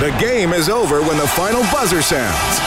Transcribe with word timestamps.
The 0.00 0.16
game 0.18 0.54
is 0.54 0.70
over 0.70 1.02
when 1.02 1.18
the 1.18 1.28
final 1.28 1.60
buzzer 1.64 2.00
sounds. 2.00 2.58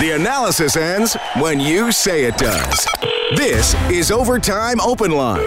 The 0.00 0.16
analysis 0.16 0.76
ends 0.76 1.16
when 1.36 1.60
you 1.60 1.92
say 1.92 2.24
it 2.24 2.36
does. 2.36 2.88
This 3.36 3.74
is 3.88 4.10
Overtime 4.10 4.80
Open 4.80 5.12
Line. 5.12 5.44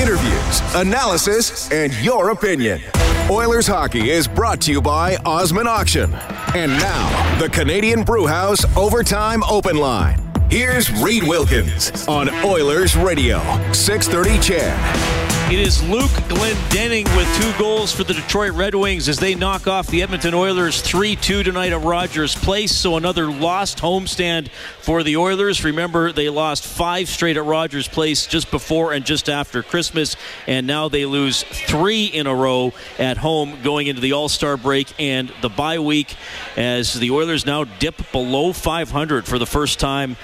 Interviews, 0.00 0.60
analysis, 0.76 1.72
and 1.72 1.92
your 1.94 2.30
opinion. 2.30 2.80
Oilers 3.28 3.66
hockey 3.66 4.10
is 4.10 4.28
brought 4.28 4.60
to 4.60 4.70
you 4.70 4.80
by 4.80 5.16
Osmond 5.26 5.66
Auction. 5.66 6.14
And 6.54 6.70
now, 6.70 7.40
the 7.40 7.48
Canadian 7.48 8.04
Brewhouse 8.04 8.64
Overtime 8.76 9.42
Open 9.42 9.76
Line. 9.76 10.22
Here's 10.48 10.88
Reed 11.02 11.24
Wilkins 11.24 12.06
on 12.06 12.30
Oilers 12.44 12.94
Radio, 12.94 13.40
630 13.72 14.38
CHED. 14.38 15.19
It 15.50 15.58
is 15.58 15.82
Luke 15.82 16.12
Glendening 16.28 17.04
with 17.16 17.42
two 17.42 17.58
goals 17.58 17.92
for 17.92 18.04
the 18.04 18.14
Detroit 18.14 18.52
Red 18.52 18.72
Wings 18.76 19.08
as 19.08 19.18
they 19.18 19.34
knock 19.34 19.66
off 19.66 19.88
the 19.88 20.00
Edmonton 20.00 20.32
Oilers 20.32 20.80
3 20.80 21.16
2 21.16 21.42
tonight 21.42 21.72
at 21.72 21.82
Rogers 21.82 22.36
Place. 22.36 22.70
So 22.70 22.96
another 22.96 23.28
lost 23.28 23.78
homestand 23.78 24.48
for 24.78 25.02
the 25.02 25.16
Oilers. 25.16 25.64
Remember, 25.64 26.12
they 26.12 26.28
lost 26.28 26.64
five 26.64 27.08
straight 27.08 27.36
at 27.36 27.44
Rogers 27.44 27.88
Place 27.88 28.28
just 28.28 28.52
before 28.52 28.92
and 28.92 29.04
just 29.04 29.28
after 29.28 29.64
Christmas, 29.64 30.14
and 30.46 30.68
now 30.68 30.88
they 30.88 31.04
lose 31.04 31.42
three 31.42 32.04
in 32.04 32.28
a 32.28 32.34
row 32.34 32.72
at 33.00 33.16
home 33.16 33.58
going 33.64 33.88
into 33.88 34.00
the 34.00 34.12
All 34.12 34.28
Star 34.28 34.56
break 34.56 34.86
and 35.00 35.32
the 35.42 35.48
bye 35.48 35.80
week 35.80 36.14
as 36.56 36.94
the 36.94 37.10
Oilers 37.10 37.44
now 37.44 37.64
dip 37.64 38.12
below 38.12 38.52
500 38.52 39.26
for 39.26 39.40
the 39.40 39.46
first 39.46 39.80
time 39.80 40.16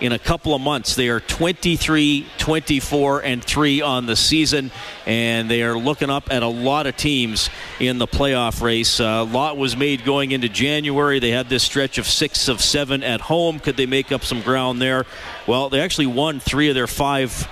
in 0.00 0.12
a 0.12 0.18
couple 0.18 0.54
of 0.54 0.60
months. 0.60 0.94
They 0.94 1.08
are 1.08 1.20
23, 1.20 2.26
24, 2.38 3.20
and 3.22 3.44
3 3.44 3.80
on 3.80 4.06
the 4.06 4.16
season, 4.16 4.70
and 5.06 5.50
they 5.50 5.62
are 5.62 5.76
looking 5.76 6.10
up 6.10 6.30
at 6.30 6.42
a 6.42 6.48
lot 6.48 6.86
of 6.86 6.96
teams 6.96 7.50
in 7.80 7.98
the 7.98 8.06
playoff 8.06 8.62
race. 8.62 9.00
A 9.00 9.22
lot 9.22 9.56
was 9.56 9.76
made 9.76 10.04
going 10.04 10.32
into 10.32 10.48
January. 10.48 11.18
They 11.18 11.30
had 11.30 11.48
this 11.48 11.62
stretch 11.62 11.98
of 11.98 12.06
six 12.06 12.48
of 12.48 12.60
seven 12.60 13.02
at 13.02 13.20
home. 13.20 13.58
Could 13.60 13.76
they 13.76 13.86
make 13.86 14.12
up 14.12 14.24
some 14.24 14.42
ground 14.42 14.80
there? 14.80 15.06
Well, 15.46 15.68
they 15.68 15.80
actually 15.80 16.06
won 16.06 16.40
three 16.40 16.68
of 16.68 16.74
their 16.74 16.86
five 16.86 17.48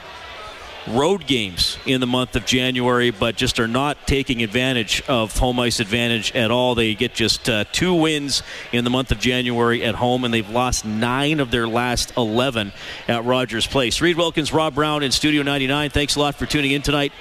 road 0.88 1.26
games 1.26 1.78
in 1.86 2.00
the 2.00 2.06
month 2.06 2.36
of 2.36 2.44
January, 2.46 3.10
but 3.10 3.36
just 3.36 3.58
are 3.58 3.68
not 3.68 4.06
taking 4.06 4.42
advantage 4.42 5.02
of 5.08 5.36
home 5.36 5.58
ice 5.58 5.80
advantage 5.80 6.34
at 6.34 6.50
all. 6.50 6.74
They 6.74 6.94
get 6.94 7.14
just 7.14 7.48
uh, 7.48 7.64
two 7.72 7.94
wins 7.94 8.42
in 8.72 8.84
the 8.84 8.90
month 8.90 9.10
of 9.10 9.18
January 9.18 9.82
at 9.82 9.94
home, 9.96 10.24
and 10.24 10.32
they've 10.32 10.48
lost 10.48 10.84
nine 10.84 11.40
of 11.40 11.50
their 11.50 11.66
last 11.66 12.16
11 12.16 12.72
at 13.08 13.24
Rogers 13.24 13.66
Place. 13.66 14.00
Reed 14.00 14.16
Wilkins, 14.16 14.52
Rob 14.52 14.74
Brown 14.74 15.02
in 15.02 15.10
Studio 15.10 15.42
99. 15.42 15.90
Thanks 15.90 16.16
a 16.16 16.20
lot 16.20 16.34
for 16.36 16.46
tuning 16.46 16.72
in 16.72 16.82
tonight. 16.82 17.12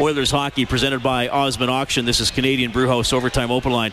Oilers 0.00 0.30
hockey 0.30 0.66
presented 0.66 1.02
by 1.02 1.28
Osmond 1.28 1.70
Auction. 1.70 2.04
This 2.04 2.18
is 2.18 2.30
Canadian 2.30 2.72
Brewhouse 2.72 3.12
Overtime 3.12 3.50
Open 3.50 3.70
Line. 3.70 3.92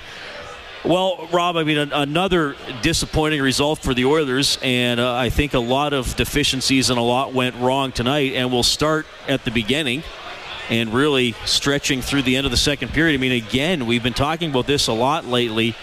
Well, 0.84 1.28
Rob, 1.32 1.58
I 1.58 1.64
mean, 1.64 1.78
an, 1.78 1.94
another 1.94 2.56
disappointing 2.82 3.40
result 3.40 3.80
for 3.80 3.94
the 3.94 4.06
Oilers, 4.06 4.58
and 4.64 5.00
uh, 5.00 5.14
I 5.14 5.30
think 5.30 5.54
a 5.54 5.60
lot 5.60 5.94
of 5.94 6.16
deficiencies 6.16 6.90
and 6.90 6.98
a 6.98 7.04
lot 7.04 7.34
went 7.34 7.56
wrong 7.58 7.92
tonight. 7.92 8.34
And 8.34 8.52
we'll 8.52 8.64
start 8.64 9.06
at 9.28 9.46
the 9.46 9.52
beginning 9.52 10.02
and 10.72 10.92
really 10.92 11.34
stretching 11.46 12.02
through 12.02 12.24
the 12.24 12.36
end 12.36 12.46
of 12.46 12.52
the 12.52 12.58
second 12.58 12.94
period. 12.94 13.14
I 13.14 13.22
mean, 13.22 13.32
again, 13.32 13.86
we've 13.86 14.02
been 14.02 14.14
talking 14.14 14.50
about 14.50 14.66
this 14.66 14.88
a 14.88 14.94
lot 14.94 15.26
lately. 15.26 15.76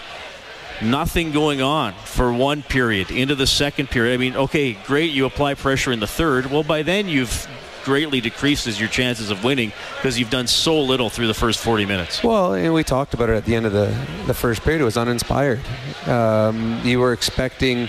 Nothing 0.82 1.30
going 1.30 1.62
on 1.62 1.92
for 2.04 2.32
one 2.32 2.62
period 2.62 3.12
into 3.12 3.36
the 3.36 3.46
second 3.46 3.90
period. 3.90 4.14
I 4.14 4.16
mean, 4.16 4.34
okay, 4.34 4.72
great, 4.72 5.12
you 5.12 5.26
apply 5.26 5.54
pressure 5.54 5.92
in 5.92 6.00
the 6.00 6.06
third. 6.08 6.46
Well, 6.46 6.64
by 6.64 6.82
then 6.82 7.08
you've 7.08 7.46
greatly 7.88 8.20
decreases 8.20 8.78
your 8.78 8.90
chances 8.90 9.30
of 9.30 9.42
winning 9.42 9.72
because 9.96 10.18
you've 10.18 10.28
done 10.28 10.46
so 10.46 10.78
little 10.78 11.08
through 11.08 11.26
the 11.26 11.32
first 11.32 11.58
40 11.58 11.86
minutes. 11.86 12.22
Well, 12.22 12.52
and 12.52 12.74
we 12.74 12.84
talked 12.84 13.14
about 13.14 13.30
it 13.30 13.36
at 13.36 13.46
the 13.46 13.54
end 13.54 13.64
of 13.64 13.72
the, 13.72 13.86
the 14.26 14.34
first 14.34 14.60
period. 14.60 14.82
It 14.82 14.84
was 14.84 14.98
uninspired. 14.98 15.62
Um, 16.06 16.82
you 16.84 17.00
were 17.00 17.14
expecting 17.14 17.88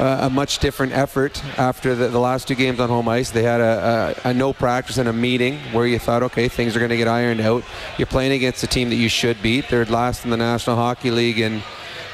uh, 0.00 0.20
a 0.22 0.30
much 0.30 0.60
different 0.60 0.94
effort 0.94 1.44
after 1.58 1.94
the, 1.94 2.08
the, 2.08 2.18
last 2.18 2.48
two 2.48 2.54
games 2.54 2.80
on 2.80 2.88
home 2.88 3.06
ice. 3.06 3.32
They 3.32 3.42
had 3.42 3.60
a, 3.60 4.16
a, 4.24 4.30
a 4.30 4.32
no 4.32 4.54
practice 4.54 4.96
and 4.96 5.10
a 5.10 5.12
meeting 5.12 5.58
where 5.72 5.86
you 5.86 5.98
thought, 5.98 6.22
okay, 6.22 6.48
things 6.48 6.74
are 6.74 6.78
going 6.78 6.88
to 6.88 6.96
get 6.96 7.06
ironed 7.06 7.42
out. 7.42 7.64
You're 7.98 8.06
playing 8.06 8.32
against 8.32 8.62
a 8.62 8.66
team 8.66 8.88
that 8.88 8.96
you 8.96 9.10
should 9.10 9.42
beat. 9.42 9.68
They're 9.68 9.84
last 9.84 10.24
in 10.24 10.30
the 10.30 10.38
National 10.38 10.76
Hockey 10.76 11.10
League 11.10 11.38
in 11.38 11.62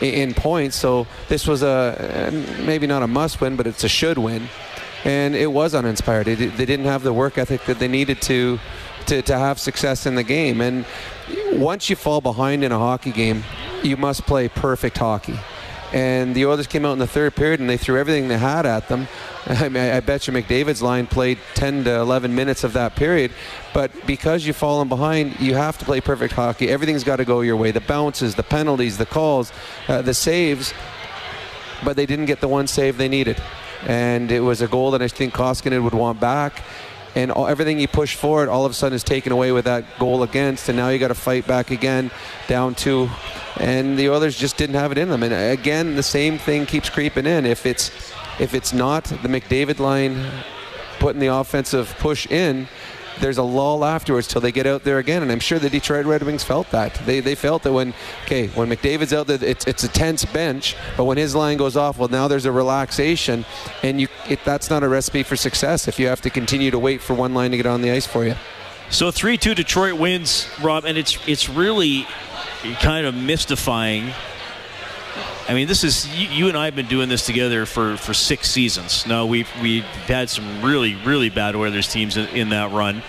in 0.00 0.34
points. 0.34 0.74
So 0.76 1.06
this 1.28 1.46
was 1.46 1.62
a 1.62 2.32
maybe 2.64 2.88
not 2.88 3.04
a 3.04 3.06
must 3.06 3.40
win, 3.40 3.54
but 3.54 3.68
it's 3.68 3.84
a 3.84 3.88
should 3.88 4.18
win 4.18 4.48
and 5.04 5.34
it 5.34 5.50
was 5.52 5.74
uninspired. 5.74 6.26
They, 6.26 6.34
they 6.34 6.66
didn't 6.66 6.86
have 6.86 7.02
the 7.02 7.12
work 7.12 7.38
ethic 7.38 7.64
that 7.64 7.78
they 7.78 7.88
needed 7.88 8.20
to, 8.22 8.58
to, 9.06 9.22
to 9.22 9.38
have 9.38 9.58
success 9.58 10.06
in 10.06 10.14
the 10.14 10.22
game. 10.22 10.60
And 10.60 10.84
once 11.52 11.88
you 11.88 11.96
fall 11.96 12.20
behind 12.20 12.64
in 12.64 12.72
a 12.72 12.78
hockey 12.78 13.12
game, 13.12 13.44
you 13.82 13.96
must 13.96 14.26
play 14.26 14.48
perfect 14.48 14.98
hockey. 14.98 15.38
And 15.92 16.36
the 16.36 16.46
Oilers 16.46 16.68
came 16.68 16.84
out 16.84 16.92
in 16.92 17.00
the 17.00 17.06
third 17.06 17.34
period 17.34 17.58
and 17.58 17.68
they 17.68 17.76
threw 17.76 17.98
everything 17.98 18.28
they 18.28 18.38
had 18.38 18.64
at 18.64 18.88
them. 18.88 19.08
I, 19.46 19.68
mean, 19.68 19.90
I 19.90 19.98
bet 19.98 20.28
you 20.28 20.32
McDavid's 20.32 20.82
line 20.82 21.08
played 21.08 21.38
10 21.54 21.84
to 21.84 21.96
11 21.96 22.32
minutes 22.32 22.62
of 22.62 22.74
that 22.74 22.94
period. 22.94 23.32
But 23.74 23.90
because 24.06 24.46
you've 24.46 24.56
fallen 24.56 24.88
behind, 24.88 25.40
you 25.40 25.54
have 25.54 25.78
to 25.78 25.84
play 25.84 26.00
perfect 26.00 26.34
hockey. 26.34 26.68
Everything's 26.68 27.02
got 27.02 27.16
to 27.16 27.24
go 27.24 27.40
your 27.40 27.56
way 27.56 27.72
the 27.72 27.80
bounces, 27.80 28.36
the 28.36 28.44
penalties, 28.44 28.98
the 28.98 29.06
calls, 29.06 29.52
uh, 29.88 30.02
the 30.02 30.14
saves. 30.14 30.72
But 31.82 31.96
they 31.96 32.06
didn't 32.06 32.26
get 32.26 32.40
the 32.40 32.48
one 32.48 32.66
save 32.66 32.98
they 32.98 33.08
needed 33.08 33.42
and 33.86 34.30
it 34.30 34.40
was 34.40 34.62
a 34.62 34.68
goal 34.68 34.90
that 34.92 35.02
I 35.02 35.08
think 35.08 35.34
Koskinen 35.34 35.82
would 35.84 35.94
want 35.94 36.20
back. 36.20 36.62
And 37.16 37.32
all, 37.32 37.48
everything 37.48 37.78
he 37.78 37.88
pushed 37.88 38.16
forward, 38.16 38.48
all 38.48 38.64
of 38.64 38.70
a 38.70 38.74
sudden, 38.74 38.94
is 38.94 39.02
taken 39.02 39.32
away 39.32 39.50
with 39.50 39.64
that 39.64 39.84
goal 39.98 40.22
against, 40.22 40.68
and 40.68 40.76
now 40.76 40.90
you 40.90 40.98
got 40.98 41.08
to 41.08 41.14
fight 41.14 41.44
back 41.46 41.72
again, 41.72 42.10
down 42.46 42.76
two, 42.76 43.10
and 43.56 43.98
the 43.98 44.08
Oilers 44.10 44.36
just 44.36 44.56
didn't 44.56 44.76
have 44.76 44.92
it 44.92 44.98
in 44.98 45.08
them. 45.08 45.24
And 45.24 45.34
again, 45.34 45.96
the 45.96 46.04
same 46.04 46.38
thing 46.38 46.66
keeps 46.66 46.88
creeping 46.88 47.26
in. 47.26 47.46
If 47.46 47.66
it's 47.66 47.90
if 48.38 48.54
it's 48.54 48.72
not 48.72 49.04
the 49.04 49.28
McDavid 49.28 49.80
line 49.80 50.24
putting 51.00 51.20
the 51.20 51.26
offensive 51.26 51.94
push 51.98 52.26
in, 52.26 52.68
there's 53.20 53.38
a 53.38 53.42
lull 53.42 53.84
afterwards 53.84 54.26
till 54.26 54.40
they 54.40 54.52
get 54.52 54.66
out 54.66 54.84
there 54.84 54.98
again. 54.98 55.22
And 55.22 55.30
I'm 55.30 55.40
sure 55.40 55.58
the 55.58 55.70
Detroit 55.70 56.06
Red 56.06 56.22
Wings 56.22 56.42
felt 56.42 56.70
that. 56.70 56.94
They, 57.06 57.20
they 57.20 57.34
felt 57.34 57.62
that 57.62 57.72
when, 57.72 57.94
okay, 58.24 58.48
when 58.48 58.68
McDavid's 58.68 59.12
out 59.12 59.26
there, 59.26 59.38
it's, 59.42 59.66
it's 59.66 59.84
a 59.84 59.88
tense 59.88 60.24
bench, 60.24 60.76
but 60.96 61.04
when 61.04 61.16
his 61.16 61.34
line 61.34 61.56
goes 61.56 61.76
off, 61.76 61.98
well, 61.98 62.08
now 62.08 62.28
there's 62.28 62.46
a 62.46 62.52
relaxation. 62.52 63.44
And 63.82 64.00
you, 64.00 64.08
it, 64.28 64.40
that's 64.44 64.70
not 64.70 64.82
a 64.82 64.88
recipe 64.88 65.22
for 65.22 65.36
success 65.36 65.88
if 65.88 65.98
you 65.98 66.06
have 66.08 66.20
to 66.22 66.30
continue 66.30 66.70
to 66.70 66.78
wait 66.78 67.00
for 67.00 67.14
one 67.14 67.34
line 67.34 67.50
to 67.52 67.56
get 67.56 67.66
on 67.66 67.82
the 67.82 67.90
ice 67.90 68.06
for 68.06 68.24
you. 68.24 68.34
So 68.90 69.10
3 69.10 69.36
2 69.36 69.54
Detroit 69.54 69.98
wins, 69.98 70.48
Rob, 70.60 70.84
and 70.84 70.98
it's, 70.98 71.16
it's 71.28 71.48
really 71.48 72.06
kind 72.80 73.06
of 73.06 73.14
mystifying. 73.14 74.12
I 75.50 75.54
mean, 75.54 75.66
this 75.66 75.82
is 75.82 76.06
you, 76.16 76.28
you, 76.28 76.48
and 76.48 76.56
I 76.56 76.66
have 76.66 76.76
been 76.76 76.86
doing 76.86 77.08
this 77.08 77.26
together 77.26 77.66
for, 77.66 77.96
for 77.96 78.14
six 78.14 78.48
seasons. 78.48 79.04
Now 79.04 79.26
we've 79.26 79.50
we've 79.60 79.82
had 79.82 80.30
some 80.30 80.62
really 80.62 80.94
really 80.94 81.28
bad 81.28 81.56
Oilers 81.56 81.88
teams 81.88 82.16
in, 82.16 82.28
in 82.28 82.50
that 82.50 82.70
run, 82.70 83.02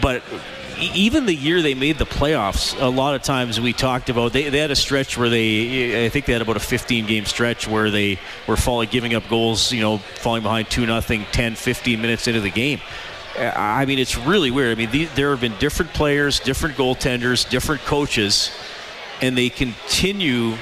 but 0.00 0.22
even 0.78 1.26
the 1.26 1.34
year 1.34 1.60
they 1.60 1.74
made 1.74 1.98
the 1.98 2.06
playoffs, 2.06 2.80
a 2.80 2.86
lot 2.86 3.16
of 3.16 3.24
times 3.24 3.60
we 3.60 3.72
talked 3.72 4.08
about 4.08 4.32
they, 4.32 4.50
they 4.50 4.58
had 4.58 4.70
a 4.70 4.76
stretch 4.76 5.18
where 5.18 5.28
they 5.28 6.06
I 6.06 6.10
think 6.10 6.26
they 6.26 6.32
had 6.32 6.42
about 6.42 6.56
a 6.56 6.60
15 6.60 7.06
game 7.06 7.24
stretch 7.24 7.66
where 7.66 7.90
they 7.90 8.20
were 8.46 8.56
falling 8.56 8.88
giving 8.88 9.12
up 9.12 9.28
goals, 9.28 9.72
you 9.72 9.80
know, 9.80 9.98
falling 9.98 10.44
behind 10.44 10.70
2 10.70 10.86
nothing 10.86 11.26
10 11.32 11.56
15 11.56 12.00
minutes 12.00 12.28
into 12.28 12.40
the 12.40 12.50
game. 12.50 12.80
I 13.36 13.84
mean, 13.84 13.98
it's 13.98 14.16
really 14.16 14.52
weird. 14.52 14.78
I 14.78 14.80
mean, 14.80 14.92
the, 14.92 15.06
there 15.06 15.30
have 15.30 15.40
been 15.40 15.56
different 15.58 15.92
players, 15.92 16.38
different 16.38 16.76
goaltenders, 16.76 17.50
different 17.50 17.80
coaches, 17.82 18.52
and 19.20 19.36
they 19.36 19.48
continue 19.48 20.54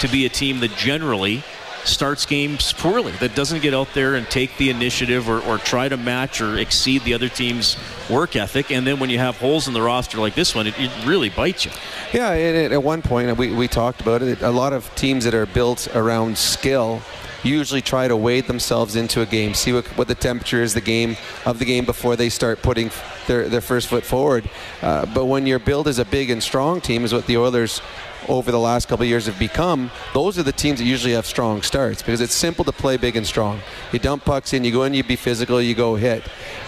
to 0.00 0.08
be 0.08 0.26
a 0.26 0.28
team 0.28 0.60
that 0.60 0.74
generally 0.76 1.42
starts 1.84 2.26
games 2.26 2.72
poorly, 2.72 3.12
that 3.12 3.34
doesn't 3.34 3.62
get 3.62 3.74
out 3.74 3.88
there 3.94 4.14
and 4.14 4.28
take 4.28 4.56
the 4.58 4.70
initiative 4.70 5.28
or, 5.28 5.40
or, 5.40 5.58
try 5.58 5.88
to 5.88 5.96
match 5.96 6.40
or 6.40 6.58
exceed 6.58 7.02
the 7.04 7.14
other 7.14 7.28
team's 7.28 7.76
work 8.08 8.36
ethic. 8.36 8.70
And 8.70 8.86
then 8.86 8.98
when 8.98 9.10
you 9.10 9.18
have 9.18 9.38
holes 9.38 9.66
in 9.66 9.74
the 9.74 9.82
roster 9.82 10.18
like 10.18 10.34
this 10.34 10.54
one, 10.54 10.66
it, 10.66 10.78
it 10.78 10.90
really 11.06 11.30
bites 11.30 11.64
you. 11.64 11.70
Yeah, 12.12 12.30
at 12.30 12.82
one 12.82 13.02
point, 13.02 13.36
we, 13.36 13.54
we 13.54 13.68
talked 13.68 14.00
about 14.00 14.22
it, 14.22 14.42
a 14.42 14.50
lot 14.50 14.72
of 14.72 14.94
teams 14.94 15.24
that 15.24 15.34
are 15.34 15.46
built 15.46 15.88
around 15.94 16.36
skill 16.36 17.02
usually 17.42 17.80
try 17.80 18.06
to 18.06 18.16
wade 18.16 18.46
themselves 18.46 18.96
into 18.96 19.22
a 19.22 19.26
game, 19.26 19.54
see 19.54 19.72
what, 19.72 19.86
what 19.96 20.08
the 20.08 20.14
temperature 20.14 20.62
is 20.62 20.74
the 20.74 20.80
game 20.80 21.16
of 21.46 21.58
the 21.58 21.64
game 21.64 21.86
before 21.86 22.14
they 22.14 22.28
start 22.28 22.60
putting 22.60 22.90
their, 23.26 23.48
their 23.48 23.62
first 23.62 23.88
foot 23.88 24.04
forward. 24.04 24.48
Uh, 24.82 25.06
but 25.14 25.24
when 25.24 25.46
your 25.46 25.58
build 25.58 25.88
is 25.88 25.98
a 25.98 26.04
big 26.04 26.28
and 26.30 26.42
strong 26.42 26.80
team, 26.80 27.04
is 27.04 27.14
what 27.14 27.26
the 27.26 27.38
Oilers 27.38 27.80
over 28.28 28.50
the 28.50 28.58
last 28.58 28.88
couple 28.88 29.04
years 29.04 29.26
have 29.26 29.38
become, 29.38 29.90
those 30.14 30.38
are 30.38 30.42
the 30.42 30.52
teams 30.52 30.78
that 30.78 30.84
usually 30.84 31.14
have 31.14 31.26
strong 31.26 31.62
starts 31.62 32.02
because 32.02 32.20
it's 32.20 32.34
simple 32.34 32.64
to 32.64 32.72
play 32.72 32.96
big 32.96 33.16
and 33.16 33.26
strong. 33.26 33.60
You 33.92 33.98
dump 33.98 34.24
pucks 34.24 34.52
in, 34.52 34.64
you 34.64 34.72
go 34.72 34.84
in, 34.84 34.94
you 34.94 35.02
be 35.02 35.16
physical, 35.16 35.60
you 35.60 35.74
go 35.74 35.96
hit. 35.96 36.22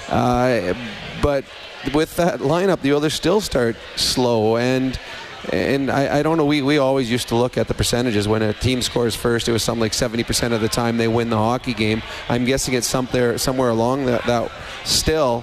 Uh, 0.09 0.75
but 1.23 1.45
with 1.95 2.17
that 2.17 2.41
lineup, 2.41 2.81
the 2.81 2.93
others 2.93 3.15
still 3.15 3.41
start 3.41 3.77
slow 3.97 4.57
and 4.57 4.99
and 5.51 5.91
I, 5.91 6.19
I, 6.19 6.23
don't 6.23 6.37
know. 6.37 6.45
We, 6.45 6.63
we 6.63 6.79
always 6.79 7.11
used 7.11 7.27
to 7.29 7.35
look 7.35 7.59
at 7.59 7.67
the 7.67 7.75
percentages 7.75 8.29
when 8.29 8.43
a 8.43 8.53
team 8.53 8.81
scores 8.81 9.17
first. 9.17 9.49
It 9.49 9.53
was 9.53 9.65
something 9.65 9.81
like 9.81 9.91
70% 9.91 10.53
of 10.53 10.61
the 10.61 10.69
time 10.69 10.99
they 10.99 11.09
win 11.09 11.31
the 11.31 11.37
hockey 11.37 11.75
game. 11.75 12.01
I'm 12.29 12.45
guessing 12.45 12.75
it's 12.75 12.87
somewhere 12.87 13.39
somewhere 13.39 13.71
along 13.71 14.07
that, 14.07 14.25
that 14.27 14.53
still. 14.85 15.43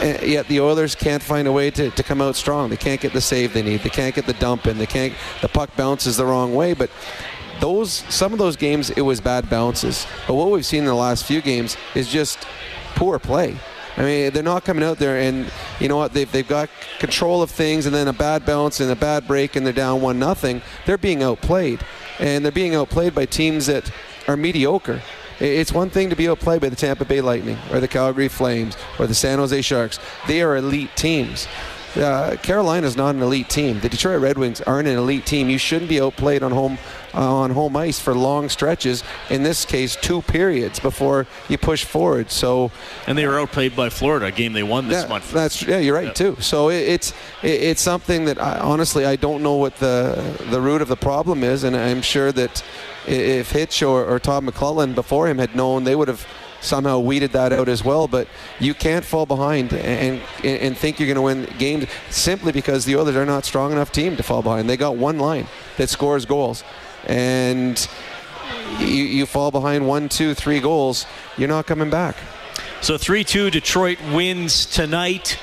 Eh, 0.00 0.24
yet 0.24 0.48
the 0.48 0.60
Oilers 0.60 0.94
can't 0.94 1.22
find 1.22 1.46
a 1.46 1.52
way 1.52 1.70
to, 1.70 1.90
to 1.90 2.02
come 2.02 2.20
out 2.20 2.36
strong. 2.36 2.70
They 2.70 2.76
can't 2.76 3.00
get 3.00 3.12
the 3.12 3.20
save 3.20 3.52
they 3.52 3.62
need. 3.62 3.80
They 3.80 3.90
can't 3.90 4.14
get 4.14 4.26
the 4.26 4.32
dump 4.34 4.66
in. 4.66 4.78
They 4.78 4.86
can't. 4.86 5.14
The 5.40 5.48
puck 5.48 5.70
bounces 5.76 6.16
the 6.16 6.24
wrong 6.24 6.54
way. 6.54 6.74
But 6.74 6.90
those 7.60 8.04
some 8.08 8.32
of 8.32 8.38
those 8.38 8.56
games 8.56 8.90
it 8.90 9.02
was 9.02 9.20
bad 9.20 9.48
bounces. 9.48 10.06
But 10.26 10.34
what 10.34 10.50
we've 10.50 10.66
seen 10.66 10.80
in 10.80 10.86
the 10.86 10.94
last 10.94 11.24
few 11.24 11.40
games 11.40 11.76
is 11.94 12.08
just 12.08 12.46
poor 12.94 13.18
play. 13.18 13.56
I 13.96 14.02
mean, 14.02 14.32
they're 14.32 14.42
not 14.42 14.64
coming 14.64 14.82
out 14.82 14.98
there 14.98 15.18
and 15.18 15.50
you 15.78 15.88
know 15.88 15.96
what? 15.96 16.12
They've, 16.12 16.30
they've 16.30 16.46
got 16.46 16.68
control 16.98 17.42
of 17.42 17.50
things 17.50 17.86
and 17.86 17.94
then 17.94 18.08
a 18.08 18.12
bad 18.12 18.44
bounce 18.44 18.80
and 18.80 18.90
a 18.90 18.96
bad 18.96 19.28
break 19.28 19.54
and 19.54 19.64
they're 19.64 19.72
down 19.72 20.00
one 20.00 20.18
nothing. 20.18 20.62
They're 20.84 20.98
being 20.98 21.22
outplayed, 21.22 21.80
and 22.18 22.44
they're 22.44 22.52
being 22.52 22.74
outplayed 22.74 23.14
by 23.14 23.26
teams 23.26 23.66
that 23.66 23.90
are 24.26 24.36
mediocre. 24.36 25.00
It's 25.40 25.72
one 25.72 25.90
thing 25.90 26.10
to 26.10 26.16
be 26.16 26.28
outplayed 26.28 26.60
by 26.60 26.68
the 26.68 26.76
Tampa 26.76 27.04
Bay 27.04 27.20
Lightning 27.20 27.58
or 27.72 27.80
the 27.80 27.88
Calgary 27.88 28.28
Flames 28.28 28.76
or 28.98 29.06
the 29.06 29.14
San 29.14 29.38
Jose 29.38 29.60
Sharks. 29.62 29.98
They 30.26 30.42
are 30.42 30.56
elite 30.56 30.90
teams. 30.96 31.48
Uh, 31.96 32.36
Carolina 32.42 32.86
is 32.86 32.96
not 32.96 33.14
an 33.14 33.22
elite 33.22 33.48
team. 33.48 33.78
The 33.78 33.88
Detroit 33.88 34.20
Red 34.20 34.36
Wings 34.36 34.60
aren't 34.60 34.88
an 34.88 34.96
elite 34.96 35.26
team. 35.26 35.48
You 35.48 35.58
shouldn't 35.58 35.88
be 35.88 36.00
outplayed 36.00 36.42
on 36.42 36.50
home 36.50 36.78
uh, 37.14 37.34
on 37.34 37.52
home 37.52 37.76
ice 37.76 38.00
for 38.00 38.14
long 38.14 38.48
stretches. 38.48 39.04
In 39.30 39.44
this 39.44 39.64
case, 39.64 39.94
two 39.94 40.22
periods 40.22 40.80
before 40.80 41.28
you 41.48 41.56
push 41.56 41.84
forward. 41.84 42.32
So, 42.32 42.72
and 43.06 43.16
they 43.16 43.26
were 43.26 43.38
outplayed 43.38 43.76
by 43.76 43.90
Florida, 43.90 44.26
a 44.26 44.32
game 44.32 44.52
they 44.52 44.64
won 44.64 44.88
this 44.88 45.04
yeah, 45.04 45.08
month. 45.08 45.30
That's 45.30 45.62
yeah, 45.62 45.78
you're 45.78 45.94
right 45.94 46.12
too. 46.14 46.36
So 46.40 46.68
it, 46.68 46.82
it's 46.88 47.12
it, 47.44 47.62
it's 47.62 47.80
something 47.80 48.24
that 48.24 48.42
I, 48.42 48.58
honestly 48.58 49.04
I 49.06 49.14
don't 49.14 49.42
know 49.42 49.54
what 49.54 49.76
the 49.76 50.20
the 50.50 50.60
root 50.60 50.82
of 50.82 50.88
the 50.88 50.96
problem 50.96 51.44
is, 51.44 51.62
and 51.62 51.76
I'm 51.76 52.02
sure 52.02 52.32
that 52.32 52.64
if 53.06 53.52
Hitch 53.52 53.82
or, 53.82 54.04
or 54.04 54.18
Todd 54.18 54.44
McClellan 54.44 54.94
before 54.94 55.28
him 55.28 55.38
had 55.38 55.54
known, 55.54 55.84
they 55.84 55.94
would 55.94 56.08
have 56.08 56.26
somehow 56.60 56.98
weeded 56.98 57.32
that 57.32 57.52
out 57.52 57.68
as 57.68 57.84
well. 57.84 58.08
But 58.08 58.28
you 58.58 58.74
can't 58.74 59.04
fall 59.04 59.26
behind 59.26 59.72
and 59.72 60.20
and, 60.42 60.60
and 60.60 60.76
think 60.76 60.98
you're 60.98 61.12
going 61.12 61.16
to 61.16 61.22
win 61.22 61.58
games 61.58 61.86
simply 62.10 62.52
because 62.52 62.84
the 62.84 62.96
Oilers 62.96 63.16
are 63.16 63.26
not 63.26 63.44
strong 63.44 63.72
enough 63.72 63.92
team 63.92 64.16
to 64.16 64.22
fall 64.22 64.42
behind. 64.42 64.68
They 64.68 64.76
got 64.76 64.96
one 64.96 65.18
line 65.18 65.46
that 65.76 65.88
scores 65.88 66.24
goals, 66.24 66.64
and 67.06 67.88
you, 68.78 68.86
you 68.86 69.26
fall 69.26 69.50
behind 69.50 69.86
one, 69.86 70.08
two, 70.08 70.34
three 70.34 70.60
goals, 70.60 71.06
you're 71.36 71.48
not 71.48 71.66
coming 71.66 71.90
back. 71.90 72.16
So 72.80 72.98
3 72.98 73.24
2 73.24 73.50
Detroit 73.50 73.98
wins 74.12 74.66
tonight. 74.66 75.38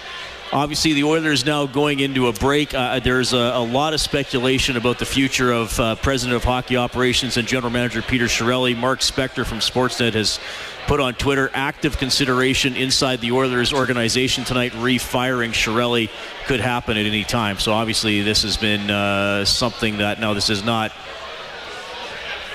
Obviously, 0.53 0.91
the 0.91 1.05
Oilers 1.05 1.45
now 1.45 1.65
going 1.65 2.01
into 2.01 2.27
a 2.27 2.33
break. 2.33 2.73
Uh, 2.73 2.99
there's 2.99 3.31
a, 3.31 3.37
a, 3.37 3.63
lot 3.63 3.93
of 3.93 4.01
speculation 4.01 4.75
about 4.75 4.99
the 4.99 5.05
future 5.05 5.49
of 5.49 5.79
uh, 5.79 5.95
President 5.95 6.35
of 6.35 6.43
Hockey 6.43 6.75
Operations 6.75 7.37
and 7.37 7.47
General 7.47 7.71
Manager 7.71 8.01
Peter 8.01 8.25
Chiarelli. 8.25 8.75
Mark 8.75 8.99
Spector 8.99 9.45
from 9.45 9.59
Sportsnet 9.59 10.13
has 10.13 10.41
put 10.87 10.99
on 10.99 11.13
Twitter 11.13 11.49
active 11.53 11.97
consideration 11.97 12.75
inside 12.75 13.21
the 13.21 13.31
Oilers 13.31 13.71
organization 13.71 14.43
tonight. 14.43 14.73
Refiring 14.75 15.51
Chiarelli 15.51 16.09
could 16.47 16.59
happen 16.59 16.97
at 16.97 17.05
any 17.05 17.23
time. 17.23 17.57
So 17.57 17.71
obviously, 17.71 18.21
this 18.21 18.43
has 18.43 18.57
been 18.57 18.91
uh, 18.91 19.45
something 19.45 19.99
that 19.99 20.19
now 20.19 20.33
this 20.33 20.49
has 20.49 20.65
not 20.65 20.91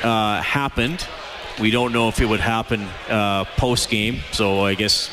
uh, 0.03 0.43
happened. 0.43 1.09
We 1.59 1.71
don't 1.71 1.95
know 1.95 2.09
if 2.09 2.21
it 2.21 2.27
would 2.27 2.41
happen 2.41 2.87
uh, 3.09 3.45
post 3.57 3.89
game. 3.89 4.19
So 4.33 4.67
I 4.67 4.75
guess 4.75 5.09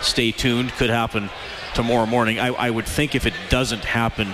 stay 0.00 0.32
tuned. 0.32 0.72
Could 0.72 0.90
happen 0.90 1.30
tomorrow 1.74 2.06
morning. 2.06 2.38
I, 2.38 2.48
I 2.48 2.70
would 2.70 2.86
think 2.86 3.14
if 3.14 3.26
it 3.26 3.34
doesn't 3.48 3.84
happen 3.84 4.32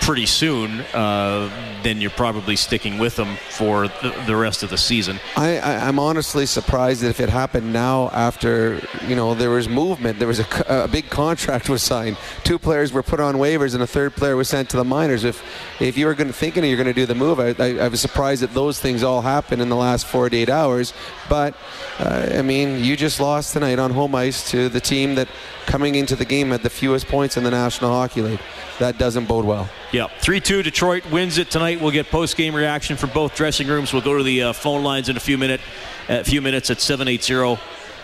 pretty 0.00 0.26
soon, 0.26 0.80
uh, 0.92 1.50
then 1.82 2.00
you're 2.00 2.10
probably 2.10 2.56
sticking 2.56 2.98
with 2.98 3.16
them 3.16 3.36
for 3.48 3.88
the, 3.88 4.14
the 4.26 4.36
rest 4.36 4.62
of 4.62 4.70
the 4.70 4.78
season. 4.78 5.18
I, 5.36 5.88
am 5.88 5.98
honestly 5.98 6.46
surprised 6.46 7.02
that 7.02 7.08
if 7.08 7.20
it 7.20 7.28
happened 7.28 7.72
now 7.72 8.08
after, 8.10 8.80
you 9.06 9.16
know, 9.16 9.34
there 9.34 9.50
was 9.50 9.68
movement, 9.68 10.18
there 10.18 10.28
was 10.28 10.40
a, 10.40 10.64
a, 10.68 10.88
big 10.88 11.08
contract 11.10 11.68
was 11.68 11.82
signed, 11.82 12.16
two 12.44 12.58
players 12.58 12.92
were 12.92 13.02
put 13.02 13.20
on 13.20 13.36
waivers, 13.36 13.74
and 13.74 13.82
a 13.82 13.86
third 13.86 14.14
player 14.14 14.36
was 14.36 14.48
sent 14.48 14.68
to 14.70 14.76
the 14.76 14.84
minors. 14.84 15.24
If 15.24 15.42
if 15.80 15.96
you 15.96 16.06
were 16.06 16.14
going 16.14 16.28
to 16.28 16.32
thinking 16.32 16.64
you're 16.64 16.76
going 16.76 16.86
to 16.86 16.92
do 16.92 17.06
the 17.06 17.14
move, 17.14 17.40
I, 17.40 17.54
I, 17.58 17.84
I, 17.84 17.88
was 17.88 18.00
surprised 18.00 18.42
that 18.42 18.54
those 18.54 18.78
things 18.78 19.02
all 19.02 19.22
happened 19.22 19.62
in 19.62 19.68
the 19.68 19.76
last 19.76 20.06
48 20.06 20.48
hours. 20.48 20.92
But 21.28 21.54
uh, 21.98 22.28
I 22.34 22.42
mean, 22.42 22.84
you 22.84 22.96
just 22.96 23.20
lost 23.20 23.52
tonight 23.52 23.78
on 23.78 23.90
home 23.90 24.14
ice 24.14 24.50
to 24.50 24.68
the 24.68 24.80
team 24.80 25.14
that 25.16 25.28
coming 25.66 25.94
into 25.94 26.16
the 26.16 26.24
game 26.24 26.50
had 26.50 26.62
the 26.62 26.70
fewest 26.70 27.06
points 27.08 27.36
in 27.36 27.44
the 27.44 27.50
National 27.50 27.90
Hockey 27.90 28.22
League. 28.22 28.40
That 28.78 28.98
doesn't 28.98 29.26
bode 29.26 29.44
well. 29.44 29.61
Yep. 29.92 30.10
3 30.20 30.40
2 30.40 30.62
Detroit 30.62 31.10
wins 31.10 31.38
it 31.38 31.50
tonight. 31.50 31.80
We'll 31.80 31.90
get 31.90 32.10
post 32.10 32.36
game 32.36 32.54
reaction 32.54 32.96
from 32.96 33.10
both 33.10 33.34
dressing 33.34 33.68
rooms. 33.68 33.92
We'll 33.92 34.02
go 34.02 34.16
to 34.16 34.24
the 34.24 34.42
uh, 34.42 34.52
phone 34.52 34.82
lines 34.82 35.08
in 35.08 35.16
a 35.16 35.20
few, 35.20 35.38
minute, 35.38 35.60
a 36.08 36.24
few 36.24 36.40
minutes 36.40 36.70
at 36.70 36.80
780 36.80 37.60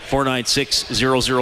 496 0.09 0.87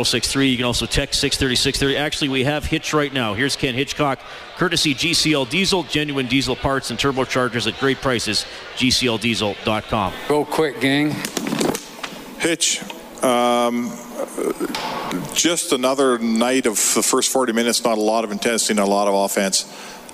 0063. 0.10 0.50
You 0.50 0.58
can 0.58 0.66
also 0.66 0.86
text 0.86 1.22
630 1.22 1.56
630. 1.56 1.98
Actually, 1.98 2.30
we 2.30 2.44
have 2.44 2.66
Hitch 2.66 2.94
right 2.94 3.12
now. 3.12 3.34
Here's 3.34 3.56
Ken 3.56 3.74
Hitchcock, 3.74 4.20
courtesy 4.58 4.94
GCL 4.94 5.50
Diesel, 5.50 5.84
genuine 5.84 6.28
diesel 6.28 6.56
parts 6.56 6.90
and 6.90 7.00
turbochargers 7.00 7.66
at 7.72 7.80
great 7.80 8.02
prices. 8.02 8.46
GCLDiesel.com. 8.76 10.14
Go 10.28 10.44
quick, 10.44 10.82
gang. 10.82 11.16
Hitch, 12.40 12.82
um, 13.24 13.90
just 15.34 15.72
another 15.72 16.20
night 16.20 16.66
of 16.66 16.76
the 16.94 17.02
first 17.02 17.32
40 17.32 17.54
minutes, 17.54 17.84
not 17.84 17.98
a 17.98 18.02
lot 18.02 18.24
of 18.24 18.32
intensity, 18.32 18.74
not 18.74 18.88
a 18.88 18.92
lot 18.92 19.08
of 19.08 19.14
offense. 19.14 19.66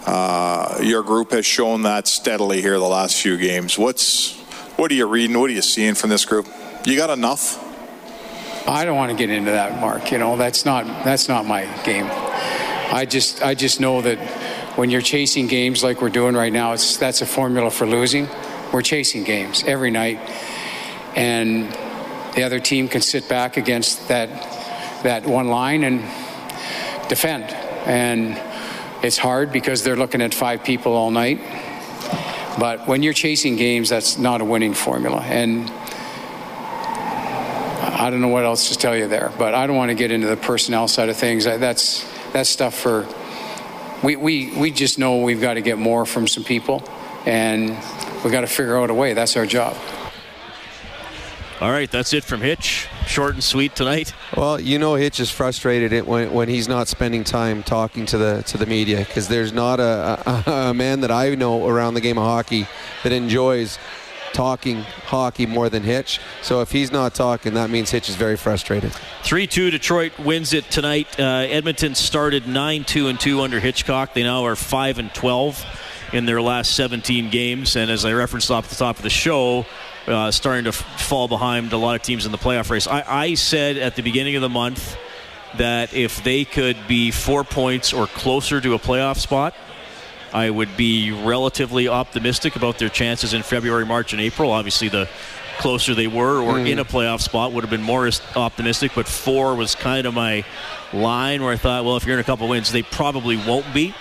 Uh, 0.06 0.80
your 0.82 1.02
group 1.04 1.32
has 1.32 1.46
shown 1.46 1.84
that 1.84 2.08
steadily 2.08 2.62
here 2.62 2.78
the 2.78 2.86
last 2.86 3.22
few 3.22 3.38
games. 3.38 3.78
What's 3.78 4.38
what 4.76 4.92
are 4.92 4.96
you 4.96 5.06
reading? 5.06 5.40
What 5.40 5.50
are 5.50 5.54
you 5.54 5.62
seeing 5.62 5.96
from 5.96 6.10
this 6.10 6.26
group? 6.26 6.48
You 6.86 6.98
got 6.98 7.10
enough? 7.10 7.60
I 8.68 8.86
don't 8.86 8.96
want 8.96 9.12
to 9.12 9.18
get 9.18 9.30
into 9.30 9.52
that, 9.52 9.80
Mark. 9.80 10.12
You 10.12 10.18
know 10.18 10.36
that's 10.36 10.66
not 10.66 10.86
that's 11.04 11.30
not 11.30 11.46
my 11.46 11.66
game. 11.84 12.08
I 12.10 13.06
just 13.10 13.42
I 13.42 13.56
just 13.56 13.80
know 13.80 14.02
that 14.02 14.18
when 14.78 14.90
you're 14.90 15.02
chasing 15.02 15.48
games 15.48 15.84
like 15.84 16.02
we're 16.02 16.10
doing 16.10 16.36
right 16.36 16.52
now, 16.52 16.74
it's 16.74 16.98
that's 16.98 17.22
a 17.22 17.26
formula 17.26 17.72
for 17.72 17.86
losing. 17.86 18.28
We're 18.74 18.82
chasing 18.82 19.24
games 19.24 19.64
every 19.66 19.92
night, 19.92 20.20
and 21.16 21.72
the 22.36 22.44
other 22.44 22.60
team 22.60 22.88
can 22.88 23.02
sit 23.02 23.30
back 23.30 23.58
against 23.58 24.08
that 24.10 24.30
that 25.04 25.26
one 25.26 25.48
line 25.48 25.84
and 25.84 26.02
defend. 27.08 27.46
And 27.86 28.38
it's 29.04 29.18
hard 29.18 29.52
because 29.52 29.84
they're 29.84 29.98
looking 29.98 30.22
at 30.22 30.34
five 30.34 30.64
people 30.64 30.94
all 30.94 31.12
night. 31.12 31.40
But 32.58 32.88
when 32.88 33.04
you're 33.04 33.14
chasing 33.14 33.56
games, 33.56 33.90
that's 33.90 34.18
not 34.18 34.42
a 34.42 34.46
winning 34.46 34.74
formula. 34.74 35.22
And 35.22 35.70
I 38.04 38.10
don't 38.10 38.22
know 38.22 38.28
what 38.30 38.46
else 38.46 38.70
to 38.70 38.78
tell 38.78 38.96
you 38.96 39.08
there, 39.08 39.32
but 39.38 39.54
I 39.54 39.68
don't 39.68 39.76
want 39.76 39.90
to 39.90 39.96
get 39.96 40.12
into 40.12 40.28
the 40.28 40.38
personnel 40.38 40.88
side 40.88 41.10
of 41.10 41.18
things. 41.18 41.46
That's 41.46 42.10
that's 42.32 42.50
stuff 42.50 42.74
for 42.76 43.08
we 44.04 44.16
we 44.16 44.52
we 44.58 44.72
just 44.72 45.00
know 45.00 45.22
we've 45.22 45.42
got 45.42 45.56
to 45.56 45.62
get 45.62 45.78
more 45.78 46.06
from 46.06 46.28
some 46.28 46.44
people, 46.44 46.84
and 47.26 47.70
we've 48.24 48.32
got 48.32 48.42
to 48.42 48.48
figure 48.48 48.78
out 48.78 48.90
a 48.90 48.94
way. 48.94 49.14
That's 49.14 49.36
our 49.38 49.46
job. 49.46 49.78
All 51.62 51.72
right, 51.72 51.90
that's 51.90 52.14
it 52.14 52.24
from 52.24 52.42
Hitch. 52.42 52.88
Short 53.08 53.34
and 53.34 53.44
sweet 53.44 53.76
tonight. 53.76 54.14
Well, 54.36 54.60
you 54.60 54.80
know 54.80 54.96
Hitch 54.96 55.20
is 55.20 55.30
frustrated 55.30 56.06
when, 56.08 56.34
when 56.34 56.50
he's 56.50 56.68
not 56.68 56.88
spending 56.88 57.24
time 57.24 57.62
talking 57.62 58.06
to 58.08 58.18
the 58.18 58.44
to 58.48 58.58
the 58.58 58.66
media 58.66 59.00
because 59.00 59.28
there's 59.28 59.54
not 59.54 59.80
a, 59.80 60.44
a, 60.48 60.52
a 60.70 60.74
man 60.74 61.02
that 61.02 61.12
I 61.12 61.36
know 61.36 61.68
around 61.68 61.94
the 61.94 62.02
game 62.02 62.18
of 62.18 62.24
hockey 62.24 62.68
that 63.04 63.12
enjoys 63.12 63.78
talking 64.34 64.82
hockey 64.82 65.46
more 65.46 65.70
than 65.70 65.84
Hitch. 65.84 66.20
So 66.42 66.62
if 66.62 66.72
he's 66.72 66.92
not 66.92 67.14
talking, 67.14 67.54
that 67.54 67.70
means 67.70 67.92
Hitch 67.92 68.10
is 68.10 68.16
very 68.16 68.36
frustrated. 68.36 68.92
3 69.24 69.48
2 69.48 69.72
Detroit 69.72 70.18
wins 70.20 70.54
it 70.54 70.70
tonight. 70.70 71.20
Uh, 71.20 71.46
Edmonton 71.50 71.96
started 71.96 72.48
9 72.48 72.84
2 72.84 73.08
and 73.08 73.20
2 73.20 73.42
under 73.42 73.60
Hitchcock. 73.60 74.14
They 74.14 74.24
now 74.24 74.44
are 74.46 74.56
5 74.56 75.00
and 75.00 75.14
12 75.14 75.66
in 76.14 76.26
their 76.26 76.42
last 76.42 76.76
17 76.76 77.30
games. 77.30 77.76
And 77.76 77.90
as 77.90 78.06
I 78.06 78.14
referenced 78.14 78.52
off 78.52 78.70
the 78.70 78.76
top 78.76 78.98
of 78.98 79.04
the 79.04 79.10
show, 79.10 79.66
uh, 80.08 80.32
starting 80.32 80.66
to 80.66 80.70
f- 80.70 81.02
fall 81.02 81.28
behind 81.28 81.72
a 81.74 81.78
lot 81.78 81.96
of 81.96 82.02
teams 82.02 82.26
in 82.26 82.32
the 82.32 82.38
playoff 82.38 82.70
race. 82.70 82.88
I, 82.88 83.04
I 83.08 83.34
said 83.36 83.78
at 83.78 83.96
the 83.96 84.02
beginning 84.02 84.36
of 84.36 84.42
the 84.42 84.50
month 84.50 84.98
that 85.58 85.94
if 85.94 86.24
they 86.24 86.46
could 86.46 86.78
be 86.88 87.12
four 87.12 87.44
points 87.44 87.94
or 87.94 88.08
closer 88.08 88.60
to 88.60 88.74
a 88.74 88.80
playoff 88.80 89.18
spot, 89.18 89.54
I 90.34 90.50
would 90.50 90.76
be 90.76 91.12
relatively 91.12 91.88
optimistic 91.88 92.56
about 92.56 92.80
their 92.80 92.90
chances 92.90 93.34
in 93.34 93.44
February, 93.44 93.86
March, 93.86 94.14
and 94.14 94.22
April. 94.22 94.52
Obviously, 94.52 94.90
the 94.90 95.08
closer 95.60 95.94
they 95.94 96.08
were 96.08 96.42
or 96.42 96.56
mm. 96.56 96.68
in 96.68 96.80
a 96.80 96.86
playoff 96.86 97.22
spot. 97.22 97.54
Would 97.54 97.64
have 97.64 97.70
been 97.70 97.84
more 97.84 98.10
optimistic, 98.36 98.94
but 98.96 99.08
four 99.08 99.56
was 99.56 99.76
kind 99.76 100.08
of 100.08 100.14
my 100.14 100.44
line 100.92 101.44
where 101.44 101.54
I 101.54 101.58
thought, 101.58 101.86
well, 101.86 101.98
if 101.98 102.06
you're 102.06 102.16
in 102.16 102.20
a 102.20 102.24
couple 102.24 102.48
wins, 102.48 102.72
they 102.72 102.82
probably 102.82 103.38
won't 103.38 103.72
be 103.74 103.94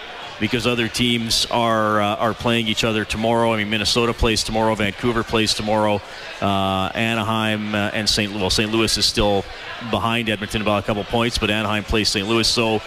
because 0.42 0.66
other 0.66 0.88
teams 0.88 1.46
are 1.52 2.02
uh, 2.02 2.16
are 2.16 2.34
playing 2.34 2.66
each 2.66 2.82
other 2.82 3.04
tomorrow. 3.04 3.52
I 3.52 3.58
mean, 3.58 3.70
Minnesota 3.70 4.12
plays 4.12 4.42
tomorrow, 4.42 4.74
Vancouver 4.74 5.22
plays 5.22 5.54
tomorrow, 5.54 6.02
uh, 6.40 6.90
Anaheim 6.96 7.72
uh, 7.76 7.90
and 7.94 8.08
St. 8.08 8.32
Louis. 8.32 8.40
Well, 8.40 8.50
St. 8.50 8.72
Louis 8.72 8.98
is 8.98 9.06
still 9.06 9.44
behind 9.92 10.28
Edmonton 10.28 10.60
about 10.60 10.82
a 10.82 10.86
couple 10.86 11.04
points, 11.04 11.38
but 11.38 11.48
Anaheim 11.48 11.84
plays 11.84 12.08
St. 12.08 12.26
Louis, 12.26 12.48
so 12.48 12.82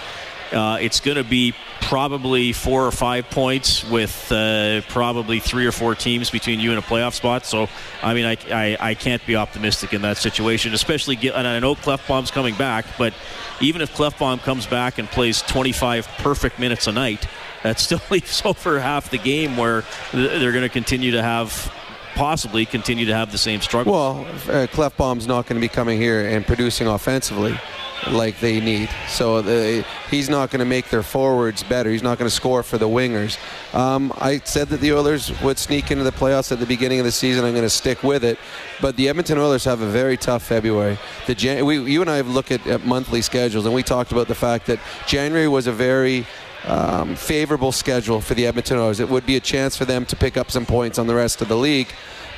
uh, 0.52 0.78
it's 0.82 1.00
going 1.00 1.16
to 1.16 1.24
be 1.24 1.54
probably 1.82 2.52
four 2.52 2.86
or 2.86 2.92
five 2.92 3.30
points 3.30 3.90
with 3.90 4.32
uh, 4.32 4.82
probably 4.90 5.40
three 5.40 5.66
or 5.66 5.72
four 5.72 5.96
teams 5.96 6.30
between 6.30 6.60
you 6.60 6.72
and 6.72 6.80
a 6.80 6.82
playoff 6.82 7.14
spot. 7.14 7.46
So, 7.46 7.70
I 8.04 8.14
mean, 8.14 8.26
I, 8.26 8.38
I, 8.52 8.78
I 8.80 8.94
can't 8.96 9.26
be 9.26 9.36
optimistic 9.36 9.94
in 9.94 10.02
that 10.02 10.18
situation, 10.18 10.74
especially, 10.74 11.16
get, 11.16 11.36
and 11.36 11.48
I 11.48 11.60
know 11.60 11.76
Klefbom's 11.76 12.32
coming 12.32 12.56
back, 12.56 12.86
but 12.98 13.14
even 13.62 13.82
if 13.82 13.96
Klefbom 13.96 14.42
comes 14.42 14.66
back 14.66 14.98
and 14.98 15.08
plays 15.08 15.42
25 15.44 16.08
perfect 16.18 16.60
minutes 16.60 16.88
a 16.88 16.92
night, 16.92 17.28
that 17.65 17.79
still 17.79 18.01
leaves 18.12 18.43
over 18.45 18.79
half 18.79 19.10
the 19.10 19.17
game 19.17 19.57
where 19.57 19.84
they're 20.13 20.51
going 20.51 20.63
to 20.63 20.69
continue 20.69 21.12
to 21.12 21.24
have 21.24 21.74
possibly 22.13 22.65
continue 22.65 23.05
to 23.07 23.13
have 23.13 23.31
the 23.31 23.38
same 23.38 23.60
struggle. 23.60 23.91
Well, 23.91 24.22
uh, 24.22 24.67
Klefbom's 24.67 25.27
not 25.27 25.48
going 25.48 25.60
to 25.60 25.62
be 25.62 25.67
coming 25.67 26.00
here 26.00 26.25
and 26.27 26.45
producing 26.45 26.88
offensively 26.88 27.60
like 28.07 28.39
they 28.39 28.62
need. 28.62 28.89
So 29.07 29.41
the, 29.41 29.86
he's 30.12 30.29
not 30.29 30.51
going 30.51 30.60
to 30.60 30.65
make 30.65 30.89
their 30.89 31.01
forwards 31.01 31.63
better. 31.63 31.89
He's 31.89 32.03
not 32.03 32.19
going 32.19 32.29
to 32.29 32.36
score 32.36 32.62
for 32.62 32.77
the 32.77 32.88
wingers. 32.88 33.38
Um, 33.74 34.13
I 34.17 34.39
said 34.39 34.69
that 34.69 34.79
the 34.79 34.93
Oilers 34.93 35.31
would 35.41 35.57
sneak 35.57 35.91
into 35.91 36.03
the 36.03 36.12
playoffs 36.12 36.51
at 36.51 36.60
the 36.60 36.65
beginning 36.65 37.00
of 37.00 37.05
the 37.05 37.12
season. 37.12 37.45
I'm 37.45 37.53
going 37.53 37.63
to 37.63 37.69
stick 37.69 38.03
with 38.03 38.24
it. 38.24 38.38
But 38.79 38.95
the 38.95 39.10
Edmonton 39.10 39.38
Oilers 39.39 39.65
have 39.65 39.81
a 39.81 39.89
very 39.89 40.17
tough 40.17 40.43
February. 40.43 40.98
The 41.25 41.36
Jan- 41.36 41.65
we, 41.65 41.79
you 41.79 42.01
and 42.01 42.10
I 42.10 42.17
have 42.17 42.29
looked 42.29 42.51
at, 42.51 42.65
at 42.67 42.86
monthly 42.86 43.22
schedules, 43.22 43.65
and 43.65 43.74
we 43.74 43.84
talked 43.84 44.12
about 44.12 44.27
the 44.27 44.36
fact 44.36 44.67
that 44.67 44.79
January 45.07 45.48
was 45.48 45.67
a 45.67 45.74
very 45.74 46.27
um, 46.65 47.15
favorable 47.15 47.72
schedule 47.72 48.22
for 48.22 48.34
the 48.34 48.45
Edmonton 48.45 48.77
Oilers. 48.77 49.00
It 49.00 49.10
would 49.10 49.25
be 49.25 49.36
a 49.36 49.39
chance 49.39 49.75
for 49.75 49.86
them 49.86 50.05
to 50.07 50.15
pick 50.15 50.38
up 50.38 50.51
some 50.51 50.65
points 50.65 50.98
on 50.98 51.07
the 51.07 51.15
rest 51.15 51.41
of 51.41 51.48
the 51.48 51.57
league. 51.57 51.88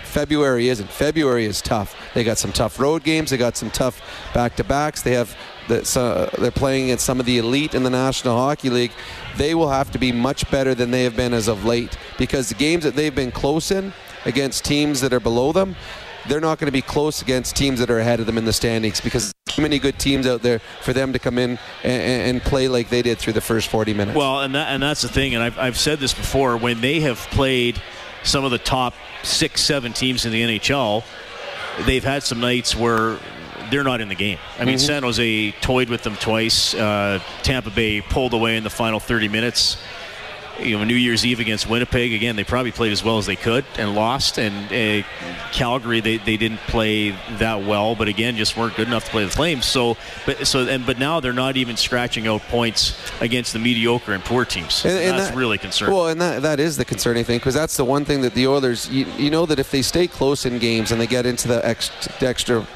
February 0.03 0.69
isn't. 0.69 0.89
February 0.89 1.45
is 1.45 1.61
tough. 1.61 1.95
They 2.13 2.23
got 2.23 2.37
some 2.37 2.51
tough 2.51 2.79
road 2.79 3.03
games. 3.03 3.29
They 3.29 3.37
got 3.37 3.57
some 3.57 3.69
tough 3.69 4.01
back-to-backs. 4.33 5.01
They 5.01 5.13
have 5.13 5.35
they're 5.67 6.51
playing 6.51 6.85
against 6.85 7.05
some 7.05 7.19
of 7.19 7.25
the 7.25 7.37
elite 7.37 7.75
in 7.75 7.83
the 7.83 7.89
National 7.89 8.37
Hockey 8.37 8.69
League. 8.69 8.91
They 9.35 9.53
will 9.53 9.69
have 9.69 9.91
to 9.91 9.99
be 9.99 10.11
much 10.11 10.49
better 10.49 10.73
than 10.73 10.91
they 10.91 11.03
have 11.03 11.15
been 11.15 11.33
as 11.33 11.47
of 11.47 11.65
late 11.65 11.97
because 12.17 12.49
the 12.49 12.55
games 12.55 12.85
that 12.85 12.95
they've 12.95 13.13
been 13.13 13.31
close 13.31 13.69
in 13.69 13.93
against 14.25 14.63
teams 14.63 15.01
that 15.01 15.11
are 15.13 15.19
below 15.19 15.51
them, 15.51 15.75
they're 16.27 16.39
not 16.39 16.57
going 16.57 16.67
to 16.67 16.71
be 16.71 16.81
close 16.81 17.21
against 17.21 17.55
teams 17.55 17.79
that 17.79 17.89
are 17.89 17.99
ahead 17.99 18.19
of 18.19 18.25
them 18.25 18.37
in 18.37 18.45
the 18.45 18.53
standings 18.53 19.01
because 19.01 19.33
many 19.57 19.79
good 19.79 19.99
teams 19.99 20.27
out 20.27 20.41
there 20.41 20.59
for 20.81 20.93
them 20.93 21.13
to 21.13 21.19
come 21.19 21.37
in 21.37 21.59
and, 21.83 22.37
and, 22.37 22.41
play 22.41 22.67
like 22.67 22.89
they 22.89 23.01
did 23.01 23.17
through 23.17 23.33
the 23.33 23.41
first 23.41 23.69
40 23.69 23.93
minutes. 23.93 24.17
Well, 24.17 24.41
and 24.41 24.55
that, 24.55 24.67
and 24.69 24.81
that's 24.81 25.01
the 25.01 25.07
thing, 25.07 25.35
and 25.35 25.43
I've, 25.43 25.57
I've 25.57 25.77
said 25.77 25.99
this 25.99 26.13
before. 26.13 26.57
When 26.57 26.81
they 26.81 26.99
have 27.01 27.17
played 27.31 27.81
some 28.23 28.45
of 28.45 28.51
the 28.51 28.57
top 28.57 28.93
six, 29.23 29.61
seven 29.61 29.93
teams 29.93 30.25
in 30.25 30.31
the 30.31 30.41
NHL, 30.41 31.03
they've 31.85 32.03
had 32.03 32.23
some 32.23 32.39
nights 32.39 32.75
where 32.75 33.17
they're 33.69 33.83
not 33.83 34.01
in 34.01 34.09
the 34.09 34.15
game. 34.15 34.39
I 34.57 34.65
mean, 34.65 34.75
mm-hmm. 34.75 34.85
San 34.85 35.03
Jose 35.03 35.51
toyed 35.61 35.89
with 35.89 36.03
them 36.03 36.15
twice. 36.15 36.73
Uh, 36.73 37.19
Tampa 37.43 37.69
Bay 37.69 38.01
pulled 38.01 38.33
away 38.33 38.57
in 38.57 38.63
the 38.63 38.69
final 38.69 38.99
30 38.99 39.27
minutes. 39.27 39.77
You 40.59 40.77
know, 40.77 40.83
New 40.83 40.95
Year's 40.95 41.25
Eve 41.25 41.39
against 41.39 41.69
Winnipeg, 41.69 42.13
again, 42.13 42.35
they 42.35 42.43
probably 42.43 42.71
played 42.71 42.91
as 42.91 43.03
well 43.03 43.17
as 43.17 43.25
they 43.25 43.35
could 43.35 43.65
and 43.77 43.95
lost. 43.95 44.37
And 44.37 44.55
uh, 44.71 45.07
Calgary, 45.51 45.99
they, 45.99 46.17
they 46.17 46.37
didn't 46.37 46.59
play 46.61 47.11
that 47.37 47.63
well, 47.63 47.95
but 47.95 48.07
again, 48.07 48.35
just 48.35 48.57
weren't 48.57 48.75
good 48.75 48.87
enough 48.87 49.05
to 49.05 49.11
play 49.11 49.25
the 49.25 49.31
Flames. 49.31 49.65
So, 49.65 49.97
but 50.25 50.47
so 50.47 50.67
and 50.67 50.85
but 50.85 50.99
now 50.99 51.19
they're 51.19 51.33
not 51.33 51.57
even 51.57 51.77
scratching 51.77 52.27
out 52.27 52.41
points 52.43 52.97
against 53.21 53.53
the 53.53 53.59
mediocre 53.59 54.13
and 54.13 54.23
poor 54.23 54.45
teams. 54.45 54.83
And, 54.85 54.97
and 54.97 55.17
that's 55.17 55.29
that, 55.29 55.37
really 55.37 55.57
concerning. 55.57 55.95
Well, 55.95 56.07
and 56.07 56.19
that 56.21 56.41
that 56.41 56.59
is 56.59 56.77
the 56.77 56.85
concerning 56.85 57.23
thing 57.23 57.37
because 57.37 57.53
that's 57.53 57.77
the 57.77 57.85
one 57.85 58.05
thing 58.05 58.21
that 58.21 58.33
the 58.33 58.47
Oilers, 58.47 58.89
you, 58.89 59.05
you 59.17 59.29
know, 59.29 59.45
that 59.45 59.59
if 59.59 59.71
they 59.71 59.81
stay 59.81 60.07
close 60.07 60.45
in 60.45 60.59
games 60.59 60.91
and 60.91 60.99
they 60.99 61.07
get 61.07 61.25
into 61.25 61.47
the 61.47 61.65
extra, 61.65 62.13
the 62.19 62.27
extra 62.27 62.67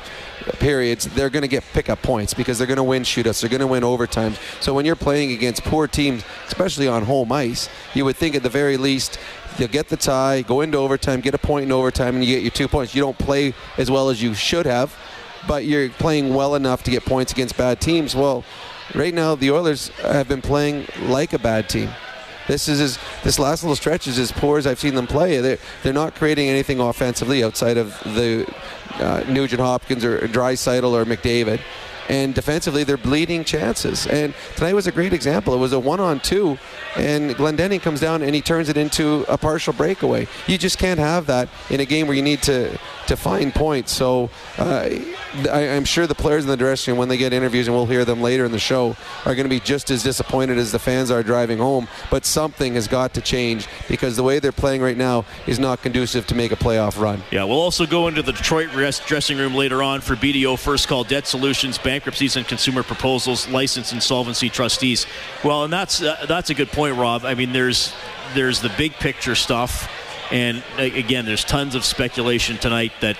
periods, 0.59 1.05
they're 1.05 1.29
going 1.29 1.41
to 1.41 1.47
get 1.47 1.63
pick 1.73 1.89
up 1.89 2.01
points 2.01 2.33
because 2.33 2.57
they're 2.57 2.67
going 2.67 2.77
to 2.77 2.83
win 2.83 3.03
shootouts. 3.03 3.41
They're 3.41 3.49
going 3.49 3.61
to 3.61 3.67
win 3.67 3.83
overtime. 3.83 4.35
So 4.59 4.73
when 4.73 4.85
you're 4.85 4.95
playing 4.95 5.31
against 5.31 5.63
poor 5.63 5.87
teams, 5.87 6.23
especially 6.47 6.87
on 6.87 7.03
home 7.03 7.31
ice, 7.31 7.69
you 7.93 8.05
would 8.05 8.15
think 8.15 8.35
at 8.35 8.43
the 8.43 8.49
very 8.49 8.77
least 8.77 9.19
you'll 9.57 9.69
get 9.69 9.89
the 9.89 9.97
tie, 9.97 10.41
go 10.41 10.61
into 10.61 10.77
overtime, 10.77 11.21
get 11.21 11.33
a 11.33 11.37
point 11.39 11.65
in 11.65 11.71
overtime, 11.71 12.15
and 12.15 12.23
you 12.23 12.35
get 12.35 12.43
your 12.43 12.51
two 12.51 12.67
points. 12.67 12.95
You 12.95 13.01
don't 13.01 13.17
play 13.17 13.53
as 13.77 13.91
well 13.91 14.09
as 14.09 14.21
you 14.21 14.33
should 14.33 14.65
have, 14.65 14.95
but 15.47 15.65
you're 15.65 15.89
playing 15.89 16.33
well 16.33 16.55
enough 16.55 16.83
to 16.83 16.91
get 16.91 17.05
points 17.05 17.31
against 17.31 17.57
bad 17.57 17.81
teams. 17.81 18.15
Well, 18.15 18.43
right 18.95 19.13
now 19.13 19.35
the 19.35 19.51
Oilers 19.51 19.89
have 19.99 20.27
been 20.27 20.41
playing 20.41 20.87
like 21.01 21.33
a 21.33 21.39
bad 21.39 21.69
team. 21.69 21.89
This 22.47 22.67
is 22.67 22.81
as, 22.81 22.99
this 23.23 23.39
last 23.39 23.63
little 23.63 23.75
stretch 23.75 24.07
is 24.07 24.17
as 24.17 24.31
poor 24.31 24.57
as 24.57 24.65
I've 24.65 24.79
seen 24.79 24.95
them 24.95 25.07
play. 25.07 25.39
They're, 25.39 25.59
they're 25.83 25.93
not 25.93 26.15
creating 26.15 26.49
anything 26.49 26.79
offensively 26.79 27.43
outside 27.43 27.77
of 27.77 27.97
the 28.03 28.51
uh, 28.95 29.23
Nugent 29.27 29.61
Hopkins 29.61 30.03
or 30.03 30.19
Draisaitl 30.27 30.91
or 30.91 31.05
McDavid. 31.05 31.61
And 32.09 32.33
defensively, 32.35 32.83
they're 32.83 32.97
bleeding 32.97 33.45
chances. 33.45 34.05
And 34.07 34.33
tonight 34.57 34.73
was 34.73 34.85
a 34.85 34.91
great 34.91 35.13
example. 35.13 35.53
It 35.53 35.59
was 35.59 35.71
a 35.71 35.79
one-on-two, 35.79 36.57
and 36.97 37.31
Glendening 37.35 37.81
comes 37.81 38.01
down 38.01 38.21
and 38.21 38.35
he 38.35 38.41
turns 38.41 38.67
it 38.67 38.75
into 38.75 39.23
a 39.29 39.37
partial 39.37 39.71
breakaway. 39.71 40.27
You 40.45 40.57
just 40.57 40.77
can't 40.77 40.99
have 40.99 41.27
that 41.27 41.47
in 41.69 41.79
a 41.79 41.85
game 41.85 42.07
where 42.07 42.15
you 42.15 42.23
need 42.23 42.41
to 42.43 42.77
to 43.11 43.17
find 43.17 43.53
points. 43.53 43.91
So 43.91 44.29
uh, 44.57 44.89
I, 45.51 45.61
am 45.61 45.85
sure 45.85 46.07
the 46.07 46.15
players 46.15 46.43
in 46.43 46.49
the 46.49 46.57
dressing 46.57 46.93
room, 46.93 46.99
when 46.99 47.09
they 47.09 47.17
get 47.17 47.33
interviews, 47.33 47.67
and 47.67 47.75
we'll 47.75 47.85
hear 47.85 48.05
them 48.05 48.21
later 48.21 48.45
in 48.45 48.51
the 48.51 48.59
show, 48.59 48.95
are 49.25 49.35
going 49.35 49.43
to 49.45 49.49
be 49.49 49.59
just 49.59 49.91
as 49.91 50.01
disappointed 50.01 50.57
as 50.57 50.71
the 50.71 50.79
fans 50.79 51.11
are 51.11 51.21
driving 51.21 51.57
home. 51.57 51.87
But 52.09 52.25
something 52.25 52.73
has 52.75 52.87
got 52.87 53.13
to 53.15 53.21
change 53.21 53.67
because 53.87 54.15
the 54.15 54.23
way 54.23 54.39
they're 54.39 54.51
playing 54.51 54.81
right 54.81 54.97
now 54.97 55.25
is 55.45 55.59
not 55.59 55.81
conducive 55.81 56.25
to 56.27 56.35
make 56.35 56.51
a 56.51 56.55
playoff 56.55 56.99
run. 56.99 57.21
Yeah, 57.31 57.43
we'll 57.43 57.61
also 57.61 57.85
go 57.85 58.07
into 58.07 58.21
the 58.21 58.31
Detroit 58.31 58.69
dressing 59.05 59.37
room 59.37 59.53
later 59.53 59.83
on 59.83 60.01
for 60.01 60.15
BDO 60.15 60.57
First 60.57 60.87
Call 60.87 61.03
Debt 61.03 61.27
Solutions, 61.27 61.77
bankruptcies 61.77 62.37
and 62.37 62.47
consumer 62.47 62.81
proposals, 62.81 63.47
licensed 63.49 63.93
insolvency 63.93 64.49
trustees. 64.49 65.05
Well, 65.43 65.65
and 65.65 65.73
that's 65.73 66.01
uh, 66.01 66.25
that's 66.27 66.49
a 66.49 66.53
good 66.53 66.69
point, 66.69 66.95
Rob. 66.95 67.25
I 67.25 67.35
mean, 67.35 67.51
there's 67.51 67.93
there's 68.33 68.61
the 68.61 68.71
big 68.77 68.93
picture 68.93 69.35
stuff 69.35 69.89
and 70.31 70.63
again, 70.77 71.25
there's 71.25 71.43
tons 71.43 71.75
of 71.75 71.83
speculation 71.83 72.57
tonight 72.57 72.93
that 73.01 73.17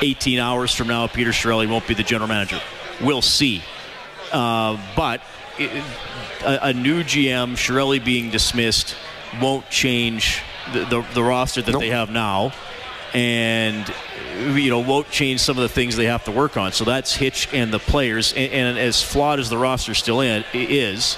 18 0.00 0.38
hours 0.38 0.74
from 0.74 0.88
now, 0.88 1.06
Peter 1.06 1.30
Chiarelli 1.30 1.68
won't 1.68 1.86
be 1.86 1.94
the 1.94 2.02
general 2.02 2.28
manager. 2.28 2.60
We'll 3.00 3.22
see. 3.22 3.62
Uh, 4.32 4.78
but 4.96 5.22
it, 5.58 5.84
a, 6.42 6.68
a, 6.68 6.72
new 6.72 7.02
GM, 7.04 7.52
Chiarelli 7.52 8.04
being 8.04 8.30
dismissed, 8.30 8.96
won't 9.40 9.68
change 9.70 10.42
the, 10.72 10.84
the, 10.86 11.06
the 11.14 11.22
roster 11.22 11.62
that 11.62 11.72
nope. 11.72 11.80
they 11.80 11.90
have 11.90 12.10
now. 12.10 12.52
And 13.12 13.88
you 14.36 14.70
know 14.70 14.80
won't 14.80 15.08
change 15.10 15.38
some 15.40 15.56
of 15.56 15.62
the 15.62 15.68
things 15.68 15.94
they 15.94 16.06
have 16.06 16.24
to 16.24 16.32
work 16.32 16.56
on. 16.56 16.72
So 16.72 16.84
that's 16.84 17.14
Hitch 17.14 17.48
and 17.52 17.72
the 17.72 17.78
players. 17.78 18.32
And, 18.32 18.52
and 18.52 18.78
as 18.78 19.02
flawed 19.02 19.38
as 19.38 19.48
the 19.50 19.58
roster 19.58 19.94
still 19.94 20.20
in, 20.20 20.44
is, 20.52 21.16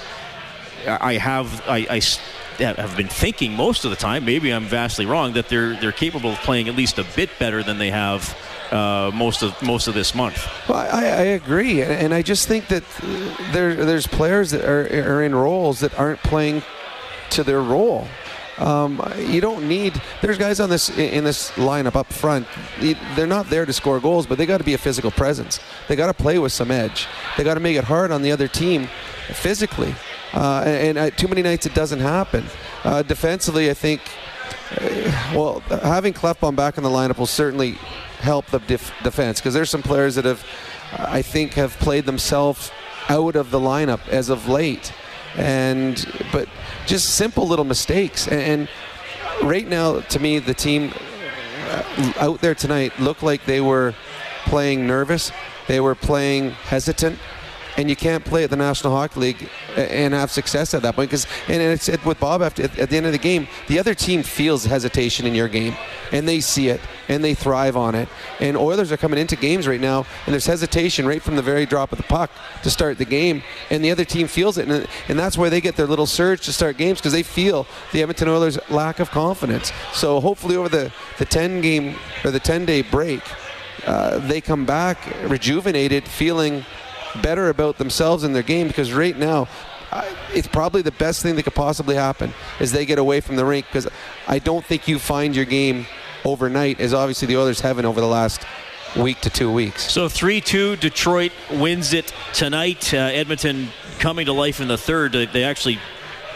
I 0.87 1.15
have 1.15 1.63
I, 1.67 1.87
I 1.89 2.01
have 2.59 2.97
been 2.97 3.09
thinking 3.09 3.53
most 3.53 3.85
of 3.85 3.91
the 3.91 3.97
time, 3.97 4.25
maybe 4.25 4.51
I'm 4.51 4.65
vastly 4.65 5.07
wrong, 5.07 5.35
that 5.35 5.49
they're 5.49 5.75
they're 5.77 5.93
capable 5.93 6.31
of 6.31 6.39
playing 6.39 6.69
at 6.69 6.77
least 6.77 6.99
a 6.99 7.05
bit 7.15 7.31
better 7.39 7.63
than 7.63 7.79
they 7.79 7.91
have 7.91 8.37
uh, 8.71 9.11
most 9.15 9.43
of 9.43 9.61
most 9.63 9.89
of 9.89 9.95
this 9.95 10.15
month. 10.15 10.47
Well, 10.69 10.79
I, 10.79 11.05
I 11.05 11.23
agree, 11.37 11.83
and 11.83 12.13
I 12.13 12.23
just 12.23 12.49
think 12.49 12.69
that 12.69 12.85
there 13.53 13.75
there's 13.75 14.07
players 14.07 14.51
that 14.51 14.65
are, 14.65 14.87
are 14.87 15.23
in 15.23 15.35
roles 15.35 15.81
that 15.81 15.99
aren't 15.99 16.23
playing 16.23 16.63
to 17.31 17.45
their 17.45 17.63
role. 17.63 18.09
Um, 18.59 19.03
you 19.19 19.41
don't 19.43 19.69
need. 19.69 20.01
There's 20.23 20.39
guys 20.39 20.61
on 20.61 20.71
this 20.71 20.89
in 20.97 21.25
this 21.25 21.51
lineup 21.53 21.95
up 21.95 22.11
front. 22.13 22.47
They're 23.15 23.27
not 23.27 23.51
there 23.51 23.67
to 23.67 23.73
score 23.73 24.01
goals, 24.01 24.27
but 24.27 24.39
they 24.39 24.47
got 24.47 24.59
to 24.59 24.65
be 24.65 24.75
a 24.75 24.79
physical 24.79 25.11
presence. 25.11 25.61
They 25.89 25.97
got 25.97 26.07
to 26.07 26.15
play 26.15 26.39
with 26.39 26.53
some 26.53 26.71
edge. 26.71 27.07
They 27.37 27.45
got 27.45 27.55
to 27.55 27.61
make 27.61 27.77
it 27.77 27.85
hard 27.85 28.11
on 28.11 28.23
the 28.23 28.33
other 28.33 28.49
team 28.49 28.89
physically. 29.29 29.95
Uh, 30.37 30.63
and, 30.67 30.99
uh, 30.99 31.11
too 31.11 31.29
many 31.29 31.41
nights 31.41 31.65
it 31.65 31.75
doesn't 31.75 32.01
happen. 32.01 32.45
Uh, 32.85 33.03
defensively, 33.03 33.71
I 33.71 33.75
think, 33.75 34.03
uh, 34.73 35.33
well, 35.35 35.61
having 35.83 36.13
Klefbom 36.13 36.55
back 36.55 36.77
in 36.77 36.85
the 36.85 36.91
lineup 36.91 37.17
will 37.17 37.25
certainly 37.25 37.79
help 38.21 38.45
the 38.47 38.59
def- 38.59 38.93
defense 39.03 39.41
because 39.41 39.55
there's 39.55 39.71
some 39.71 39.83
players 39.83 40.15
that 40.17 40.27
have, 40.27 40.45
I 40.93 41.23
think, 41.23 41.55
have 41.55 41.73
played 41.79 42.05
themselves 42.05 42.71
out 43.09 43.35
of 43.35 43.51
the 43.51 43.59
lineup 43.59 44.07
as 44.09 44.29
of 44.29 44.47
late, 44.47 44.93
and 45.37 46.05
but 46.33 46.49
just 46.85 47.15
simple 47.15 47.49
little 47.49 47.65
mistakes. 47.65 48.29
And, 48.29 48.69
right 49.43 49.67
now, 49.67 50.01
to 50.01 50.19
me, 50.19 50.39
the 50.39 50.55
team 50.55 50.93
out 52.21 52.43
there 52.43 52.55
tonight 52.55 52.93
looked 53.01 53.23
like 53.23 53.47
they 53.47 53.63
were 53.63 53.95
playing 54.45 54.87
nervous. 54.87 55.33
They 55.67 55.81
were 55.81 55.95
playing 55.95 56.51
hesitant 56.51 57.19
and 57.77 57.91
you 57.91 57.97
can't 57.97 58.25
play 58.25 58.45
at 58.45 58.51
the 58.51 58.57
National 58.57 58.93
Hockey 58.95 59.21
League 59.21 59.49
and 59.77 60.15
have 60.15 60.31
success 60.31 60.75
at 60.75 60.83
that 60.83 60.97
point. 60.97 61.11
Because 61.11 61.27
and 61.49 61.61
it's 61.61 61.89
it, 61.89 62.05
with 62.05 62.19
Bob 62.21 62.43
after, 62.43 62.65
at, 62.65 62.79
at 62.79 62.91
the 62.91 62.97
end 62.97 63.07
of 63.07 63.13
the 63.13 63.19
game, 63.19 63.49
the 63.69 63.79
other 63.79 63.95
team 63.95 64.23
feels 64.23 64.65
hesitation 64.65 65.27
in 65.27 65.35
your 65.35 65.49
game, 65.49 65.75
and 66.13 66.27
they 66.27 66.41
see 66.41 66.69
it 66.69 66.81
and 67.09 67.23
they 67.23 67.35
thrive 67.35 67.77
on 67.77 67.95
it. 67.95 68.09
And 68.41 68.57
Oilers 68.57 68.91
are 68.91 68.97
coming 68.97 69.19
into 69.19 69.37
games 69.37 69.69
right 69.69 69.81
now, 69.81 70.07
and 70.27 70.33
there's 70.33 70.47
hesitation 70.47 71.07
right 71.07 71.23
from 71.23 71.37
the 71.37 71.43
very 71.43 71.67
drop 71.67 71.93
of 71.93 71.99
the 71.99 72.05
puck 72.05 72.31
to 72.63 72.71
start 72.71 72.99
the 72.99 73.05
game, 73.05 73.43
and 73.71 73.85
the 73.85 73.91
other 73.91 74.05
team 74.05 74.27
feels 74.27 74.59
it, 74.59 74.69
and, 74.69 74.87
and 75.09 75.19
that's 75.19 75.39
where 75.39 75.51
they 75.51 75.61
get 75.61 75.77
their 75.77 75.87
little 75.87 76.07
surge 76.07 76.45
to 76.47 76.53
start 76.53 76.77
games 76.77 76.99
because 76.99 77.13
they 77.13 77.23
feel 77.23 77.67
the 77.93 78.03
Edmonton 78.03 78.29
Oilers' 78.29 78.59
lack 78.71 78.99
of 78.99 79.11
confidence. 79.11 79.73
So 79.93 80.21
hopefully 80.21 80.57
over 80.57 80.69
the 80.69 80.93
the 81.19 81.25
10 81.25 81.61
game 81.61 81.97
or 82.25 82.31
the 82.31 82.41
10 82.41 82.65
day 82.65 82.83
break. 82.83 83.23
Uh, 83.87 84.19
they 84.27 84.41
come 84.41 84.67
back 84.67 84.99
rejuvenated, 85.29 86.09
feeling 86.09 86.65
better 87.17 87.49
about 87.49 87.79
themselves 87.79 88.25
and 88.25 88.35
their 88.35 88.43
game 88.43 88.69
because 88.69 88.93
right 88.93 89.17
now 89.17 89.49
it's 90.33 90.49
probably 90.49 90.83
the 90.83 90.93
best 90.93 91.23
thing 91.23 91.37
that 91.37 91.43
could 91.43 91.55
possibly 91.55 91.95
happen 91.95 92.33
is 92.61 92.73
they 92.73 92.87
get 92.87 92.99
away 92.99 93.21
from 93.21 93.37
the 93.37 93.45
rink 93.45 93.67
because 93.67 93.89
I 94.27 94.39
don't 94.39 94.65
think 94.65 94.89
you 94.89 94.99
find 94.99 95.35
your 95.35 95.45
game 95.45 95.87
overnight 96.25 96.81
as 96.81 96.93
obviously 96.93 97.29
the 97.29 97.37
Oilers 97.37 97.61
haven't 97.61 97.85
over 97.85 98.01
the 98.01 98.07
last 98.07 98.45
week 98.97 99.21
to 99.21 99.31
two 99.31 99.53
weeks. 99.53 99.91
So 99.91 100.07
3-2, 100.07 100.81
Detroit 100.81 101.33
wins 101.51 101.93
it 101.93 102.13
tonight. 102.33 102.93
Uh, 102.93 102.99
Edmonton 102.99 103.69
coming 103.99 104.27
to 104.27 104.33
life 104.33 104.61
in 104.61 104.69
the 104.69 104.79
third. 104.79 105.13
They 105.13 105.45
actually 105.45 105.79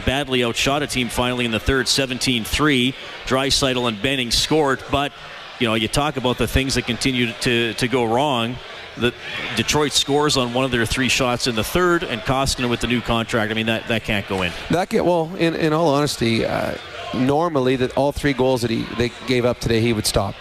badly 0.06 0.44
outshot 0.44 0.82
a 0.82 0.86
team 0.86 1.08
finally 1.08 1.44
in 1.44 1.50
the 1.50 1.60
third, 1.60 1.86
17-3. 1.86 2.94
Draisaitl 3.26 3.88
and 3.88 4.00
Benning 4.00 4.30
scored, 4.30 4.82
but 4.90 5.12
you 5.58 5.66
know 5.66 5.74
you 5.74 5.88
talk 5.88 6.16
about 6.16 6.38
the 6.38 6.48
things 6.48 6.74
that 6.74 6.86
continue 6.86 7.32
to 7.42 7.74
to 7.74 7.86
go 7.86 8.04
wrong 8.04 8.56
that 8.98 9.14
Detroit 9.56 9.92
scores 9.92 10.36
on 10.36 10.52
one 10.52 10.64
of 10.64 10.70
their 10.70 10.86
three 10.86 11.08
shots 11.08 11.46
in 11.46 11.54
the 11.54 11.64
third, 11.64 12.02
and 12.02 12.20
Koskinen 12.22 12.70
with 12.70 12.80
the 12.80 12.86
new 12.86 13.00
contract. 13.00 13.50
I 13.50 13.54
mean, 13.54 13.66
that, 13.66 13.88
that 13.88 14.04
can't 14.04 14.26
go 14.28 14.42
in. 14.42 14.52
That 14.70 14.88
get 14.88 15.04
well. 15.04 15.34
In, 15.36 15.54
in 15.54 15.72
all 15.72 15.88
honesty, 15.88 16.44
uh, 16.44 16.74
normally 17.14 17.76
that 17.76 17.96
all 17.96 18.12
three 18.12 18.32
goals 18.32 18.62
that 18.62 18.70
he 18.70 18.82
they 18.96 19.10
gave 19.26 19.44
up 19.44 19.60
today, 19.60 19.80
he 19.80 19.92
would 19.92 20.06
stop. 20.06 20.34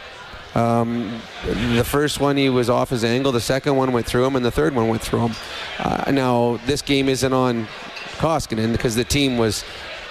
Um, 0.55 1.21
the 1.45 1.83
first 1.83 2.19
one 2.19 2.35
he 2.35 2.49
was 2.49 2.69
off 2.69 2.89
his 2.89 3.03
angle. 3.03 3.31
The 3.31 3.39
second 3.39 3.75
one 3.75 3.91
went 3.91 4.05
through 4.05 4.25
him, 4.25 4.35
and 4.35 4.43
the 4.43 4.51
third 4.51 4.73
one 4.73 4.87
went 4.87 5.01
through 5.01 5.27
him. 5.27 5.35
Uh, 5.77 6.11
now 6.11 6.59
this 6.65 6.81
game 6.81 7.07
isn't 7.07 7.33
on 7.33 7.67
Koskinen 8.17 8.71
because 8.71 8.95
the 8.95 9.03
team 9.03 9.37
was 9.37 9.63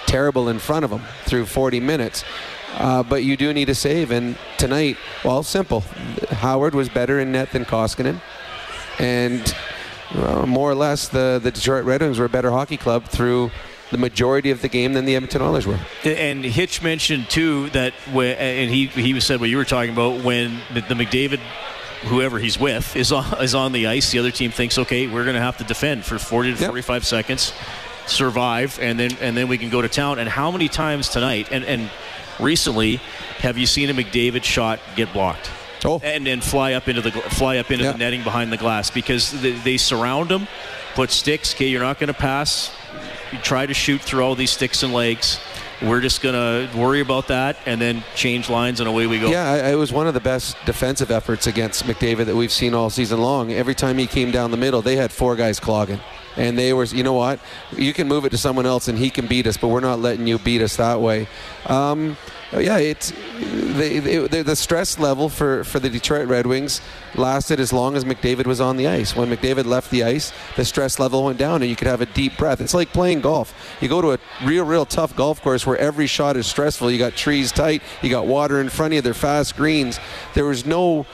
terrible 0.06 0.48
in 0.48 0.58
front 0.58 0.84
of 0.84 0.90
him 0.90 1.02
through 1.24 1.44
40 1.44 1.80
minutes. 1.80 2.24
Uh, 2.74 3.02
but 3.02 3.24
you 3.24 3.36
do 3.36 3.52
need 3.52 3.68
a 3.68 3.74
save. 3.74 4.10
And 4.10 4.36
tonight, 4.56 4.96
well, 5.24 5.42
simple. 5.42 5.80
Howard 6.30 6.74
was 6.74 6.88
better 6.88 7.18
in 7.18 7.32
net 7.32 7.52
than 7.52 7.64
Koskinen. 7.64 8.20
And 8.98 9.54
uh, 10.14 10.46
more 10.46 10.70
or 10.70 10.74
less, 10.74 11.08
the, 11.08 11.40
the 11.42 11.50
Detroit 11.50 11.84
Red 11.84 12.02
Wings 12.02 12.18
were 12.18 12.26
a 12.26 12.30
better 12.30 12.50
hockey 12.50 12.76
club 12.76 13.04
through 13.04 13.50
the 13.90 13.98
majority 13.98 14.50
of 14.50 14.62
the 14.62 14.68
game 14.68 14.92
than 14.92 15.04
the 15.06 15.16
Edmonton 15.16 15.42
Oilers 15.42 15.66
were. 15.66 15.78
And 16.04 16.44
Hitch 16.44 16.82
mentioned 16.82 17.30
too 17.30 17.70
that, 17.70 17.94
when, 18.12 18.36
and 18.36 18.70
he 18.70 18.86
he 18.86 19.18
said 19.20 19.40
what 19.40 19.48
you 19.48 19.56
were 19.56 19.64
talking 19.64 19.92
about 19.92 20.22
when 20.22 20.60
the, 20.74 20.82
the 20.82 20.94
McDavid 20.94 21.40
whoever 22.02 22.38
he's 22.38 22.58
with 22.58 22.94
is 22.96 23.12
on, 23.12 23.42
is 23.42 23.54
on 23.54 23.72
the 23.72 23.86
ice. 23.86 24.10
The 24.10 24.18
other 24.18 24.30
team 24.30 24.50
thinks, 24.50 24.78
okay, 24.78 25.06
we're 25.06 25.24
going 25.24 25.34
to 25.34 25.42
have 25.42 25.56
to 25.58 25.64
defend 25.64 26.04
for 26.04 26.18
40 26.18 26.54
to 26.54 26.60
yep. 26.60 26.68
45 26.68 27.06
seconds, 27.06 27.52
survive, 28.06 28.78
and 28.80 28.98
then 28.98 29.12
and 29.20 29.36
then 29.36 29.48
we 29.48 29.58
can 29.58 29.70
go 29.70 29.82
to 29.82 29.88
town. 29.88 30.18
And 30.18 30.28
how 30.28 30.50
many 30.50 30.68
times 30.68 31.08
tonight? 31.08 31.48
And 31.50 31.64
and 31.64 31.90
recently, 32.40 32.96
have 33.38 33.58
you 33.58 33.66
seen 33.66 33.90
a 33.90 33.94
McDavid 33.94 34.44
shot 34.44 34.80
get 34.96 35.12
blocked? 35.12 35.50
Oh. 35.84 36.00
And 36.02 36.26
then 36.26 36.40
fly 36.40 36.72
up 36.72 36.88
into 36.88 37.00
the 37.00 37.12
fly 37.12 37.58
up 37.58 37.70
into 37.70 37.84
yeah. 37.84 37.92
the 37.92 37.98
netting 37.98 38.24
behind 38.24 38.52
the 38.52 38.56
glass 38.56 38.90
because 38.90 39.30
they, 39.40 39.52
they 39.52 39.76
surround 39.76 40.30
him, 40.30 40.48
put 40.94 41.10
sticks. 41.10 41.54
Okay, 41.54 41.68
you're 41.68 41.82
not 41.82 42.00
going 42.00 42.08
to 42.08 42.18
pass. 42.18 42.72
You 43.32 43.38
try 43.38 43.66
to 43.66 43.74
shoot 43.74 44.00
through 44.00 44.22
all 44.22 44.34
these 44.34 44.50
sticks 44.50 44.82
and 44.82 44.92
legs. 44.92 45.38
We're 45.80 46.00
just 46.00 46.22
going 46.22 46.34
to 46.34 46.76
worry 46.76 47.00
about 47.00 47.28
that 47.28 47.56
and 47.64 47.80
then 47.80 48.02
change 48.16 48.50
lines 48.50 48.80
and 48.80 48.88
away 48.88 49.06
we 49.06 49.20
go. 49.20 49.30
Yeah, 49.30 49.68
it 49.68 49.76
was 49.76 49.92
one 49.92 50.08
of 50.08 50.14
the 50.14 50.20
best 50.20 50.56
defensive 50.66 51.12
efforts 51.12 51.46
against 51.46 51.84
McDavid 51.84 52.26
that 52.26 52.34
we've 52.34 52.50
seen 52.50 52.74
all 52.74 52.90
season 52.90 53.20
long. 53.20 53.52
Every 53.52 53.76
time 53.76 53.96
he 53.96 54.08
came 54.08 54.32
down 54.32 54.50
the 54.50 54.56
middle, 54.56 54.82
they 54.82 54.96
had 54.96 55.12
four 55.12 55.36
guys 55.36 55.60
clogging 55.60 56.00
and 56.38 56.56
they 56.56 56.72
were, 56.72 56.84
you 56.84 57.02
know 57.02 57.12
what, 57.12 57.40
you 57.76 57.92
can 57.92 58.08
move 58.08 58.24
it 58.24 58.30
to 58.30 58.38
someone 58.38 58.64
else 58.64 58.88
and 58.88 58.96
he 58.96 59.10
can 59.10 59.26
beat 59.26 59.46
us, 59.46 59.56
but 59.56 59.68
we're 59.68 59.80
not 59.80 59.98
letting 59.98 60.26
you 60.26 60.38
beat 60.38 60.62
us 60.62 60.76
that 60.76 61.00
way. 61.00 61.26
Um, 61.66 62.16
yeah, 62.52 62.78
it's 62.78 63.10
the 63.10 64.54
stress 64.56 64.98
level 64.98 65.28
for, 65.28 65.64
for 65.64 65.80
the 65.80 65.90
Detroit 65.90 66.28
Red 66.28 66.46
Wings 66.46 66.80
lasted 67.14 67.60
as 67.60 67.74
long 67.74 67.94
as 67.94 68.04
McDavid 68.04 68.46
was 68.46 68.60
on 68.60 68.78
the 68.78 68.86
ice. 68.86 69.14
When 69.14 69.28
McDavid 69.28 69.66
left 69.66 69.90
the 69.90 70.04
ice, 70.04 70.32
the 70.56 70.64
stress 70.64 70.98
level 70.98 71.24
went 71.24 71.38
down, 71.38 71.60
and 71.60 71.68
you 71.68 71.76
could 71.76 71.88
have 71.88 72.00
a 72.00 72.06
deep 72.06 72.38
breath. 72.38 72.62
It's 72.62 72.72
like 72.72 72.90
playing 72.90 73.20
golf. 73.20 73.52
You 73.82 73.88
go 73.88 74.00
to 74.00 74.12
a 74.12 74.18
real, 74.44 74.64
real 74.64 74.86
tough 74.86 75.14
golf 75.14 75.42
course 75.42 75.66
where 75.66 75.76
every 75.76 76.06
shot 76.06 76.38
is 76.38 76.46
stressful. 76.46 76.90
You 76.90 76.98
got 76.98 77.14
trees 77.16 77.52
tight, 77.52 77.82
you 78.00 78.08
got 78.08 78.26
water 78.26 78.62
in 78.62 78.70
front 78.70 78.92
of 78.92 78.96
you. 78.96 79.02
They're 79.02 79.12
fast 79.12 79.54
greens. 79.54 80.00
There 80.32 80.46
was 80.46 80.64
no 80.64 81.04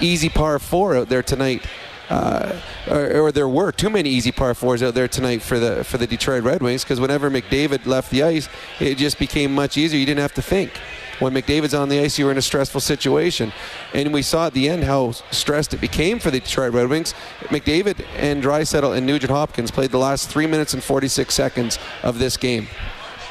easy 0.00 0.30
par 0.30 0.58
four 0.58 0.96
out 0.96 1.08
there 1.08 1.22
tonight 1.22 1.64
uh, 2.12 2.60
or, 2.90 3.22
or, 3.22 3.32
there 3.32 3.48
were 3.48 3.72
too 3.72 3.88
many 3.88 4.10
easy 4.10 4.30
par 4.30 4.54
fours 4.54 4.82
out 4.82 4.92
there 4.92 5.08
tonight 5.08 5.40
for 5.40 5.58
the 5.58 5.82
for 5.82 5.96
the 5.96 6.06
Detroit 6.06 6.42
Red 6.42 6.62
Wings 6.62 6.84
because 6.84 7.00
whenever 7.00 7.30
McDavid 7.30 7.86
left 7.86 8.10
the 8.10 8.22
ice, 8.22 8.50
it 8.80 8.98
just 8.98 9.18
became 9.18 9.54
much 9.54 9.78
easier. 9.78 9.98
You 9.98 10.04
didn't 10.04 10.20
have 10.20 10.34
to 10.34 10.42
think. 10.42 10.72
When 11.20 11.32
McDavid's 11.32 11.72
on 11.72 11.88
the 11.88 12.00
ice, 12.00 12.18
you 12.18 12.26
were 12.26 12.30
in 12.30 12.36
a 12.36 12.42
stressful 12.42 12.82
situation, 12.82 13.50
and 13.94 14.12
we 14.12 14.20
saw 14.20 14.48
at 14.48 14.52
the 14.52 14.68
end 14.68 14.84
how 14.84 15.12
stressed 15.30 15.72
it 15.72 15.80
became 15.80 16.18
for 16.18 16.30
the 16.30 16.40
Detroit 16.40 16.74
Red 16.74 16.88
Wings. 16.88 17.14
McDavid 17.44 18.04
and 18.16 18.42
Draisaitl 18.42 18.94
and 18.94 19.06
Nugent 19.06 19.30
Hopkins 19.30 19.70
played 19.70 19.90
the 19.90 19.98
last 19.98 20.28
three 20.28 20.46
minutes 20.46 20.74
and 20.74 20.82
46 20.82 21.32
seconds 21.32 21.78
of 22.02 22.18
this 22.18 22.36
game 22.36 22.68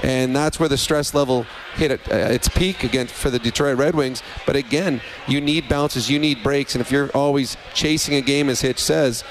and 0.03 0.35
that's 0.35 0.59
where 0.59 0.69
the 0.69 0.77
stress 0.77 1.13
level 1.13 1.45
hit 1.75 1.91
uh, 1.91 2.15
its 2.15 2.47
peak 2.47 2.83
again 2.83 3.07
for 3.07 3.29
the 3.29 3.39
Detroit 3.39 3.77
Red 3.77 3.95
Wings. 3.95 4.23
But 4.45 4.55
again, 4.55 5.01
you 5.27 5.41
need 5.41 5.69
bounces, 5.69 6.09
you 6.09 6.19
need 6.19 6.43
breaks, 6.43 6.75
and 6.75 6.81
if 6.81 6.91
you're 6.91 7.09
always 7.15 7.57
chasing 7.73 8.15
a 8.15 8.21
game, 8.21 8.49
as 8.49 8.61
Hitch 8.61 8.79
says, 8.79 9.23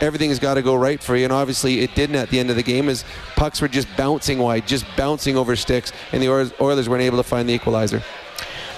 everything 0.00 0.30
has 0.30 0.38
got 0.38 0.54
to 0.54 0.62
go 0.62 0.74
right 0.74 1.02
for 1.02 1.16
you. 1.16 1.24
And 1.24 1.32
obviously, 1.32 1.80
it 1.80 1.94
didn't 1.94 2.16
at 2.16 2.30
the 2.30 2.38
end 2.38 2.50
of 2.50 2.56
the 2.56 2.62
game, 2.62 2.88
as 2.88 3.04
pucks 3.36 3.60
were 3.60 3.68
just 3.68 3.88
bouncing 3.96 4.38
wide, 4.38 4.66
just 4.66 4.84
bouncing 4.96 5.36
over 5.36 5.56
sticks, 5.56 5.92
and 6.12 6.22
the 6.22 6.28
Oilers 6.60 6.88
weren't 6.88 7.02
able 7.02 7.18
to 7.18 7.22
find 7.22 7.48
the 7.48 7.54
equalizer. 7.54 8.02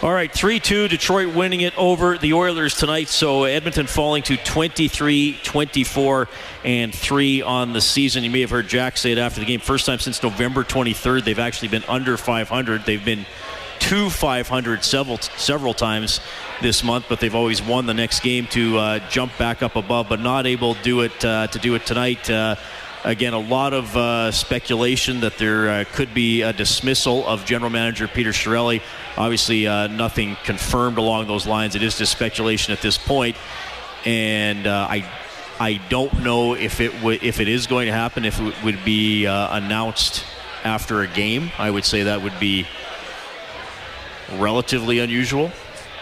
All 0.02 0.12
right, 0.12 0.30
3 0.30 0.60
2, 0.60 0.88
Detroit 0.88 1.34
winning 1.34 1.62
it 1.62 1.76
over 1.78 2.18
the 2.18 2.34
Oilers 2.34 2.74
tonight. 2.74 3.08
So 3.08 3.44
Edmonton 3.44 3.86
falling 3.86 4.22
to 4.24 4.36
23, 4.36 5.38
24, 5.42 6.28
and 6.64 6.94
3 6.94 7.40
on 7.40 7.72
the 7.72 7.80
season. 7.80 8.22
You 8.22 8.28
may 8.28 8.42
have 8.42 8.50
heard 8.50 8.68
Jack 8.68 8.98
say 8.98 9.12
it 9.12 9.18
after 9.18 9.40
the 9.40 9.46
game. 9.46 9.58
First 9.58 9.86
time 9.86 9.98
since 9.98 10.22
November 10.22 10.64
23rd, 10.64 11.24
they've 11.24 11.38
actually 11.38 11.68
been 11.68 11.84
under 11.88 12.18
500. 12.18 12.84
They've 12.84 13.02
been 13.02 13.24
to 13.78 14.10
500 14.10 14.84
several 14.84 15.18
several 15.18 15.72
times 15.72 16.20
this 16.60 16.84
month, 16.84 17.06
but 17.08 17.18
they've 17.20 17.34
always 17.34 17.62
won 17.62 17.86
the 17.86 17.94
next 17.94 18.20
game 18.20 18.46
to 18.48 18.76
uh, 18.76 18.98
jump 19.08 19.36
back 19.38 19.62
up 19.62 19.76
above, 19.76 20.10
but 20.10 20.20
not 20.20 20.46
able 20.46 20.74
to 20.74 20.82
do 20.82 21.00
it 21.00 21.24
uh, 21.24 21.46
to 21.46 21.58
do 21.58 21.74
it 21.74 21.86
tonight. 21.86 22.28
Uh, 22.28 22.56
Again, 23.06 23.34
a 23.34 23.38
lot 23.38 23.72
of 23.72 23.96
uh, 23.96 24.32
speculation 24.32 25.20
that 25.20 25.38
there 25.38 25.70
uh, 25.70 25.84
could 25.92 26.12
be 26.12 26.42
a 26.42 26.52
dismissal 26.52 27.24
of 27.24 27.44
general 27.44 27.70
manager 27.70 28.08
Peter 28.08 28.30
Chiarelli. 28.30 28.82
Obviously, 29.16 29.64
uh, 29.64 29.86
nothing 29.86 30.36
confirmed 30.42 30.98
along 30.98 31.28
those 31.28 31.46
lines. 31.46 31.76
It 31.76 31.84
is 31.84 31.96
just 31.96 32.10
speculation 32.10 32.72
at 32.72 32.80
this 32.80 32.98
point, 32.98 33.36
and 34.04 34.66
uh, 34.66 34.88
I. 34.90 35.08
I 35.58 35.80
don't 35.88 36.22
know 36.22 36.52
if 36.52 36.82
it 36.82 37.00
would 37.02 37.22
if 37.22 37.40
it 37.40 37.48
is 37.48 37.66
going 37.66 37.86
to 37.86 37.92
happen. 37.92 38.26
If 38.26 38.38
it 38.38 38.62
would 38.62 38.84
be 38.84 39.26
uh, 39.26 39.56
announced 39.56 40.22
after 40.64 41.00
a 41.00 41.06
game, 41.06 41.50
I 41.56 41.70
would 41.70 41.86
say 41.86 42.02
that 42.02 42.20
would 42.20 42.38
be 42.38 42.66
relatively 44.36 44.98
unusual 44.98 45.50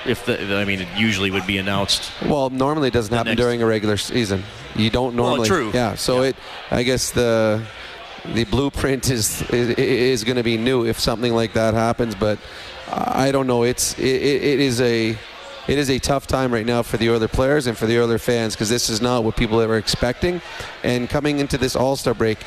if 0.06 0.26
the 0.26 0.56
I 0.56 0.64
mean 0.64 0.80
it 0.80 0.88
usually 0.96 1.30
would 1.30 1.46
be 1.46 1.58
announced. 1.58 2.10
Well, 2.22 2.50
normally 2.50 2.88
it 2.88 2.94
doesn't 2.94 3.14
happen 3.14 3.36
during 3.36 3.62
a 3.62 3.66
regular 3.66 3.96
season. 3.96 4.42
You 4.74 4.90
don't 4.90 5.14
normally. 5.14 5.40
Well, 5.40 5.48
true. 5.48 5.70
Yeah. 5.72 5.94
So 5.94 6.22
yeah. 6.22 6.28
it, 6.28 6.36
I 6.70 6.82
guess 6.82 7.10
the 7.10 7.64
the 8.24 8.44
blueprint 8.44 9.10
is 9.10 9.42
is, 9.50 9.70
is 9.70 10.24
going 10.24 10.36
to 10.36 10.42
be 10.42 10.56
new 10.56 10.86
if 10.86 10.98
something 10.98 11.32
like 11.34 11.52
that 11.54 11.74
happens. 11.74 12.14
But 12.14 12.38
I 12.88 13.32
don't 13.32 13.46
know. 13.46 13.62
It's 13.62 13.98
it, 13.98 14.04
it 14.04 14.60
is 14.60 14.80
a 14.80 15.16
it 15.66 15.78
is 15.78 15.88
a 15.88 15.98
tough 15.98 16.26
time 16.26 16.52
right 16.52 16.66
now 16.66 16.82
for 16.82 16.98
the 16.98 17.08
other 17.08 17.28
players 17.28 17.66
and 17.66 17.76
for 17.76 17.86
the 17.86 17.98
other 17.98 18.18
fans 18.18 18.54
because 18.54 18.68
this 18.68 18.90
is 18.90 19.00
not 19.00 19.24
what 19.24 19.36
people 19.36 19.56
were 19.58 19.78
expecting. 19.78 20.42
And 20.82 21.08
coming 21.08 21.38
into 21.38 21.56
this 21.56 21.74
All 21.74 21.96
Star 21.96 22.14
break, 22.14 22.38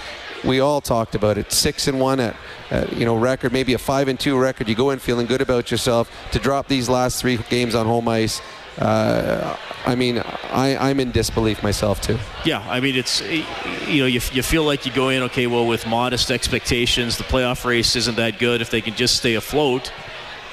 we 0.43 0.59
all 0.59 0.81
talked 0.81 1.15
about 1.15 1.37
it. 1.37 1.51
Six 1.51 1.87
and 1.87 1.99
one 1.99 2.19
at, 2.19 2.35
at, 2.69 2.93
you 2.93 3.05
know 3.05 3.15
record, 3.15 3.53
maybe 3.53 3.73
a 3.73 3.77
five 3.77 4.07
and 4.07 4.19
two 4.19 4.37
record. 4.37 4.67
You 4.67 4.75
go 4.75 4.91
in 4.91 4.99
feeling 4.99 5.27
good 5.27 5.41
about 5.41 5.71
yourself. 5.71 6.11
To 6.31 6.39
drop 6.39 6.67
these 6.67 6.89
last 6.89 7.21
three 7.21 7.37
games 7.49 7.75
on 7.75 7.85
home 7.85 8.07
ice, 8.07 8.41
uh, 8.79 9.57
I 9.85 9.95
mean, 9.95 10.19
I, 10.19 10.77
I'm 10.77 10.99
in 10.99 11.11
disbelief 11.11 11.63
myself 11.63 12.01
too. 12.01 12.17
Yeah, 12.45 12.65
I 12.69 12.79
mean, 12.79 12.95
it's 12.95 13.21
you 13.21 14.01
know, 14.01 14.05
you, 14.05 14.21
you 14.31 14.43
feel 14.43 14.63
like 14.63 14.85
you 14.85 14.91
go 14.91 15.09
in 15.09 15.23
okay, 15.23 15.47
well, 15.47 15.65
with 15.65 15.87
modest 15.87 16.29
expectations, 16.29 17.17
the 17.17 17.23
playoff 17.23 17.65
race 17.65 17.95
isn't 17.95 18.15
that 18.15 18.37
good. 18.37 18.61
If 18.61 18.69
they 18.69 18.81
can 18.81 18.93
just 18.93 19.17
stay 19.17 19.35
afloat, 19.35 19.91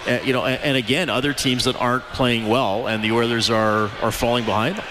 uh, 0.06 0.20
you 0.24 0.32
know, 0.32 0.44
and, 0.44 0.62
and, 0.62 0.76
again, 0.76 1.10
other 1.10 1.32
teams 1.32 1.64
that 1.64 1.76
aren't 1.76 2.04
playing 2.04 2.48
well, 2.48 2.86
and 2.86 3.02
the 3.02 3.12
Oilers 3.12 3.50
are 3.50 3.90
are 4.02 4.12
falling 4.12 4.44
behind 4.44 4.76
them. 4.76 4.84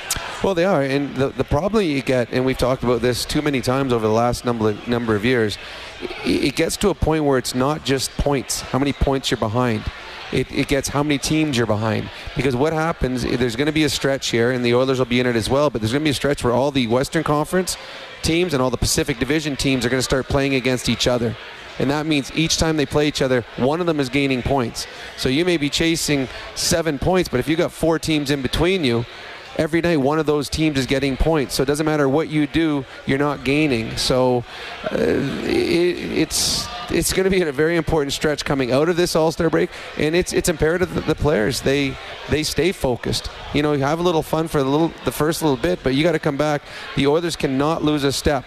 Well, 0.43 0.55
they 0.55 0.65
are, 0.65 0.83
and 0.83 1.15
the, 1.15 1.29
the 1.29 1.45
problem 1.45 1.85
you 1.85 2.01
get, 2.01 2.33
and 2.33 2.45
we've 2.45 2.57
talked 2.57 2.83
about 2.83 3.01
this 3.01 3.23
too 3.23 3.41
many 3.41 3.61
times 3.61 3.93
over 3.93 4.05
the 4.05 4.13
last 4.13 4.43
number 4.43 4.71
of, 4.71 4.87
number 4.89 5.15
of 5.15 5.23
years, 5.23 5.57
it 6.25 6.57
gets 6.57 6.75
to 6.77 6.89
a 6.89 6.93
point 6.93 7.23
where 7.23 7.37
it's 7.37 7.55
not 7.55 7.85
just 7.85 8.11
points, 8.17 8.59
how 8.59 8.77
many 8.77 8.91
points 8.91 9.31
you're 9.31 9.37
behind. 9.37 9.85
It, 10.33 10.51
it, 10.51 10.67
gets 10.67 10.89
how 10.89 11.01
many 11.01 11.17
teams 11.17 11.55
you're 11.55 11.65
behind. 11.65 12.09
Because 12.35 12.57
what 12.57 12.73
happens, 12.73 13.21
there's 13.21 13.55
going 13.55 13.67
to 13.67 13.71
be 13.71 13.85
a 13.85 13.89
stretch 13.89 14.31
here, 14.31 14.51
and 14.51 14.65
the 14.65 14.73
Oilers 14.73 14.99
will 14.99 15.05
be 15.05 15.21
in 15.21 15.27
it 15.27 15.37
as 15.37 15.49
well, 15.49 15.69
but 15.69 15.79
there's 15.79 15.93
going 15.93 16.01
to 16.01 16.05
be 16.05 16.09
a 16.09 16.13
stretch 16.13 16.43
where 16.43 16.51
all 16.51 16.71
the 16.71 16.87
Western 16.87 17.23
Conference 17.23 17.77
teams 18.21 18.53
and 18.53 18.61
all 18.61 18.69
the 18.69 18.77
Pacific 18.77 19.19
Division 19.19 19.55
teams 19.55 19.85
are 19.85 19.89
going 19.89 19.99
to 19.99 20.03
start 20.03 20.27
playing 20.27 20.55
against 20.55 20.89
each 20.89 21.07
other. 21.07 21.37
And 21.79 21.89
that 21.89 22.05
means 22.05 22.31
each 22.35 22.57
time 22.57 22.75
they 22.75 22.85
play 22.85 23.07
each 23.07 23.21
other, 23.21 23.45
one 23.55 23.79
of 23.79 23.85
them 23.85 23.99
is 23.99 24.09
gaining 24.09 24.41
points. 24.41 24.87
So 25.15 25.29
you 25.29 25.45
may 25.45 25.55
be 25.55 25.69
chasing 25.69 26.27
seven 26.55 26.99
points, 26.99 27.29
but 27.29 27.39
if 27.39 27.47
you've 27.47 27.59
got 27.59 27.71
four 27.71 27.97
teams 27.97 28.29
in 28.29 28.41
between 28.41 28.83
you, 28.83 29.05
every 29.57 29.81
night 29.81 29.97
one 29.97 30.19
of 30.19 30.25
those 30.25 30.49
teams 30.49 30.77
is 30.77 30.85
getting 30.85 31.17
points. 31.17 31.55
So 31.55 31.63
it 31.63 31.65
doesn't 31.65 31.85
matter 31.85 32.07
what 32.09 32.29
you 32.29 32.47
do, 32.47 32.85
you're 33.05 33.19
not 33.19 33.43
gaining. 33.43 33.97
So 33.97 34.43
uh, 34.91 34.97
it, 34.97 35.97
it's 36.17 36.67
it's 36.89 37.13
going 37.13 37.23
to 37.23 37.29
be 37.29 37.41
a 37.41 37.51
very 37.51 37.75
important 37.75 38.13
stretch 38.13 38.45
coming 38.45 38.71
out 38.71 38.89
of 38.89 38.97
this 38.97 39.15
All-Star 39.15 39.49
break, 39.49 39.69
and 39.97 40.15
it's 40.15 40.33
it's 40.33 40.49
imperative 40.49 40.93
that 40.95 41.05
the 41.05 41.15
players 41.15 41.61
they 41.61 41.95
they 42.29 42.43
stay 42.43 42.71
focused. 42.71 43.29
You 43.53 43.63
know, 43.63 43.73
you 43.73 43.83
have 43.83 43.99
a 43.99 44.03
little 44.03 44.23
fun 44.23 44.47
for 44.47 44.61
the 44.63 44.69
little 44.69 44.91
the 45.05 45.11
first 45.11 45.41
little 45.41 45.57
bit, 45.57 45.79
but 45.83 45.95
you 45.95 46.03
got 46.03 46.11
to 46.13 46.19
come 46.19 46.37
back. 46.37 46.61
The 46.95 47.07
Oilers 47.07 47.35
cannot 47.35 47.83
lose 47.83 48.03
a 48.03 48.11
step 48.11 48.45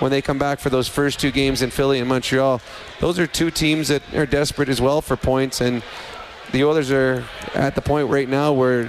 when 0.00 0.10
they 0.10 0.20
come 0.20 0.38
back 0.38 0.58
for 0.58 0.70
those 0.70 0.88
first 0.88 1.20
two 1.20 1.30
games 1.30 1.62
in 1.62 1.70
Philly 1.70 2.00
and 2.00 2.08
Montreal. 2.08 2.60
Those 3.00 3.18
are 3.18 3.26
two 3.26 3.50
teams 3.50 3.88
that 3.88 4.02
are 4.14 4.26
desperate 4.26 4.68
as 4.68 4.80
well 4.80 5.00
for 5.00 5.16
points, 5.16 5.60
and 5.60 5.82
the 6.54 6.64
Oilers 6.64 6.92
are 6.92 7.24
at 7.54 7.74
the 7.74 7.82
point 7.82 8.08
right 8.08 8.28
now 8.28 8.52
where 8.52 8.88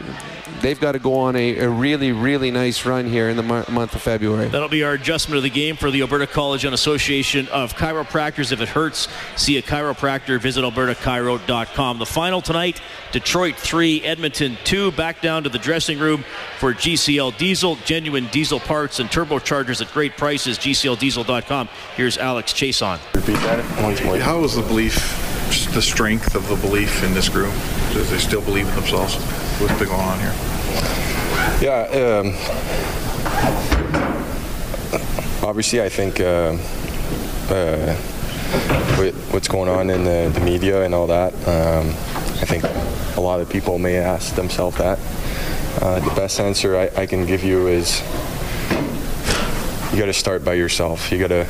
they've 0.61 0.79
got 0.79 0.93
to 0.93 0.99
go 0.99 1.15
on 1.15 1.35
a, 1.35 1.57
a 1.57 1.69
really, 1.69 2.11
really 2.11 2.51
nice 2.51 2.85
run 2.85 3.05
here 3.05 3.29
in 3.29 3.37
the 3.37 3.43
mar- 3.43 3.65
month 3.69 3.95
of 3.95 4.01
February. 4.01 4.47
That'll 4.47 4.69
be 4.69 4.83
our 4.83 4.93
adjustment 4.93 5.37
of 5.37 5.43
the 5.43 5.49
game 5.49 5.75
for 5.75 5.89
the 5.89 6.01
Alberta 6.01 6.27
College 6.27 6.63
and 6.63 6.73
Association 6.73 7.47
of 7.47 7.73
Chiropractors. 7.73 8.51
If 8.51 8.61
it 8.61 8.69
hurts, 8.69 9.07
see 9.35 9.57
a 9.57 9.61
chiropractor. 9.63 10.39
Visit 10.39 10.63
albertachiro.com. 10.63 11.97
The 11.97 12.05
final 12.05 12.41
tonight 12.41 12.81
Detroit 13.11 13.55
3, 13.55 14.03
Edmonton 14.03 14.57
2. 14.63 14.91
Back 14.91 15.21
down 15.21 15.43
to 15.43 15.49
the 15.49 15.59
dressing 15.59 15.97
room 15.97 16.23
for 16.59 16.73
GCL 16.73 17.37
Diesel. 17.37 17.77
Genuine 17.77 18.27
diesel 18.31 18.59
parts 18.59 18.99
and 18.99 19.09
turbochargers 19.09 19.81
at 19.81 19.91
great 19.91 20.17
prices. 20.17 20.59
GCLDiesel.com. 20.59 21.69
Here's 21.95 22.17
Alex 22.17 22.53
Chiasson. 22.53 22.99
Repeat 23.15 23.37
that 23.37 23.83
once 23.83 24.03
more. 24.03 24.17
How 24.17 24.43
is 24.43 24.55
the 24.55 24.61
belief, 24.61 24.93
just 24.93 25.24
the 25.73 25.81
strength 25.81 26.35
of 26.35 26.47
the 26.47 26.55
belief 26.55 27.03
in 27.03 27.13
this 27.13 27.29
group? 27.29 27.53
Do 27.93 28.03
they 28.03 28.17
still 28.17 28.41
believe 28.41 28.67
in 28.67 28.75
themselves? 28.75 29.15
What's 29.59 29.77
been 29.79 29.87
going 29.87 30.01
on 30.01 30.19
here? 30.19 30.33
Yeah, 31.61 32.21
um, 32.21 32.35
obviously, 35.43 35.81
I 35.81 35.89
think 35.89 36.19
uh, 36.19 36.57
uh, 37.49 37.95
what's 39.31 39.47
going 39.47 39.69
on 39.69 39.89
in 39.89 40.03
the, 40.03 40.31
the, 40.33 40.43
media 40.43 40.83
and 40.83 40.93
all 40.93 41.07
that, 41.07 41.33
um, 41.47 41.89
I 41.89 42.45
think 42.45 42.63
a 43.17 43.21
lot 43.21 43.39
of 43.39 43.49
people 43.49 43.77
may 43.77 43.97
ask 43.97 44.35
themselves 44.35 44.77
that. 44.77 44.99
Uh, 45.81 45.99
the 45.99 46.15
best 46.15 46.39
answer 46.39 46.77
I, 46.77 47.01
I, 47.01 47.05
can 47.05 47.25
give 47.25 47.43
you 47.43 47.67
is 47.67 48.01
you 49.91 49.99
got 49.99 50.05
to 50.05 50.13
start 50.13 50.43
by 50.43 50.53
yourself. 50.53 51.11
You 51.11 51.19
got 51.19 51.27
to. 51.27 51.47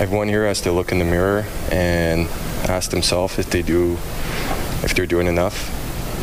Everyone 0.00 0.28
here 0.28 0.46
has 0.46 0.60
to 0.62 0.72
look 0.72 0.90
in 0.90 0.98
the 0.98 1.04
mirror 1.04 1.44
and 1.70 2.28
ask 2.64 2.90
themselves 2.90 3.38
if 3.38 3.50
they 3.50 3.62
do, 3.62 3.92
if 4.82 4.94
they're 4.94 5.06
doing 5.06 5.26
enough, 5.26 5.70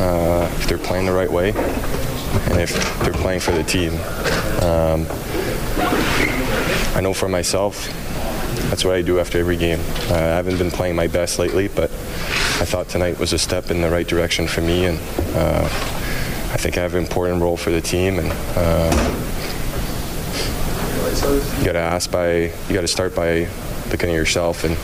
uh, 0.00 0.48
if 0.58 0.66
they're 0.66 0.78
playing 0.78 1.06
the 1.06 1.12
right 1.12 1.30
way, 1.30 1.50
and 1.50 2.60
if 2.60 2.72
they're 3.00 3.12
playing 3.12 3.40
for 3.40 3.52
the 3.52 3.62
team. 3.62 3.92
Um, 4.62 5.06
I 6.94 7.00
know 7.00 7.14
for 7.14 7.28
myself, 7.28 7.88
that's 8.68 8.84
what 8.84 8.94
I 8.94 9.02
do 9.02 9.18
after 9.18 9.38
every 9.38 9.56
game. 9.56 9.80
Uh, 10.10 10.14
I 10.14 10.36
haven't 10.36 10.58
been 10.58 10.70
playing 10.70 10.96
my 10.96 11.06
best 11.06 11.38
lately, 11.38 11.68
but 11.68 11.90
I 11.90 12.64
thought 12.64 12.88
tonight 12.88 13.18
was 13.18 13.32
a 13.32 13.38
step 13.38 13.70
in 13.70 13.80
the 13.80 13.90
right 13.90 14.06
direction 14.06 14.46
for 14.46 14.60
me, 14.60 14.86
and 14.86 14.98
uh, 15.34 15.64
I 15.64 16.56
think 16.56 16.76
I 16.78 16.82
have 16.82 16.94
an 16.94 17.02
important 17.02 17.40
role 17.40 17.56
for 17.56 17.70
the 17.70 17.80
team. 17.80 18.18
And 18.18 18.32
uh, 18.56 19.28
you 21.58 21.64
got 21.64 21.72
to 21.72 21.78
ask 21.78 22.10
by, 22.10 22.34
you 22.34 22.74
got 22.74 22.82
to 22.82 22.88
start 22.88 23.14
by 23.14 23.48
looking 23.90 24.10
at 24.10 24.14
yourself 24.14 24.64
and 24.64 24.76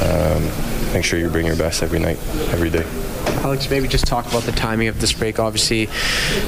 um, 0.00 0.44
make 0.92 1.04
sure 1.04 1.18
you 1.18 1.28
bring 1.28 1.46
your 1.46 1.56
best 1.56 1.82
every 1.82 1.98
night, 1.98 2.18
every 2.52 2.70
day. 2.70 2.84
Alex, 3.44 3.68
maybe 3.70 3.88
just 3.88 4.06
talk 4.06 4.26
about 4.26 4.42
the 4.44 4.52
timing 4.52 4.88
of 4.88 5.00
this 5.00 5.12
break. 5.12 5.38
Obviously, 5.38 5.86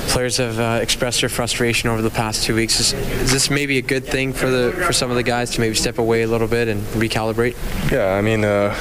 players 0.09 0.37
have 0.37 0.59
uh, 0.59 0.79
expressed 0.81 1.21
their 1.21 1.29
frustration 1.29 1.89
over 1.89 2.03
the 2.03 2.11
past 2.11 2.45
two 2.45 2.55
weeks. 2.55 2.81
Is, 2.81 2.93
is, 2.93 3.33
this 3.33 3.51
maybe 3.51 3.79
a 3.79 3.83
good 3.83 4.05
thing 4.05 4.33
for 4.33 4.49
the 4.49 4.73
for 4.73 4.93
some 4.93 5.11
of 5.11 5.17
the 5.17 5.23
guys 5.23 5.51
to 5.53 5.61
maybe 5.61 5.75
step 5.75 5.99
away 5.99 6.23
a 6.23 6.29
little 6.29 6.49
bit 6.49 6.69
and 6.69 6.81
recalibrate? 6.89 7.57
Yeah, 7.91 8.15
I 8.15 8.21
mean. 8.21 8.45
Uh, 8.45 8.75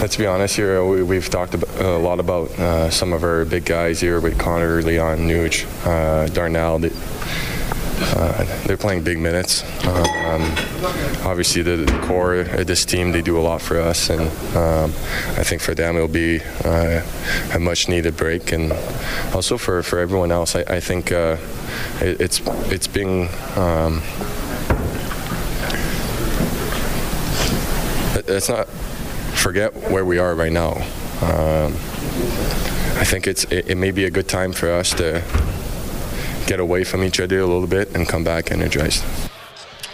let's 0.00 0.16
be 0.16 0.26
honest 0.26 0.54
here. 0.54 0.84
We, 0.84 1.16
have 1.16 1.30
talked 1.30 1.54
about, 1.54 1.80
a 1.80 1.96
lot 1.96 2.20
about 2.20 2.50
uh, 2.58 2.90
some 2.90 3.14
of 3.14 3.24
our 3.24 3.46
big 3.46 3.64
guys 3.64 4.00
here 4.00 4.20
with 4.20 4.38
Connor, 4.38 4.82
Leon, 4.82 5.20
Nuge, 5.20 5.64
uh, 5.86 6.26
Darnell. 6.26 6.78
Uh, 7.96 8.44
they're 8.66 8.76
playing 8.76 9.02
big 9.02 9.18
minutes. 9.18 9.62
Um, 9.86 10.42
obviously, 11.24 11.62
the, 11.62 11.76
the, 11.76 11.98
core 12.06 12.34
of 12.34 12.66
this 12.66 12.84
team, 12.84 13.12
they 13.12 13.22
do 13.22 13.38
a 13.38 13.42
lot 13.42 13.62
for 13.62 13.80
us, 13.80 14.10
and 14.10 14.22
um, 14.56 14.90
I 15.38 15.44
think 15.44 15.62
for 15.62 15.74
them 15.74 15.96
it'll 15.96 16.08
be 16.08 16.40
uh, 16.64 17.02
a 17.54 17.58
much-needed 17.58 18.16
break, 18.16 18.52
and 18.52 18.72
also 19.34 19.56
for, 19.56 19.82
for 19.82 19.98
everyone 19.98 20.32
else. 20.32 20.56
I, 20.56 20.60
I 20.62 20.80
think 20.80 21.12
uh, 21.12 21.36
it, 22.00 22.20
it's 22.20 22.40
it's 22.70 22.86
been. 22.86 23.28
Um, 23.56 24.02
let's 28.26 28.48
not 28.48 28.68
forget 29.34 29.74
where 29.90 30.04
we 30.04 30.18
are 30.18 30.34
right 30.34 30.52
now. 30.52 30.72
Um, 31.22 31.74
I 32.96 33.04
think 33.04 33.26
it's 33.26 33.44
it, 33.44 33.70
it 33.70 33.74
may 33.76 33.90
be 33.90 34.04
a 34.04 34.10
good 34.10 34.28
time 34.28 34.52
for 34.52 34.70
us 34.70 34.90
to 34.94 35.22
get 36.46 36.60
away 36.60 36.84
from 36.84 37.02
each 37.02 37.20
other 37.20 37.38
a 37.40 37.46
little 37.46 37.66
bit 37.66 37.94
and 37.94 38.08
come 38.08 38.24
back 38.24 38.50
energized. 38.50 39.04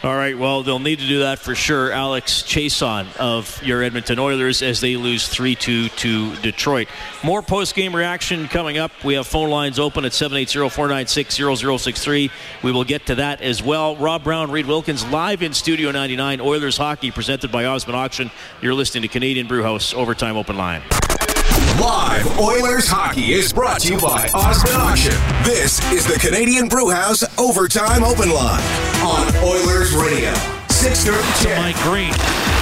All 0.03 0.17
right, 0.17 0.39
well, 0.39 0.63
they'll 0.63 0.79
need 0.79 1.01
to 1.01 1.07
do 1.07 1.19
that 1.19 1.41
for 1.41 1.55
sure. 1.55 1.93
Alex 1.93 2.43
Chiasson 2.43 3.15
of 3.19 3.63
your 3.63 3.83
Edmonton 3.83 4.19
Oilers 4.19 4.63
as 4.63 4.81
they 4.81 4.97
lose 4.97 5.29
3 5.29 5.55
2 5.55 5.91
to 5.91 6.37
Detroit. 6.37 6.89
More 7.23 7.43
post 7.43 7.75
game 7.75 7.95
reaction 7.95 8.49
coming 8.49 8.79
up. 8.79 8.93
We 9.05 9.13
have 9.15 9.27
phone 9.27 9.51
lines 9.51 9.79
open 9.79 10.07
at 10.07 10.15
780 10.15 10.71
496 10.71 11.35
0063. 11.83 12.31
We 12.63 12.73
will 12.73 12.85
get 12.85 13.05
to 13.07 13.17
that 13.17 13.43
as 13.43 13.63
well. 13.63 13.95
Rob 13.97 14.25
Brown, 14.25 14.51
Reed 14.51 14.65
Wilkins, 14.65 15.07
live 15.11 15.43
in 15.43 15.53
Studio 15.53 15.91
99. 15.91 16.41
Oilers 16.41 16.79
hockey 16.79 17.11
presented 17.11 17.53
by 17.53 17.67
Osmond 17.67 17.97
Auction. 17.97 18.31
You're 18.63 18.73
listening 18.73 19.03
to 19.03 19.09
Canadian 19.09 19.49
Brewhouse 19.49 19.93
Overtime 19.93 20.39
Open 20.39 20.57
Line. 20.57 20.81
Live 21.79 22.39
Oilers 22.39 22.89
hockey 22.89 23.33
is 23.33 23.53
brought 23.53 23.81
to 23.81 23.93
you 23.93 24.01
by 24.01 24.29
Osmond 24.35 24.77
Auction. 24.77 25.13
This 25.45 25.81
is 25.93 26.07
the 26.07 26.19
Canadian 26.19 26.69
Brewhouse 26.69 27.23
Overtime 27.39 28.03
Open 28.03 28.31
Line 28.31 28.63
on 29.03 29.29
Oilers 29.45 29.95
Radio. 29.95 30.33
630 30.69 31.49
to 31.49 31.57
Mike 31.61 31.77
Green. 31.83 32.13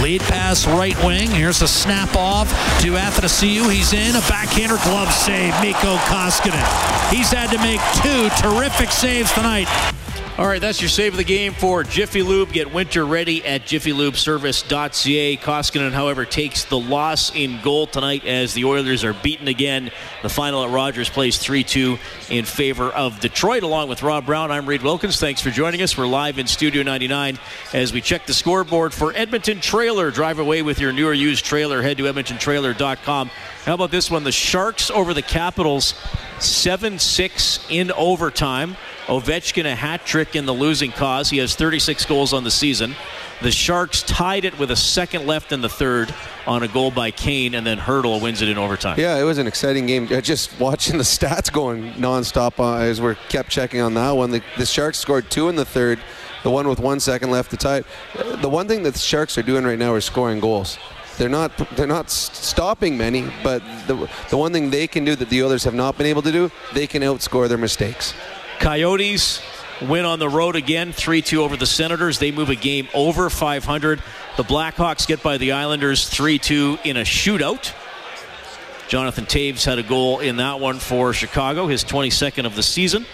Lead 0.03 0.21
pass 0.23 0.67
right 0.67 0.97
wing. 1.05 1.31
Here's 1.31 1.63
a 1.63 1.69
snap 1.69 2.15
off 2.17 2.51
to 2.83 2.93
Athanasiou. 2.93 3.73
He's 3.73 3.93
in. 3.93 4.15
A 4.15 4.21
backhander 4.29 4.79
glove 4.85 5.13
save. 5.13 5.55
Mikko 5.63 5.97
Koskinen. 6.11 6.63
He's 7.11 7.31
had 7.31 7.51
to 7.51 7.59
make 7.59 7.81
two 8.03 8.29
terrific 8.43 8.91
saves 8.91 9.33
tonight. 9.33 9.69
All 10.39 10.47
right, 10.47 10.61
that's 10.61 10.81
your 10.81 10.89
save 10.89 11.15
of 11.15 11.17
the 11.17 11.25
game 11.25 11.53
for 11.53 11.83
Jiffy 11.83 12.23
Lube. 12.23 12.53
Get 12.53 12.73
winter 12.73 13.05
ready 13.05 13.45
at 13.45 13.63
jiffylubeservice.ca. 13.63 15.37
Koskinen, 15.39 15.91
however, 15.91 16.25
takes 16.25 16.65
the 16.65 16.79
loss 16.79 17.35
in 17.35 17.61
goal 17.61 17.89
tonight 17.89 18.25
as 18.25 18.55
the 18.55 18.65
Oilers 18.65 19.03
are 19.03 19.15
beaten 19.15 19.49
again. 19.49 19.91
The 20.23 20.29
final 20.29 20.63
at 20.63 20.71
Rogers 20.71 21.11
Place 21.11 21.39
3 21.39 21.65
2 21.65 21.99
in 22.31 22.45
favor 22.45 22.85
of 22.85 23.19
Detroit. 23.19 23.65
Along 23.65 23.89
with 23.89 24.05
Rob 24.05 24.27
Brown, 24.27 24.53
I'm 24.53 24.67
Reed 24.67 24.83
Wilkins. 24.83 25.19
Thanks 25.19 25.41
for 25.41 25.51
joining 25.51 25.83
us. 25.83 25.99
We're 25.99 26.07
live 26.07 26.39
in 26.39 26.47
Studio 26.47 26.85
99 26.85 27.41
as 27.75 27.93
we 27.93 28.01
check 28.01 28.25
the 28.25 28.33
scoreboard 28.33 28.95
for 28.95 29.13
Edmonton 29.17 29.61
Trailer. 29.61 30.13
Drive 30.13 30.39
away 30.39 30.63
with 30.63 30.79
your 30.79 30.93
newer 30.93 31.15
used 31.15 31.45
trailer. 31.45 31.83
Head 31.83 31.97
to 31.97 32.05
edmontontrailer.com. 32.05 33.29
How 33.65 33.75
about 33.75 33.91
this 33.91 34.09
one? 34.09 34.23
The 34.23 34.31
Sharks 34.31 34.89
over 34.89 35.15
the 35.15 35.21
Capitals 35.21 35.95
7 36.39 37.01
6 37.01 37.67
in 37.71 37.91
overtime. 37.91 38.77
Ovechkin 39.09 39.65
a 39.65 39.75
hat 39.75 40.05
trick 40.05 40.37
in 40.37 40.45
the 40.45 40.53
losing 40.53 40.93
cause. 40.93 41.31
He 41.31 41.39
has 41.39 41.55
36 41.55 42.05
goals 42.05 42.35
on 42.35 42.45
the 42.45 42.51
season. 42.51 42.95
The 43.41 43.51
Sharks 43.51 44.03
tied 44.03 44.45
it 44.45 44.59
with 44.59 44.71
a 44.71 44.77
second 44.77 45.27
left 45.27 45.51
in 45.51 45.63
the 45.63 45.69
third 45.69 46.15
on 46.47 46.63
a 46.63 46.69
goal 46.69 46.91
by 46.91 47.11
Kane, 47.11 47.55
and 47.55 47.67
then 47.67 47.79
Hertl 47.79 48.21
wins 48.21 48.43
it 48.43 48.49
in 48.51 48.59
overtime. 48.59 49.01
Yeah, 49.01 49.17
it 49.19 49.23
was 49.23 49.39
an 49.39 49.47
exciting 49.47 49.87
game. 49.87 50.09
Just 50.09 50.59
watching 50.61 50.99
the 50.99 51.05
stats 51.05 51.51
going 51.51 51.93
nonstop 51.95 52.59
uh, 52.59 52.83
as 52.83 53.01
we 53.01 53.15
kept 53.31 53.49
checking 53.49 53.81
on 53.81 53.95
that 53.95 54.11
one. 54.11 54.31
The, 54.31 54.43
the, 54.59 54.67
Sharks 54.67 54.99
scored 54.99 55.31
two 55.31 55.49
in 55.49 55.57
the 55.57 55.65
third, 55.65 55.99
the 56.43 56.51
one 56.51 56.69
with 56.69 56.79
one 56.79 57.01
second 57.01 57.31
left 57.31 57.51
to 57.53 57.57
tie. 57.57 57.85
The 58.43 58.49
one 58.49 58.69
thing 58.69 58.83
that 58.83 58.93
the 58.93 58.99
Sharks 58.99 59.39
are 59.39 59.43
doing 59.43 59.65
right 59.65 59.79
now 59.79 59.95
is 59.95 60.05
scoring 60.05 60.39
goals. 60.39 60.79
They're 61.17 61.29
not 61.29 61.51
they're 61.77 61.87
not 61.87 62.11
stopping 62.11 62.97
many, 62.97 63.29
but 63.43 63.61
the 63.89 64.09
the 64.31 64.37
one 64.37 64.53
thing 64.53 64.71
they 64.71 64.87
can 64.87 65.05
do 65.05 65.17
that 65.17 65.29
the 65.29 65.43
others 65.43 65.65
have 65.65 65.75
not 65.75 65.97
been 65.99 66.07
able 66.07 66.23
to 66.23 66.31
do, 66.31 66.51
they 66.75 66.87
can 66.87 67.03
outscore 67.03 67.49
their 67.49 67.59
mistakes. 67.59 68.15
Coyotes 68.59 69.41
win 69.81 70.05
on 70.05 70.19
the 70.19 70.29
road 70.29 70.57
again, 70.57 70.93
3 70.93 71.23
2 71.23 71.43
over 71.43 71.57
the 71.57 71.67
Senators. 71.67 72.19
They 72.19 72.33
move 72.33 72.51
a 72.51 72.55
game 72.55 72.89
over 72.95 73.31
500. 73.31 74.03
The 74.37 74.43
Blackhawks 74.43 75.07
get 75.07 75.23
by 75.23 75.39
the 75.39 75.53
Islanders 75.53 76.09
3 76.09 76.39
2 76.39 76.79
in 76.85 76.97
a 76.97 77.03
shootout. 77.03 77.73
Jonathan 78.89 79.27
Toews 79.27 79.65
had 79.65 79.79
a 79.79 79.83
goal 79.83 80.21
in 80.21 80.37
that 80.37 80.61
one 80.61 80.79
for 80.79 81.13
Chicago, 81.13 81.67
his 81.67 81.85
22nd 81.85 82.47
of 82.47 82.57
the 82.57 82.63
season. 82.63 83.05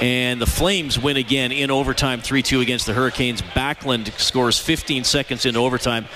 And 0.00 0.40
the 0.40 0.46
Flames 0.46 0.98
win 0.98 1.18
again 1.18 1.52
in 1.52 1.70
overtime 1.70 2.22
3 2.22 2.42
2 2.42 2.60
against 2.60 2.86
the 2.86 2.94
Hurricanes. 2.94 3.42
Backlund 3.42 4.18
scores 4.18 4.58
15 4.58 5.04
seconds 5.04 5.44
into 5.44 5.60
overtime. 5.60 6.06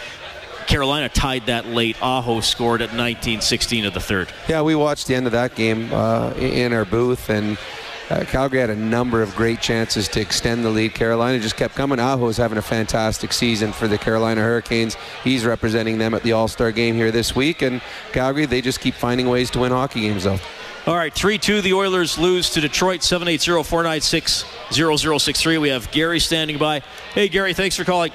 Carolina 0.67 1.11
tied 1.11 1.47
that 1.47 1.67
late. 1.67 1.97
Aho 2.01 2.41
scored 2.41 2.81
at 2.81 2.91
19-16 2.91 3.87
of 3.87 3.93
the 3.93 4.01
third. 4.01 4.33
Yeah, 4.49 4.63
we 4.63 4.75
watched 4.75 5.07
the 5.07 5.15
end 5.15 5.27
of 5.27 5.33
that 5.33 5.55
game 5.55 5.93
uh, 5.93 6.33
in 6.39 6.73
our 6.73 6.87
booth, 6.87 7.29
and 7.29 7.59
uh, 8.11 8.25
Calgary 8.25 8.61
had 8.61 8.71
a 8.71 8.77
number 8.77 9.23
of 9.23 9.35
great 9.35 9.61
chances 9.61 10.09
to 10.09 10.21
extend 10.21 10.65
the 10.65 10.71
lead. 10.71 10.95
Carolina 10.95 11.39
just 11.39 11.57
kept 11.57 11.75
coming. 11.75 11.99
Aho 11.99 12.29
is 12.29 12.37
having 12.37 12.59
a 12.59 12.63
fantastic 12.63 13.33
season 13.33 13.73
for 13.73 13.89
the 13.89 13.99
Carolina 13.99 14.43
Hurricanes. 14.43 14.97
He's 15.23 15.45
representing 15.45 15.99
them 15.99 16.15
at 16.15 16.23
the 16.23 16.33
All 16.33 16.49
Star 16.49 16.73
game 16.73 16.95
here 16.95 17.11
this 17.11 17.35
week, 17.35 17.63
and 17.63 17.81
Calgary 18.13 18.47
they 18.47 18.61
just 18.61 18.81
keep 18.81 18.95
finding 18.95 19.29
ways 19.29 19.51
to 19.53 19.61
win 19.61 19.73
hockey 19.73 20.03
games 20.03 20.25
though. 20.25 20.39
All 20.87 20.97
right, 20.97 21.15
3 21.15 21.39
2. 21.39 21.63
The 21.63 21.73
Oilers 21.73 22.19
lose 22.19 22.51
to 22.51 22.61
Detroit, 22.61 23.03
780 23.03 23.63
496 23.63 24.45
0063. 24.71 25.59
We 25.59 25.71
have 25.71 25.91
Gary 25.91 26.21
standing 26.21 26.59
by. 26.59 26.81
Hey, 27.15 27.29
Gary, 27.29 27.55
thanks 27.55 27.75
for 27.75 27.85
calling. 27.85 28.13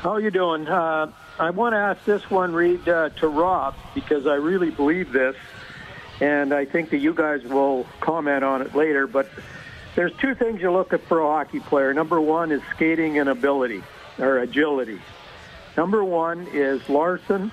How 0.00 0.10
are 0.10 0.20
you 0.20 0.32
doing? 0.32 0.66
Uh, 0.66 1.12
I 1.38 1.50
want 1.50 1.74
to 1.74 1.76
ask 1.76 2.04
this 2.04 2.28
one, 2.28 2.52
Reed, 2.52 2.88
uh, 2.88 3.10
to 3.10 3.28
Rob, 3.28 3.76
because 3.94 4.26
I 4.26 4.34
really 4.34 4.70
believe 4.70 5.12
this, 5.12 5.36
and 6.22 6.54
I 6.54 6.64
think 6.64 6.90
that 6.90 6.98
you 6.98 7.14
guys 7.14 7.42
will 7.42 7.84
comment 8.00 8.44
on 8.44 8.62
it 8.62 8.76
later. 8.76 9.08
But 9.08 9.28
there's 9.96 10.12
two 10.20 10.36
things 10.36 10.62
you 10.62 10.70
look 10.70 10.92
at 10.92 11.02
for 11.08 11.18
a 11.18 11.26
hockey 11.26 11.58
player. 11.58 11.92
Number 11.92 12.20
one 12.20 12.52
is 12.52 12.62
skating 12.76 13.18
and 13.18 13.28
ability, 13.28 13.82
or 14.20 14.38
agility. 14.38 15.00
Number 15.76 16.04
one 16.04 16.46
is 16.52 16.88
Larsson, 16.88 17.50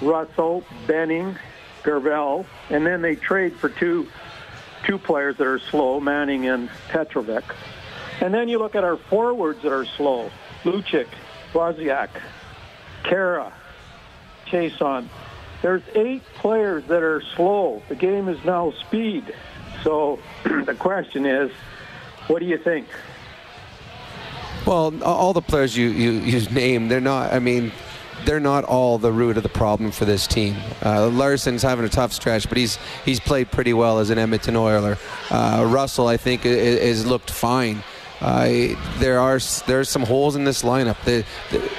Russell, 0.00 0.64
Benning, 0.86 1.36
Gravel, 1.82 2.46
and 2.70 2.86
then 2.86 3.02
they 3.02 3.16
trade 3.16 3.54
for 3.56 3.68
two 3.68 4.08
two 4.84 4.96
players 4.96 5.36
that 5.36 5.46
are 5.46 5.58
slow, 5.58 6.00
Manning 6.00 6.48
and 6.48 6.70
Petrovic. 6.88 7.44
And 8.22 8.32
then 8.32 8.48
you 8.48 8.58
look 8.58 8.74
at 8.74 8.82
our 8.82 8.96
forwards 8.96 9.62
that 9.62 9.72
are 9.72 9.84
slow, 9.84 10.30
Lucic, 10.64 11.06
Wozniak, 11.52 12.08
Khaira, 13.04 13.52
Chiasson. 14.46 15.06
There's 15.62 15.82
eight 15.94 16.22
players 16.34 16.84
that 16.84 17.02
are 17.02 17.22
slow. 17.36 17.82
The 17.88 17.94
game 17.94 18.28
is 18.28 18.42
now 18.44 18.72
speed. 18.72 19.34
So 19.82 20.18
the 20.44 20.74
question 20.78 21.26
is, 21.26 21.50
what 22.26 22.40
do 22.40 22.46
you 22.46 22.58
think? 22.58 22.86
Well, 24.66 25.02
all 25.02 25.32
the 25.32 25.42
players 25.42 25.76
you, 25.76 25.88
you, 25.88 26.12
you 26.12 26.40
name, 26.50 26.88
they're 26.88 27.00
not, 27.00 27.32
I 27.32 27.38
mean, 27.38 27.72
they're 28.24 28.40
not 28.40 28.64
all 28.64 28.98
the 28.98 29.12
root 29.12 29.36
of 29.36 29.42
the 29.42 29.48
problem 29.48 29.90
for 29.90 30.04
this 30.04 30.26
team. 30.26 30.56
Uh, 30.84 31.08
Larsson's 31.08 31.62
having 31.62 31.84
a 31.84 31.88
tough 31.88 32.12
stretch, 32.12 32.48
but 32.48 32.58
he's 32.58 32.78
he's 33.04 33.18
played 33.18 33.50
pretty 33.50 33.72
well 33.72 33.98
as 33.98 34.10
an 34.10 34.18
Edmonton 34.18 34.56
Oiler. 34.56 34.98
Uh, 35.30 35.64
Russell, 35.66 36.06
I 36.06 36.16
think, 36.16 36.42
has 36.42 37.06
looked 37.06 37.30
fine. 37.30 37.82
Uh, 38.20 38.74
there 38.98 39.18
are 39.18 39.40
there's 39.66 39.88
some 39.88 40.02
holes 40.02 40.36
in 40.36 40.44
this 40.44 40.62
lineup. 40.62 41.02
The, 41.04 41.24
the, 41.50 41.70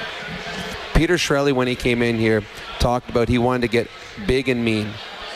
Peter 0.95 1.15
Chiarelli, 1.15 1.53
when 1.53 1.67
he 1.67 1.75
came 1.75 2.01
in 2.01 2.17
here, 2.17 2.43
talked 2.81 3.09
about 3.09 3.29
he 3.29 3.37
wanted 3.37 3.61
to 3.61 3.67
get 3.67 3.87
big 4.27 4.49
and 4.49 4.65
mean, 4.65 4.89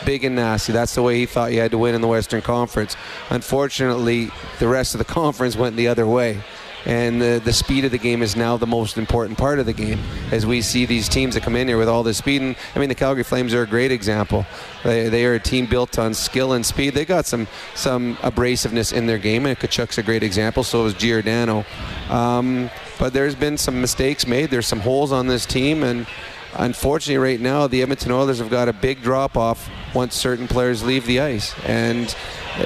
big 0.04 0.24
and 0.24 0.36
nasty. 0.36 0.72
That's 0.72 0.94
the 0.94 1.02
way 1.02 1.18
he 1.18 1.26
thought 1.26 1.52
you 1.52 1.60
had 1.60 1.70
to 1.70 1.78
win 1.78 1.94
in 1.94 2.00
the 2.00 2.08
Western 2.08 2.42
Conference. 2.42 2.96
Unfortunately, 3.30 4.30
the 4.58 4.68
rest 4.68 4.94
of 4.94 4.98
the 4.98 5.04
conference 5.20 5.56
went 5.56 5.76
the 5.76 5.88
other 5.88 6.06
way 6.06 6.42
and 6.86 7.20
the, 7.20 7.42
the 7.44 7.52
speed 7.52 7.84
of 7.84 7.90
the 7.90 7.98
game 7.98 8.22
is 8.22 8.36
now 8.36 8.56
the 8.56 8.66
most 8.66 8.96
important 8.96 9.36
part 9.36 9.58
of 9.58 9.66
the 9.66 9.72
game 9.72 9.98
as 10.30 10.46
we 10.46 10.62
see 10.62 10.86
these 10.86 11.08
teams 11.08 11.34
that 11.34 11.42
come 11.42 11.56
in 11.56 11.66
here 11.66 11.78
with 11.78 11.88
all 11.88 12.04
this 12.04 12.18
speed. 12.18 12.40
And 12.40 12.54
I 12.76 12.78
mean, 12.78 12.88
the 12.88 12.94
Calgary 12.94 13.24
Flames 13.24 13.52
are 13.52 13.62
a 13.62 13.66
great 13.66 13.90
example. 13.90 14.46
They, 14.84 15.08
they 15.08 15.26
are 15.26 15.34
a 15.34 15.40
team 15.40 15.66
built 15.66 15.98
on 15.98 16.14
skill 16.14 16.52
and 16.52 16.64
speed. 16.64 16.94
They 16.94 17.04
got 17.04 17.26
some 17.26 17.48
some 17.74 18.16
abrasiveness 18.18 18.92
in 18.92 19.06
their 19.06 19.18
game, 19.18 19.46
and 19.46 19.58
Tkachuk's 19.58 19.98
a 19.98 20.02
great 20.02 20.22
example. 20.22 20.62
So 20.62 20.86
is 20.86 20.94
Giordano. 20.94 21.64
Um, 22.08 22.70
but 23.00 23.12
there's 23.12 23.34
been 23.34 23.58
some 23.58 23.80
mistakes 23.80 24.26
made. 24.26 24.50
There's 24.50 24.68
some 24.68 24.80
holes 24.80 25.10
on 25.10 25.26
this 25.26 25.44
team, 25.44 25.82
and 25.82 26.06
unfortunately, 26.58 27.18
right 27.18 27.40
now, 27.40 27.66
the 27.66 27.82
Edmonton 27.82 28.12
Oilers 28.12 28.38
have 28.38 28.50
got 28.50 28.68
a 28.68 28.72
big 28.72 29.02
drop 29.02 29.36
off 29.36 29.70
once 29.94 30.14
certain 30.14 30.48
players 30.48 30.82
leave 30.84 31.06
the 31.06 31.20
ice, 31.20 31.54
and 31.64 32.14
uh, 32.56 32.62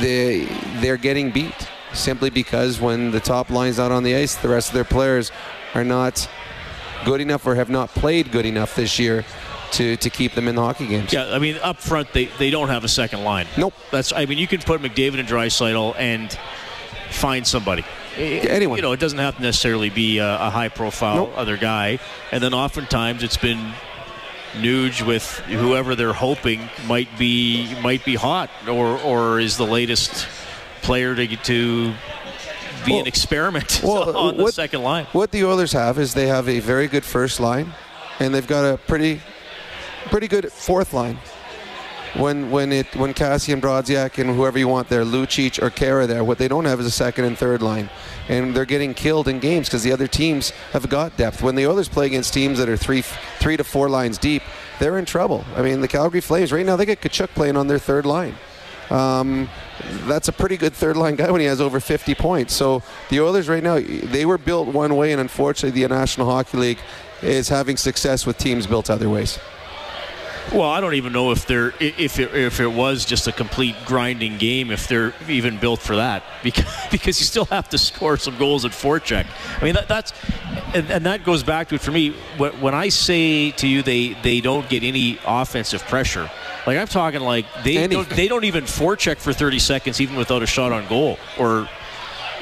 they 0.00 0.46
they're 0.80 0.96
getting 0.96 1.30
beat 1.30 1.68
simply 1.92 2.30
because 2.30 2.80
when 2.80 3.10
the 3.10 3.20
top 3.20 3.50
line's 3.50 3.78
out 3.78 3.92
on 3.92 4.02
the 4.02 4.14
ice, 4.14 4.36
the 4.36 4.48
rest 4.48 4.68
of 4.68 4.74
their 4.74 4.84
players 4.84 5.32
are 5.74 5.84
not 5.84 6.28
good 7.04 7.20
enough 7.20 7.46
or 7.46 7.54
have 7.54 7.70
not 7.70 7.88
played 7.90 8.30
good 8.30 8.46
enough 8.46 8.74
this 8.76 8.98
year 8.98 9.24
to, 9.72 9.96
to 9.96 10.10
keep 10.10 10.34
them 10.34 10.48
in 10.48 10.54
the 10.54 10.62
hockey 10.62 10.86
games. 10.86 11.12
Yeah, 11.12 11.32
I 11.32 11.38
mean, 11.38 11.56
up 11.62 11.78
front, 11.78 12.12
they, 12.12 12.26
they 12.38 12.50
don't 12.50 12.68
have 12.68 12.84
a 12.84 12.88
second 12.88 13.24
line. 13.24 13.46
Nope. 13.56 13.74
That's 13.90 14.12
I 14.12 14.26
mean, 14.26 14.38
you 14.38 14.46
can 14.46 14.60
put 14.60 14.80
McDavid 14.80 15.20
and 15.20 15.28
Draisaitl 15.28 15.94
and 15.96 16.36
find 17.10 17.46
somebody. 17.46 17.84
Anyone. 18.16 18.76
You 18.76 18.82
know, 18.82 18.92
it 18.92 19.00
doesn't 19.00 19.18
have 19.18 19.36
to 19.36 19.42
necessarily 19.42 19.90
be 19.90 20.18
a, 20.18 20.34
a 20.34 20.50
high-profile 20.50 21.16
nope. 21.16 21.32
other 21.36 21.56
guy. 21.56 21.98
And 22.32 22.42
then 22.42 22.54
oftentimes 22.54 23.22
it's 23.22 23.36
been 23.36 23.72
Nuge 24.54 25.06
with 25.06 25.38
whoever 25.46 25.94
they're 25.94 26.12
hoping 26.12 26.68
might 26.86 27.16
be 27.16 27.72
might 27.82 28.04
be 28.04 28.16
hot 28.16 28.50
or 28.66 28.98
or 28.98 29.38
is 29.38 29.56
the 29.56 29.66
latest 29.66 30.26
player 30.82 31.14
to 31.14 31.36
to 31.36 31.94
be 32.84 32.92
well, 32.92 33.00
an 33.00 33.06
experiment 33.06 33.80
well, 33.84 34.16
on 34.16 34.36
the 34.36 34.42
what, 34.42 34.54
second 34.54 34.82
line. 34.82 35.06
What 35.12 35.30
the 35.30 35.44
Oilers 35.44 35.72
have 35.72 35.98
is 35.98 36.14
they 36.14 36.26
have 36.26 36.48
a 36.48 36.58
very 36.58 36.88
good 36.88 37.04
first 37.04 37.38
line, 37.38 37.72
and 38.18 38.34
they've 38.34 38.46
got 38.46 38.64
a 38.64 38.76
pretty 38.76 39.20
pretty 40.06 40.26
good 40.26 40.50
fourth 40.52 40.92
line. 40.92 41.18
When 42.16 42.50
when 42.50 42.72
it 42.72 42.94
when 42.96 43.14
Kassian 43.14 43.60
Brodziak 43.60 44.18
and 44.18 44.34
whoever 44.34 44.58
you 44.58 44.66
want 44.66 44.88
there, 44.88 45.04
Lucic 45.04 45.62
or 45.62 45.70
Khaira 45.70 46.08
there, 46.08 46.24
what 46.24 46.38
they 46.38 46.48
don't 46.48 46.64
have 46.64 46.80
is 46.80 46.86
a 46.86 46.90
second 46.90 47.24
and 47.24 47.38
third 47.38 47.62
line, 47.62 47.88
and 48.28 48.54
they're 48.54 48.64
getting 48.64 48.94
killed 48.94 49.28
in 49.28 49.38
games 49.38 49.68
because 49.68 49.84
the 49.84 49.92
other 49.92 50.08
teams 50.08 50.50
have 50.72 50.88
got 50.88 51.16
depth. 51.16 51.40
When 51.40 51.54
the 51.54 51.66
Oilers 51.68 51.88
play 51.88 52.06
against 52.06 52.34
teams 52.34 52.58
that 52.58 52.68
are 52.68 52.76
three 52.76 53.02
three 53.02 53.56
to 53.56 53.62
four 53.62 53.88
lines 53.88 54.18
deep, 54.18 54.42
they're 54.80 54.98
in 54.98 55.04
trouble. 55.04 55.44
I 55.54 55.62
mean, 55.62 55.80
the 55.80 55.88
Calgary 55.88 56.20
Flames 56.20 56.52
right 56.52 56.66
now 56.66 56.74
they 56.74 56.84
get 56.84 57.00
Tkachuk 57.00 57.28
playing 57.28 57.56
on 57.56 57.68
their 57.68 57.78
third 57.78 58.04
line. 58.06 58.34
Um, 58.90 59.48
that's 60.08 60.28
a 60.28 60.32
pretty 60.32 60.56
good 60.56 60.72
third 60.72 60.96
line 60.96 61.14
guy 61.14 61.30
when 61.30 61.40
he 61.40 61.46
has 61.46 61.60
over 61.60 61.78
50 61.78 62.14
points. 62.16 62.54
So 62.54 62.82
the 63.08 63.20
Oilers 63.20 63.48
right 63.48 63.62
now, 63.62 63.78
they 63.78 64.26
were 64.26 64.38
built 64.38 64.68
one 64.68 64.96
way, 64.96 65.12
and 65.12 65.20
unfortunately, 65.20 65.80
the 65.80 65.88
National 65.88 66.28
Hockey 66.28 66.58
League 66.58 66.78
is 67.22 67.48
having 67.48 67.76
success 67.76 68.26
with 68.26 68.36
teams 68.36 68.66
built 68.66 68.90
other 68.90 69.08
ways. 69.08 69.38
Well, 70.52 70.68
I 70.68 70.80
don't 70.80 70.94
even 70.94 71.12
know 71.12 71.30
if 71.30 71.46
they're 71.46 71.72
if 71.78 72.18
it, 72.18 72.34
if 72.34 72.58
it 72.58 72.66
was 72.66 73.04
just 73.04 73.28
a 73.28 73.32
complete 73.32 73.76
grinding 73.86 74.36
game, 74.36 74.72
if 74.72 74.88
they're 74.88 75.14
even 75.28 75.58
built 75.58 75.80
for 75.80 75.96
that, 75.96 76.24
because 76.42 76.64
because 76.90 77.20
you 77.20 77.26
still 77.26 77.44
have 77.46 77.68
to 77.68 77.78
score 77.78 78.16
some 78.16 78.36
goals 78.36 78.64
at 78.64 78.72
forecheck. 78.72 79.26
I 79.60 79.64
mean 79.64 79.74
that, 79.74 79.86
that's 79.86 80.12
and, 80.74 80.90
and, 80.90 81.06
that 81.06 81.24
goes 81.24 81.44
back 81.44 81.68
to 81.68 81.76
it 81.76 81.80
for 81.80 81.92
me. 81.92 82.10
When 82.36 82.74
I 82.74 82.88
say 82.88 83.52
to 83.52 83.68
you 83.68 83.82
they 83.82 84.14
they 84.22 84.40
don't 84.40 84.68
get 84.68 84.82
any 84.82 85.20
offensive 85.24 85.82
pressure, 85.82 86.28
like 86.66 86.78
I'm 86.78 86.88
talking 86.88 87.20
like 87.20 87.46
they 87.62 87.86
don't, 87.86 88.08
they 88.08 88.26
don't 88.26 88.44
even 88.44 88.64
forecheck 88.64 89.18
for 89.18 89.32
30 89.32 89.60
seconds 89.60 90.00
even 90.00 90.16
without 90.16 90.42
a 90.42 90.46
shot 90.46 90.72
on 90.72 90.86
goal 90.88 91.18
or 91.38 91.68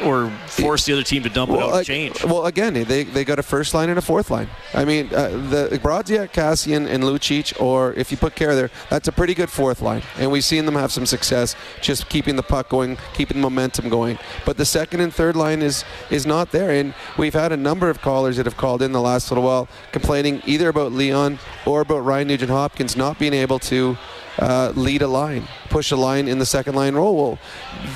or 0.05 0.31
force 0.47 0.85
the 0.85 0.93
other 0.93 1.03
team 1.03 1.23
to 1.23 1.29
dump 1.29 1.51
well, 1.51 1.61
it 1.61 1.71
out 1.71 1.77
and 1.77 1.87
change. 1.87 2.25
Well, 2.25 2.47
again, 2.47 2.75
they, 2.75 3.05
they 3.05 3.25
got 3.25 3.39
a 3.39 3.43
first 3.43 3.75
line 3.75 3.89
and 3.89 3.99
a 3.99 4.03
fourth 4.03 4.31
line. 4.31 4.49
I 4.75 4.85
mean, 4.85 5.07
uh, 5.15 5.29
the 5.29 5.81
Brodziak, 5.83 6.33
Kassian, 6.33 6.87
and 6.89 7.03
Lucic, 7.03 7.61
or 7.61 7.93
if 7.95 8.11
you 8.11 8.17
put 8.17 8.35
Khaira 8.35 8.55
there, 8.55 8.71
that's 8.91 9.09
a 9.09 9.13
pretty 9.13 9.35
good 9.35 9.51
fourth 9.51 9.81
line. 9.83 10.03
And 10.19 10.31
we've 10.31 10.45
seen 10.45 10.67
them 10.67 10.75
have 10.75 10.93
some 10.93 11.07
success 11.07 11.57
just 11.81 12.09
keeping 12.09 12.37
the 12.37 12.43
puck 12.43 12.69
going, 12.69 12.99
keeping 13.15 13.39
the 13.39 13.43
momentum 13.43 13.89
going. 13.89 14.19
But 14.45 14.57
the 14.57 14.65
second 14.65 15.01
and 15.01 15.13
third 15.13 15.37
line 15.37 15.63
is 15.63 15.85
is 16.11 16.27
not 16.27 16.53
there. 16.53 16.71
And 16.71 16.95
we've 17.17 17.35
had 17.35 17.53
a 17.53 17.57
number 17.57 17.91
of 17.91 18.01
callers 18.01 18.37
that 18.37 18.47
have 18.47 18.57
called 18.57 18.83
in 18.83 18.93
the 18.93 19.01
last 19.01 19.31
little 19.31 19.45
while 19.45 19.69
complaining 19.93 20.43
either 20.47 20.69
about 20.69 20.93
Leon 20.93 21.39
or 21.67 21.81
about 21.81 22.05
Ryan 22.05 22.29
Nugent 22.29 22.51
Hopkins 22.51 22.97
not 22.97 23.19
being 23.19 23.35
able 23.35 23.59
to 23.61 23.97
uh, 24.39 24.73
lead 24.77 25.03
a 25.03 25.09
line, 25.09 25.49
push 25.69 25.91
a 25.91 25.97
line 25.97 26.29
in 26.29 26.39
the 26.39 26.47
second 26.47 26.75
line 26.75 26.95
role. 26.95 27.17
Well, 27.17 27.39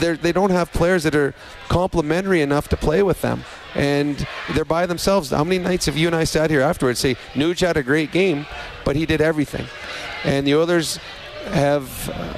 they 0.00 0.32
don't 0.32 0.50
have 0.50 0.72
players 0.72 1.04
that 1.04 1.14
are 1.14 1.34
complementary 1.72 2.42
enough 2.42 2.68
to 2.68 2.76
play 2.76 3.02
with 3.02 3.22
them. 3.22 3.44
And 3.74 4.26
they're 4.52 4.64
by 4.66 4.84
themselves. 4.84 5.30
How 5.30 5.42
many 5.42 5.58
nights 5.58 5.86
have 5.86 5.96
you 5.96 6.06
and 6.06 6.14
I 6.14 6.24
sat 6.24 6.50
here 6.50 6.60
afterwards 6.60 7.00
say, 7.00 7.14
Nuge 7.32 7.60
had 7.66 7.78
a 7.78 7.82
great 7.82 8.12
game, 8.12 8.44
but 8.84 8.94
he 8.94 9.06
did 9.06 9.22
everything? 9.22 9.66
And 10.22 10.46
the 10.46 10.52
others 10.52 10.98
have 11.46 12.10
uh, 12.10 12.34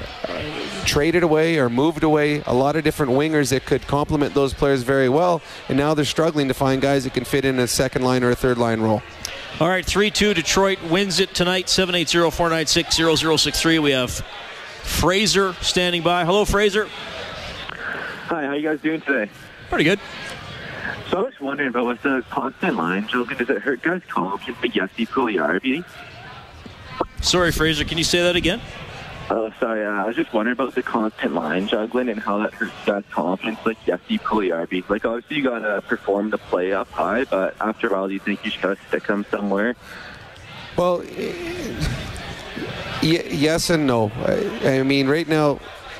traded 0.85 1.21
away 1.21 1.59
or 1.59 1.69
moved 1.69 2.03
away 2.03 2.43
a 2.45 2.53
lot 2.53 2.77
of 2.77 2.85
different 2.85 3.11
wingers 3.11 3.49
that 3.49 3.65
could 3.65 3.85
complement 3.87 4.33
those 4.33 4.53
players 4.53 4.83
very 4.83 5.09
well. 5.09 5.41
And 5.67 5.77
now 5.77 5.93
they're 5.93 6.05
struggling 6.05 6.47
to 6.47 6.53
find 6.53 6.81
guys 6.81 7.03
that 7.03 7.13
can 7.13 7.25
fit 7.25 7.43
in 7.43 7.59
a 7.59 7.67
second 7.67 8.03
line 8.03 8.23
or 8.23 8.29
a 8.31 8.35
third 8.35 8.57
line 8.57 8.79
role. 8.79 9.03
All 9.59 9.67
right, 9.67 9.85
3 9.85 10.11
2. 10.11 10.33
Detroit 10.33 10.81
wins 10.83 11.19
it 11.19 11.33
tonight, 11.33 11.67
780 11.67 12.31
496 12.31 13.19
0063. 13.19 13.79
We 13.79 13.91
have 13.91 14.11
Fraser 14.81 15.53
standing 15.61 16.03
by. 16.03 16.23
Hello, 16.23 16.45
Fraser. 16.45 16.87
Hi, 18.27 18.45
how 18.45 18.53
you 18.53 18.67
guys 18.67 18.81
doing 18.81 19.01
today? 19.01 19.29
Pretty 19.69 19.83
good. 19.83 19.99
So 21.09 21.19
I 21.19 21.21
was 21.21 21.39
wondering 21.39 21.69
about 21.69 21.85
with 21.85 22.01
the 22.01 22.23
constant 22.29 22.75
line 22.75 23.07
joking, 23.07 23.37
does 23.37 23.49
it 23.49 23.61
hurt 23.61 23.81
guys' 23.83 24.01
confidence 24.07 24.57
to 24.61 24.67
Jesse 24.67 25.05
Puljujarvi? 25.05 25.85
Sorry, 27.21 27.51
Fraser, 27.51 27.85
can 27.85 27.97
you 27.97 28.03
say 28.03 28.21
that 28.23 28.35
again? 28.35 28.61
Oh, 29.29 29.51
sorry. 29.59 29.85
Uh, 29.85 29.89
I 29.89 30.05
was 30.05 30.15
just 30.15 30.33
wondering 30.33 30.53
about 30.53 30.73
the 30.75 30.83
constant 30.83 31.33
line 31.33 31.67
juggling 31.67 32.09
and 32.09 32.19
how 32.19 32.39
that 32.39 32.53
hurts 32.53 32.73
guys' 32.85 33.03
confidence, 33.11 33.59
like 33.65 33.83
Jesse 33.85 34.17
Puljujarvi. 34.19 34.89
Like, 34.89 35.05
obviously, 35.05 35.37
you 35.37 35.43
got 35.43 35.59
to 35.59 35.81
perform 35.83 36.31
the 36.31 36.37
play 36.39 36.73
up 36.73 36.89
high, 36.89 37.25
but 37.25 37.55
after 37.61 37.87
a 37.89 37.93
while, 37.93 38.07
do 38.07 38.13
you 38.13 38.19
think 38.19 38.43
you 38.43 38.49
just 38.51 38.61
got 38.63 38.77
to 38.77 38.87
stick 38.87 39.05
them 39.07 39.25
somewhere? 39.29 39.75
Well, 40.77 40.99
y- 40.99 41.75
yes 43.01 43.69
and 43.69 43.85
no. 43.87 44.11
I, 44.25 44.77
I 44.79 44.83
mean, 44.83 45.07
right 45.07 45.27
now, 45.27 45.59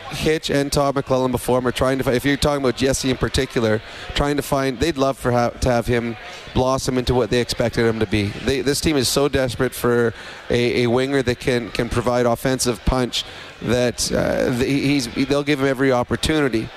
Hitch 0.09 0.49
and 0.49 0.71
Todd 0.71 0.95
McLellan 0.95 1.31
before 1.31 1.59
him 1.59 1.67
are 1.67 1.71
trying 1.71 1.97
to. 1.97 2.03
Find, 2.03 2.15
if 2.15 2.25
you're 2.25 2.37
talking 2.37 2.63
about 2.63 2.75
Jesse 2.77 3.09
in 3.09 3.17
particular, 3.17 3.81
trying 4.13 4.37
to 4.37 4.41
find, 4.41 4.79
they'd 4.79 4.97
love 4.97 5.17
for 5.17 5.31
ha- 5.31 5.49
to 5.49 5.69
have 5.69 5.87
him 5.87 6.15
blossom 6.53 6.97
into 6.97 7.13
what 7.13 7.29
they 7.29 7.41
expected 7.41 7.85
him 7.85 7.99
to 7.99 8.05
be. 8.05 8.27
They, 8.27 8.61
this 8.61 8.79
team 8.81 8.97
is 8.97 9.07
so 9.07 9.27
desperate 9.27 9.73
for 9.73 10.13
a, 10.49 10.83
a 10.83 10.87
winger 10.87 11.21
that 11.23 11.39
can 11.39 11.71
can 11.71 11.89
provide 11.89 12.25
offensive 12.25 12.83
punch 12.85 13.23
that 13.61 14.11
uh, 14.11 14.51
he's 14.51 15.13
they'll 15.27 15.43
give 15.43 15.59
him 15.59 15.67
every 15.67 15.91
opportunity. 15.91 16.69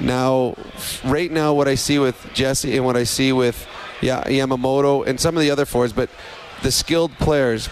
Now, 0.00 0.56
right 1.04 1.30
now, 1.30 1.54
what 1.54 1.68
I 1.68 1.76
see 1.76 1.98
with 1.98 2.28
Jesse 2.34 2.76
and 2.76 2.84
what 2.84 2.96
I 2.96 3.04
see 3.04 3.32
with 3.32 3.66
yeah, 4.00 4.24
Yamamoto 4.24 5.06
and 5.06 5.18
some 5.20 5.36
of 5.36 5.40
the 5.40 5.50
other 5.50 5.64
fours, 5.64 5.92
but 5.92 6.10
the 6.62 6.72
skilled 6.72 7.12
players, 7.18 7.68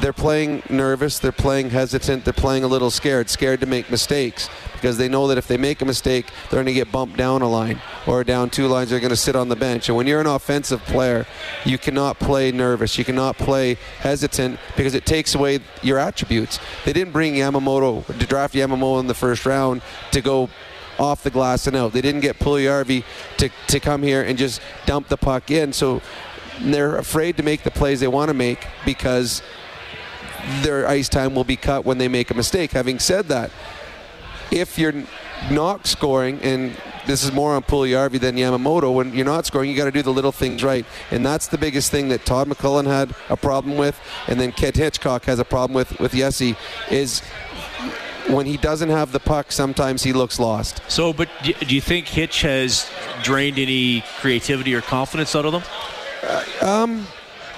they're 0.00 0.12
playing 0.12 0.62
nervous, 0.68 1.18
they're 1.18 1.32
playing 1.32 1.70
hesitant, 1.70 2.24
they're 2.24 2.32
playing 2.32 2.64
a 2.64 2.66
little 2.66 2.90
scared, 2.90 3.30
scared 3.30 3.60
to 3.60 3.66
make 3.66 3.90
mistakes 3.90 4.48
because 4.72 4.98
they 4.98 5.08
know 5.08 5.28
that 5.28 5.38
if 5.38 5.46
they 5.46 5.56
make 5.56 5.80
a 5.82 5.84
mistake, 5.84 6.26
they're 6.50 6.58
going 6.58 6.66
to 6.66 6.72
get 6.72 6.90
bumped 6.90 7.16
down 7.16 7.42
a 7.42 7.48
line 7.48 7.80
or 8.06 8.24
down 8.24 8.50
two 8.50 8.66
lines, 8.66 8.90
they're 8.90 9.00
going 9.00 9.10
to 9.10 9.16
sit 9.16 9.36
on 9.36 9.48
the 9.48 9.56
bench. 9.56 9.88
And 9.88 9.96
when 9.96 10.06
you're 10.06 10.20
an 10.20 10.26
offensive 10.26 10.80
player, 10.82 11.26
you 11.64 11.78
cannot 11.78 12.18
play 12.18 12.50
nervous, 12.52 12.98
you 12.98 13.04
cannot 13.04 13.38
play 13.38 13.76
hesitant 14.00 14.58
because 14.76 14.94
it 14.94 15.06
takes 15.06 15.34
away 15.34 15.60
your 15.82 15.98
attributes. 15.98 16.58
They 16.84 16.92
didn't 16.92 17.12
bring 17.12 17.34
Yamamoto 17.34 18.04
to 18.06 18.26
draft 18.26 18.54
Yamamoto 18.54 19.00
in 19.00 19.06
the 19.06 19.14
first 19.14 19.46
round 19.46 19.80
to 20.10 20.20
go 20.20 20.50
off 20.98 21.22
the 21.22 21.30
glass 21.30 21.66
and 21.66 21.76
out. 21.76 21.92
They 21.92 22.00
didn't 22.00 22.20
get 22.20 22.38
Puljujarvi 22.38 23.04
to, 23.38 23.50
to 23.68 23.80
come 23.80 24.02
here 24.02 24.22
and 24.22 24.36
just 24.36 24.60
dump 24.86 25.08
the 25.08 25.16
puck 25.16 25.50
in. 25.50 25.72
So 25.72 26.02
they're 26.60 26.96
afraid 26.96 27.36
to 27.36 27.42
make 27.42 27.62
the 27.62 27.70
plays 27.70 28.00
they 28.00 28.08
want 28.08 28.28
to 28.28 28.34
make 28.34 28.66
because 28.84 29.42
their 30.62 30.86
ice 30.86 31.08
time 31.08 31.34
will 31.34 31.44
be 31.44 31.56
cut 31.56 31.84
when 31.84 31.98
they 31.98 32.08
make 32.08 32.30
a 32.30 32.34
mistake. 32.34 32.72
Having 32.72 32.98
said 32.98 33.26
that, 33.26 33.50
if 34.50 34.78
you're 34.78 34.94
not 35.50 35.86
scoring, 35.86 36.38
and 36.42 36.76
this 37.06 37.24
is 37.24 37.32
more 37.32 37.54
on 37.54 37.62
Puljujarvi 37.62 38.20
than 38.20 38.36
Yamamoto, 38.36 38.94
when 38.94 39.14
you're 39.14 39.24
not 39.24 39.46
scoring, 39.46 39.70
you 39.70 39.76
got 39.76 39.84
to 39.84 39.92
do 39.92 40.02
the 40.02 40.12
little 40.12 40.32
things 40.32 40.62
right. 40.62 40.86
And 41.10 41.24
that's 41.24 41.48
the 41.48 41.58
biggest 41.58 41.90
thing 41.90 42.08
that 42.08 42.24
Todd 42.24 42.48
McLellan 42.48 42.86
had 42.86 43.14
a 43.28 43.36
problem 43.36 43.76
with, 43.76 44.00
and 44.28 44.40
then 44.40 44.52
Ken 44.52 44.72
Hitchcock 44.74 45.24
has 45.24 45.38
a 45.38 45.44
problem 45.44 45.74
with, 45.74 45.98
with 46.00 46.12
Yessi, 46.12 46.56
is 46.90 47.20
when 48.28 48.46
he 48.46 48.56
doesn't 48.56 48.88
have 48.88 49.12
the 49.12 49.20
puck, 49.20 49.52
sometimes 49.52 50.02
he 50.02 50.12
looks 50.12 50.38
lost. 50.38 50.80
So, 50.88 51.12
but 51.12 51.28
do 51.42 51.74
you 51.74 51.80
think 51.80 52.06
Hitch 52.06 52.40
has 52.42 52.90
drained 53.22 53.58
any 53.58 54.02
creativity 54.18 54.74
or 54.74 54.80
confidence 54.80 55.36
out 55.36 55.44
of 55.44 55.52
them? 55.52 55.62
Um, 56.62 57.06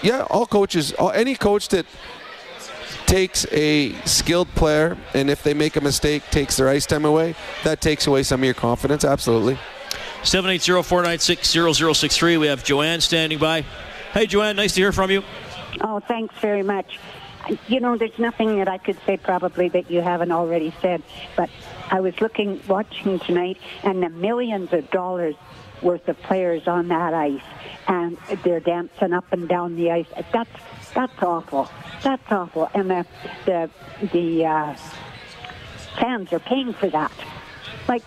yeah, 0.03 0.27
all 0.29 0.47
coaches, 0.47 0.93
all, 0.95 1.13
any 1.13 1.37
coach 1.37 1.69
that 1.69 1.87
takes 3.07 3.47
a 3.53 3.93
skilled 4.05 4.49
player 4.55 4.97
and 5.15 5.31
if 5.31 5.43
they 5.43 5.55
make 5.55 5.77
a 5.77 5.81
mistake, 5.81 6.23
takes 6.31 6.57
their 6.57 6.69
ice 6.69 6.87
time 6.87 7.05
away, 7.05 7.35
that 7.65 7.81
takes 7.81 8.07
away 8.07 8.23
some 8.23 8.41
of 8.41 8.45
your 8.45 8.55
confidence. 8.55 9.05
Absolutely. 9.05 9.59
780-496-0063. 10.23 12.41
We 12.41 12.47
have 12.49 12.65
Joanne 12.65 13.01
standing 13.01 13.39
by. 13.39 13.65
Hey, 14.13 14.27
Joanne, 14.27 14.57
nice 14.57 14.75
to 14.75 14.81
hear 14.81 14.93
from 14.93 15.11
you. 15.11 15.23
Oh, 15.81 16.01
thanks 16.01 16.35
very 16.41 16.63
much. 16.63 16.99
You 17.69 17.79
know, 17.79 17.97
there's 17.97 18.19
nothing 18.19 18.59
that 18.59 18.67
I 18.67 18.79
could 18.79 18.99
say 19.07 19.19
probably 19.19 19.69
that 19.69 19.89
you 19.89 20.01
haven't 20.01 20.33
already 20.33 20.75
said, 20.83 21.01
but 21.37 21.49
I 21.91 22.01
was 22.01 22.21
looking, 22.21 22.61
watching 22.67 23.21
tonight, 23.21 23.59
and 23.85 24.03
the 24.03 24.09
millions 24.09 24.73
of 24.73 24.91
dollars 24.91 25.37
worth 25.81 26.09
of 26.09 26.21
players 26.23 26.67
on 26.67 26.89
that 26.89 27.15
ice, 27.15 27.41
and 27.87 28.19
they're 28.43 28.59
dancing 28.59 29.13
up 29.13 29.33
and 29.33 29.49
down 29.49 29.77
the 29.77 29.93
ice. 29.93 30.09
That's 30.33 30.51
that's 30.97 31.23
awful. 31.23 31.69
That's 32.03 32.33
awful, 32.33 32.71
and 32.73 32.91
the 32.91 33.07
the 33.45 33.71
the 34.13 34.47
uh, 34.47 34.75
fans 36.01 36.33
are 36.33 36.41
paying 36.41 36.73
for 36.73 36.89
that. 36.89 37.13
Like 37.87 38.03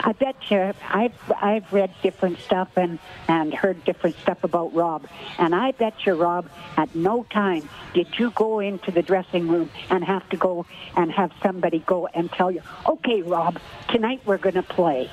I 0.00 0.12
bet 0.12 0.36
you 0.50 0.74
I've 0.90 1.32
I've 1.40 1.72
read 1.72 1.90
different 2.02 2.38
stuff 2.40 2.68
and 2.76 2.98
and 3.28 3.54
heard 3.54 3.82
different 3.84 4.16
stuff 4.18 4.44
about 4.44 4.74
Rob, 4.74 5.06
and 5.38 5.54
I 5.54 5.70
bet 5.72 5.94
you 6.04 6.12
Rob 6.12 6.50
at 6.76 6.94
no 6.94 7.24
time 7.30 7.66
did 7.94 8.18
you 8.18 8.30
go 8.32 8.60
into 8.60 8.90
the 8.90 9.02
dressing 9.02 9.48
room 9.48 9.70
and 9.88 10.04
have 10.04 10.28
to 10.28 10.36
go 10.36 10.66
and 10.96 11.10
have 11.10 11.32
somebody 11.42 11.78
go 11.78 12.08
and 12.08 12.30
tell 12.30 12.50
you, 12.50 12.60
okay, 12.86 13.22
Rob, 13.22 13.58
tonight 13.88 14.20
we're 14.26 14.36
going 14.36 14.54
to 14.54 14.62
play. 14.62 15.10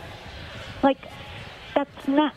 Like 0.84 1.00
that's 1.74 2.08
nuts. 2.10 2.36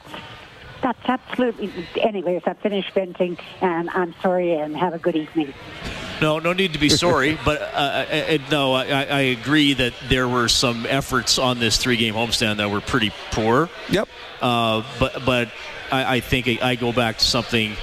That's 0.82 0.98
absolutely. 1.06 1.72
Anyways, 2.00 2.42
I 2.46 2.54
finished 2.54 2.92
venting, 2.92 3.36
and 3.60 3.90
I'm 3.90 4.14
sorry, 4.22 4.54
and 4.54 4.76
have 4.76 4.94
a 4.94 4.98
good 4.98 5.16
evening. 5.16 5.52
No, 6.20 6.38
no 6.38 6.52
need 6.52 6.72
to 6.72 6.78
be 6.78 6.88
sorry, 6.88 7.38
but 7.44 7.60
uh, 7.60 8.06
uh, 8.10 8.38
no, 8.50 8.72
I, 8.72 8.84
I 8.84 9.20
agree 9.20 9.74
that 9.74 9.92
there 10.08 10.28
were 10.28 10.48
some 10.48 10.86
efforts 10.86 11.38
on 11.38 11.58
this 11.58 11.76
three-game 11.78 12.14
homestand 12.14 12.56
that 12.58 12.70
were 12.70 12.80
pretty 12.80 13.12
poor. 13.30 13.68
Yep. 13.90 14.08
Uh, 14.40 14.84
but 14.98 15.24
but 15.24 15.50
I, 15.90 16.16
I 16.16 16.20
think 16.20 16.62
I 16.62 16.76
go 16.76 16.92
back 16.92 17.18
to 17.18 17.24
something. 17.24 17.76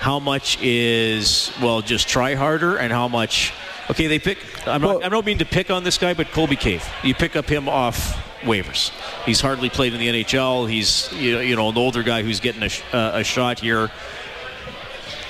How 0.00 0.18
much 0.18 0.60
is 0.62 1.52
well 1.60 1.82
just 1.82 2.08
try 2.08 2.34
harder, 2.34 2.76
and 2.76 2.92
how 2.92 3.08
much? 3.08 3.52
Okay, 3.90 4.06
they 4.06 4.18
pick. 4.18 4.38
I'm 4.66 4.82
not. 4.82 5.04
I 5.04 5.08
don't 5.08 5.26
mean 5.26 5.38
to 5.38 5.44
pick 5.44 5.70
on 5.70 5.84
this 5.84 5.98
guy, 5.98 6.14
but 6.14 6.30
Colby 6.32 6.56
Cave. 6.56 6.86
You 7.02 7.14
pick 7.14 7.36
up 7.36 7.46
him 7.48 7.68
off 7.68 8.16
waivers. 8.42 8.90
He's 9.24 9.40
hardly 9.40 9.68
played 9.68 9.92
in 9.92 10.00
the 10.00 10.22
NHL. 10.22 10.68
He's 10.68 11.12
you 11.12 11.34
know, 11.34 11.40
you 11.40 11.56
know 11.56 11.68
an 11.68 11.76
older 11.76 12.02
guy 12.02 12.22
who's 12.22 12.40
getting 12.40 12.62
a, 12.62 12.68
sh- 12.68 12.82
uh, 12.92 13.12
a 13.14 13.24
shot 13.24 13.60
here. 13.60 13.90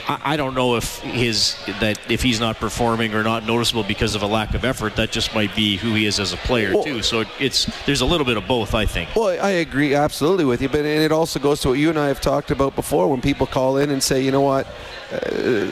I, 0.09 0.33
I 0.33 0.37
don't 0.37 0.55
know 0.55 0.77
if 0.77 0.99
his 1.01 1.57
that 1.81 1.99
if 2.11 2.23
he's 2.23 2.39
not 2.41 2.57
performing 2.57 3.15
or 3.15 3.23
not 3.23 3.47
noticeable 3.47 3.83
because 3.83 4.15
of 4.15 4.23
a 4.23 4.27
lack 4.27 4.55
of 4.55 4.65
effort. 4.65 4.97
That 4.97 5.11
just 5.11 5.35
might 5.35 5.55
be 5.57 5.77
who 5.77 5.95
he 5.95 6.07
is 6.07 6.21
as 6.21 6.33
a 6.33 6.37
player 6.39 6.75
Well- 6.75 6.85
too. 6.85 7.03
So 7.03 7.25
it's 7.39 7.67
there's 7.87 8.01
a 8.01 8.07
little 8.07 8.27
bit 8.27 8.37
of 8.37 8.47
both, 8.47 8.75
I 8.75 8.85
think. 8.87 9.15
Well, 9.17 9.29
I 9.45 9.51
agree 9.51 9.95
absolutely 9.95 10.45
with 10.45 10.61
you, 10.63 10.69
but 10.69 10.81
and 10.81 11.03
it 11.03 11.13
also 11.13 11.39
goes 11.39 11.61
to 11.63 11.69
what 11.69 11.79
you 11.79 11.89
and 11.91 11.99
I 11.99 12.09
have 12.09 12.21
talked 12.21 12.51
about 12.51 12.75
before. 12.77 13.09
When 13.09 13.21
people 13.21 13.47
call 13.47 13.77
in 13.79 13.91
and 13.91 14.03
say, 14.03 14.23
you 14.23 14.31
know 14.31 14.43
what, 14.43 14.67
uh, 15.13 15.67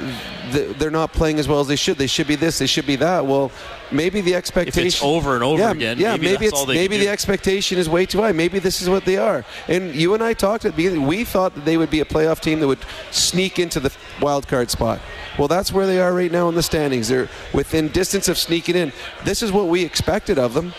they're 0.50 0.90
not 0.90 1.12
playing 1.12 1.38
as 1.38 1.48
well 1.48 1.60
as 1.60 1.66
they 1.66 1.76
should. 1.76 1.98
They 1.98 2.06
should 2.06 2.26
be 2.26 2.34
this. 2.34 2.58
They 2.58 2.66
should 2.66 2.86
be 2.86 2.96
that. 2.96 3.26
Well, 3.26 3.50
maybe 3.90 4.20
the 4.20 4.34
expectation 4.34 5.06
over 5.06 5.34
and 5.34 5.42
over 5.44 5.60
yeah, 5.62 5.70
again, 5.70 5.98
Yeah, 5.98 6.12
maybe 6.12 6.24
maybe, 6.24 6.48
that's 6.48 6.62
it's 6.62 6.68
maybe 6.68 6.98
the 6.98 7.08
expectation 7.08 7.78
is 7.78 7.88
way 7.88 8.06
too 8.06 8.20
high. 8.20 8.32
Maybe 8.32 8.58
this 8.58 8.82
is 8.82 8.88
what 8.88 9.04
they 9.04 9.16
are. 9.16 9.44
And 9.68 9.94
you 9.94 10.14
and 10.14 10.22
I 10.22 10.34
talked 10.34 10.64
at 10.64 10.72
the 10.72 10.76
beginning. 10.76 11.06
We 11.06 11.24
thought 11.24 11.54
that 11.54 11.64
they 11.64 11.76
would 11.76 11.90
be 11.90 12.00
a 12.00 12.04
playoff 12.04 12.40
team 12.40 12.60
that 12.60 12.66
would 12.66 12.84
sneak 13.10 13.58
into 13.58 13.80
the 13.80 13.94
wild 14.20 14.48
card 14.48 14.70
spot. 14.70 15.00
Well, 15.38 15.48
that's 15.48 15.72
where 15.72 15.86
they 15.86 16.00
are 16.00 16.12
right 16.12 16.32
now 16.32 16.48
in 16.48 16.54
the 16.54 16.62
standings. 16.62 17.08
They're 17.08 17.28
within 17.52 17.88
distance 17.88 18.28
of 18.28 18.38
sneaking 18.38 18.76
in. 18.76 18.92
This 19.24 19.42
is 19.42 19.52
what 19.52 19.68
we 19.68 19.84
expected 19.84 20.38
of 20.38 20.54
them. 20.54 20.72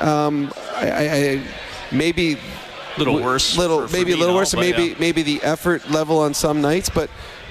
Um, 0.00 0.52
I, 0.76 0.90
I, 0.90 1.30
I 1.30 1.42
maybe 1.90 2.38
Little 2.98 3.22
worse 3.22 3.56
little 3.56 3.82
for- 3.82 3.88
for 3.88 3.96
maybe 3.96 4.12
a 4.12 4.16
little 4.16 4.34
worse, 4.34 4.54
maybe 4.54 4.88
yeah. 4.88 4.94
maybe 4.98 5.22
the 5.22 5.42
effort 5.42 5.88
level 5.90 6.18
on 6.18 6.34
some 6.34 6.60
nights. 6.60 6.90
But 6.90 7.08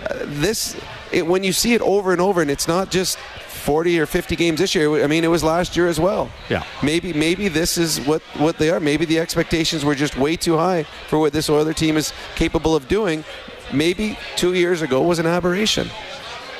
uh, 0.07 0.19
this, 0.25 0.75
it, 1.11 1.25
when 1.25 1.43
you 1.43 1.53
see 1.53 1.73
it 1.73 1.81
over 1.81 2.11
and 2.11 2.21
over, 2.21 2.41
and 2.41 2.49
it's 2.49 2.67
not 2.67 2.89
just 2.89 3.17
40 3.17 3.99
or 3.99 4.05
50 4.05 4.35
games 4.35 4.59
this 4.59 4.73
year. 4.73 5.03
I 5.03 5.07
mean, 5.07 5.23
it 5.23 5.27
was 5.27 5.43
last 5.43 5.77
year 5.77 5.87
as 5.87 5.99
well. 5.99 6.29
Yeah. 6.49 6.63
Maybe 6.81 7.13
maybe 7.13 7.47
this 7.47 7.77
is 7.77 7.99
what 8.01 8.21
what 8.37 8.57
they 8.57 8.69
are. 8.69 8.79
Maybe 8.79 9.05
the 9.05 9.19
expectations 9.19 9.85
were 9.85 9.95
just 9.95 10.17
way 10.17 10.35
too 10.35 10.57
high 10.57 10.83
for 11.07 11.19
what 11.19 11.33
this 11.33 11.49
Oiler 11.49 11.73
team 11.73 11.97
is 11.97 12.13
capable 12.35 12.75
of 12.75 12.87
doing. 12.87 13.23
Maybe 13.73 14.17
two 14.35 14.53
years 14.53 14.81
ago 14.81 15.01
was 15.01 15.19
an 15.19 15.25
aberration, 15.25 15.89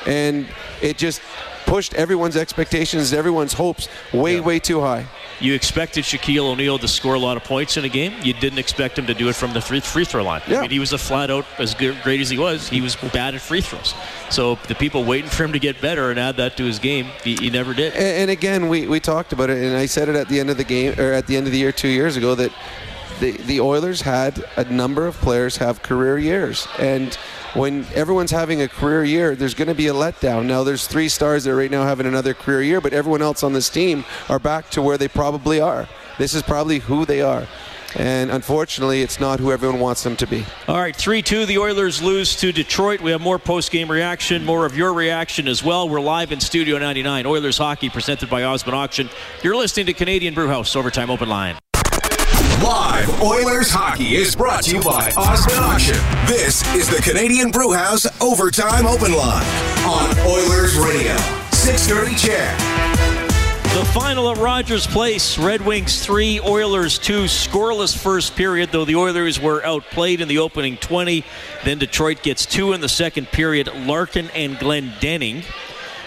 and 0.06 0.46
it 0.80 0.96
just 0.96 1.20
pushed 1.66 1.94
everyone's 1.94 2.36
expectations, 2.36 3.12
everyone's 3.12 3.52
hopes 3.54 3.88
way 4.12 4.40
way 4.40 4.58
too 4.58 4.80
high. 4.80 5.06
You 5.42 5.54
expected 5.54 6.04
Shaquille 6.04 6.44
O'Neal 6.44 6.78
to 6.78 6.86
score 6.86 7.14
a 7.14 7.18
lot 7.18 7.36
of 7.36 7.42
points 7.42 7.76
in 7.76 7.84
a 7.84 7.88
game. 7.88 8.14
You 8.22 8.32
didn't 8.32 8.60
expect 8.60 8.96
him 8.96 9.06
to 9.06 9.14
do 9.14 9.28
it 9.28 9.34
from 9.34 9.52
the 9.52 9.60
free, 9.60 9.80
free 9.80 10.04
throw 10.04 10.22
line. 10.22 10.40
I 10.46 10.60
mean, 10.60 10.70
he 10.70 10.78
was 10.78 10.92
a 10.92 10.98
flat 10.98 11.32
out, 11.32 11.44
as 11.58 11.74
great 11.74 12.20
as 12.20 12.30
he 12.30 12.38
was, 12.38 12.68
he 12.68 12.80
was 12.80 12.94
bad 13.12 13.34
at 13.34 13.40
free 13.40 13.60
throws. 13.60 13.92
So 14.30 14.54
the 14.68 14.76
people 14.76 15.02
waiting 15.02 15.28
for 15.28 15.42
him 15.42 15.52
to 15.52 15.58
get 15.58 15.80
better 15.80 16.10
and 16.10 16.18
add 16.20 16.36
that 16.36 16.56
to 16.58 16.64
his 16.64 16.78
game, 16.78 17.06
he, 17.24 17.34
he 17.34 17.50
never 17.50 17.74
did. 17.74 17.92
And, 17.94 18.02
and 18.02 18.30
again, 18.30 18.68
we, 18.68 18.86
we 18.86 19.00
talked 19.00 19.32
about 19.32 19.50
it, 19.50 19.58
and 19.58 19.76
I 19.76 19.86
said 19.86 20.08
it 20.08 20.14
at 20.14 20.28
the 20.28 20.38
end 20.38 20.48
of 20.48 20.58
the 20.58 20.64
game 20.64 20.98
or 20.98 21.12
at 21.12 21.26
the 21.26 21.36
end 21.36 21.46
of 21.46 21.52
the 21.52 21.58
year 21.58 21.72
two 21.72 21.88
years 21.88 22.16
ago 22.16 22.36
that 22.36 22.52
the 23.20 23.32
the 23.32 23.60
Oilers 23.60 24.00
had 24.00 24.44
a 24.56 24.64
number 24.64 25.06
of 25.06 25.16
players 25.16 25.56
have 25.58 25.82
career 25.82 26.18
years, 26.18 26.66
and 26.78 27.16
when 27.54 27.84
everyone's 27.94 28.30
having 28.30 28.62
a 28.62 28.68
career 28.68 29.04
year, 29.04 29.34
there's 29.34 29.54
going 29.54 29.68
to 29.68 29.74
be 29.74 29.88
a 29.88 29.92
letdown. 29.92 30.46
Now, 30.46 30.62
there's 30.64 30.86
three 30.86 31.08
stars 31.08 31.44
that 31.44 31.50
are 31.50 31.56
right 31.56 31.70
now 31.70 31.84
having 31.84 32.06
another 32.06 32.34
career 32.34 32.62
year, 32.62 32.80
but 32.80 32.92
everyone 32.92 33.22
else 33.22 33.42
on 33.42 33.52
this 33.52 33.68
team 33.68 34.04
are 34.28 34.38
back 34.38 34.70
to 34.70 34.82
where 34.82 34.96
they 34.96 35.08
probably 35.08 35.60
are. 35.60 35.88
This 36.18 36.34
is 36.34 36.42
probably 36.42 36.78
who 36.78 37.04
they 37.04 37.20
are. 37.20 37.46
And 37.94 38.30
unfortunately, 38.30 39.02
it's 39.02 39.20
not 39.20 39.38
who 39.38 39.52
everyone 39.52 39.78
wants 39.78 40.02
them 40.02 40.16
to 40.16 40.26
be. 40.26 40.46
All 40.66 40.78
right, 40.78 40.96
3 40.96 41.20
2. 41.20 41.44
The 41.44 41.58
Oilers 41.58 42.02
lose 42.02 42.34
to 42.36 42.50
Detroit. 42.50 43.02
We 43.02 43.10
have 43.10 43.20
more 43.20 43.38
post 43.38 43.70
game 43.70 43.90
reaction, 43.90 44.46
more 44.46 44.64
of 44.64 44.74
your 44.76 44.94
reaction 44.94 45.46
as 45.46 45.62
well. 45.62 45.88
We're 45.88 46.00
live 46.00 46.32
in 46.32 46.40
Studio 46.40 46.78
99. 46.78 47.26
Oilers 47.26 47.58
hockey 47.58 47.90
presented 47.90 48.30
by 48.30 48.44
Osmond 48.44 48.76
Auction. 48.76 49.10
You're 49.42 49.56
listening 49.56 49.86
to 49.86 49.92
Canadian 49.92 50.32
Brewhouse 50.32 50.74
Overtime 50.74 51.10
Open 51.10 51.28
Line. 51.28 51.56
Live 53.02 53.20
Oilers 53.20 53.68
hockey 53.68 54.14
is 54.14 54.36
brought 54.36 54.62
to 54.62 54.76
you 54.76 54.80
by 54.80 55.10
Osmond 55.16 55.58
Auction. 55.58 55.96
This 56.24 56.62
is 56.72 56.88
the 56.88 57.02
Canadian 57.02 57.50
Brewhouse 57.50 58.06
Overtime 58.20 58.86
Open 58.86 59.12
Line 59.12 59.44
on 59.84 60.16
Oilers 60.20 60.76
Radio. 60.78 61.16
630 61.50 62.14
CHED. 62.14 62.58
The 63.76 63.84
final 63.92 64.30
at 64.30 64.38
Rogers 64.38 64.86
Place 64.86 65.36
Red 65.36 65.62
Wings 65.62 66.04
3, 66.04 66.42
Oilers 66.42 66.96
2. 67.00 67.24
Scoreless 67.24 68.00
first 68.00 68.36
period, 68.36 68.70
though 68.70 68.84
the 68.84 68.94
Oilers 68.94 69.40
were 69.40 69.66
outplayed 69.66 70.20
in 70.20 70.28
the 70.28 70.38
opening 70.38 70.76
20. 70.76 71.24
Then 71.64 71.78
Detroit 71.78 72.22
gets 72.22 72.46
two 72.46 72.72
in 72.72 72.80
the 72.80 72.88
second 72.88 73.26
period. 73.32 73.68
Larkin 73.84 74.30
and 74.30 74.54
Glendening 74.58 75.44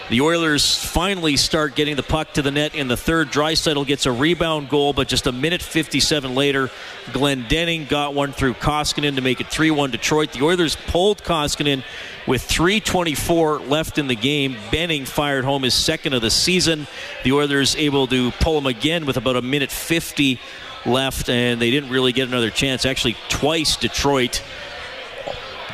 the 0.09 0.21
Oilers 0.21 0.83
finally 0.83 1.35
start 1.35 1.75
getting 1.75 1.95
the 1.95 2.03
puck 2.03 2.33
to 2.33 2.41
the 2.43 2.51
net 2.51 2.75
in 2.75 2.87
the 2.87 2.97
third. 2.97 3.29
Draisaitl 3.29 3.87
gets 3.87 4.05
a 4.05 4.11
rebound 4.11 4.69
goal, 4.69 4.93
but 4.93 5.07
just 5.07 5.25
a 5.25 5.31
minute 5.31 5.63
57 5.63 6.35
later, 6.35 6.69
Glendening 7.07 7.89
got 7.89 8.13
one 8.13 8.31
through 8.31 8.53
Koskinen 8.53 9.15
to 9.15 9.21
make 9.21 9.41
it 9.41 9.47
3-1 9.47 9.91
Detroit. 9.91 10.31
The 10.31 10.43
Oilers 10.43 10.75
pulled 10.75 11.23
Koskinen 11.23 11.83
with 12.27 12.47
3.24 12.47 13.67
left 13.67 13.97
in 13.97 14.05
the 14.07 14.15
game. 14.15 14.57
Benning 14.71 15.05
fired 15.05 15.43
home 15.43 15.63
his 15.63 15.73
second 15.73 16.13
of 16.13 16.21
the 16.21 16.31
season. 16.31 16.85
The 17.23 17.31
Oilers 17.31 17.75
able 17.75 18.05
to 18.07 18.31
pull 18.31 18.57
him 18.59 18.67
again 18.67 19.07
with 19.07 19.17
about 19.17 19.35
a 19.37 19.41
minute 19.41 19.71
50 19.71 20.39
left, 20.85 21.29
and 21.29 21.59
they 21.59 21.71
didn't 21.71 21.89
really 21.89 22.11
get 22.11 22.27
another 22.27 22.51
chance. 22.51 22.85
Actually, 22.85 23.17
twice 23.29 23.75
Detroit 23.75 24.43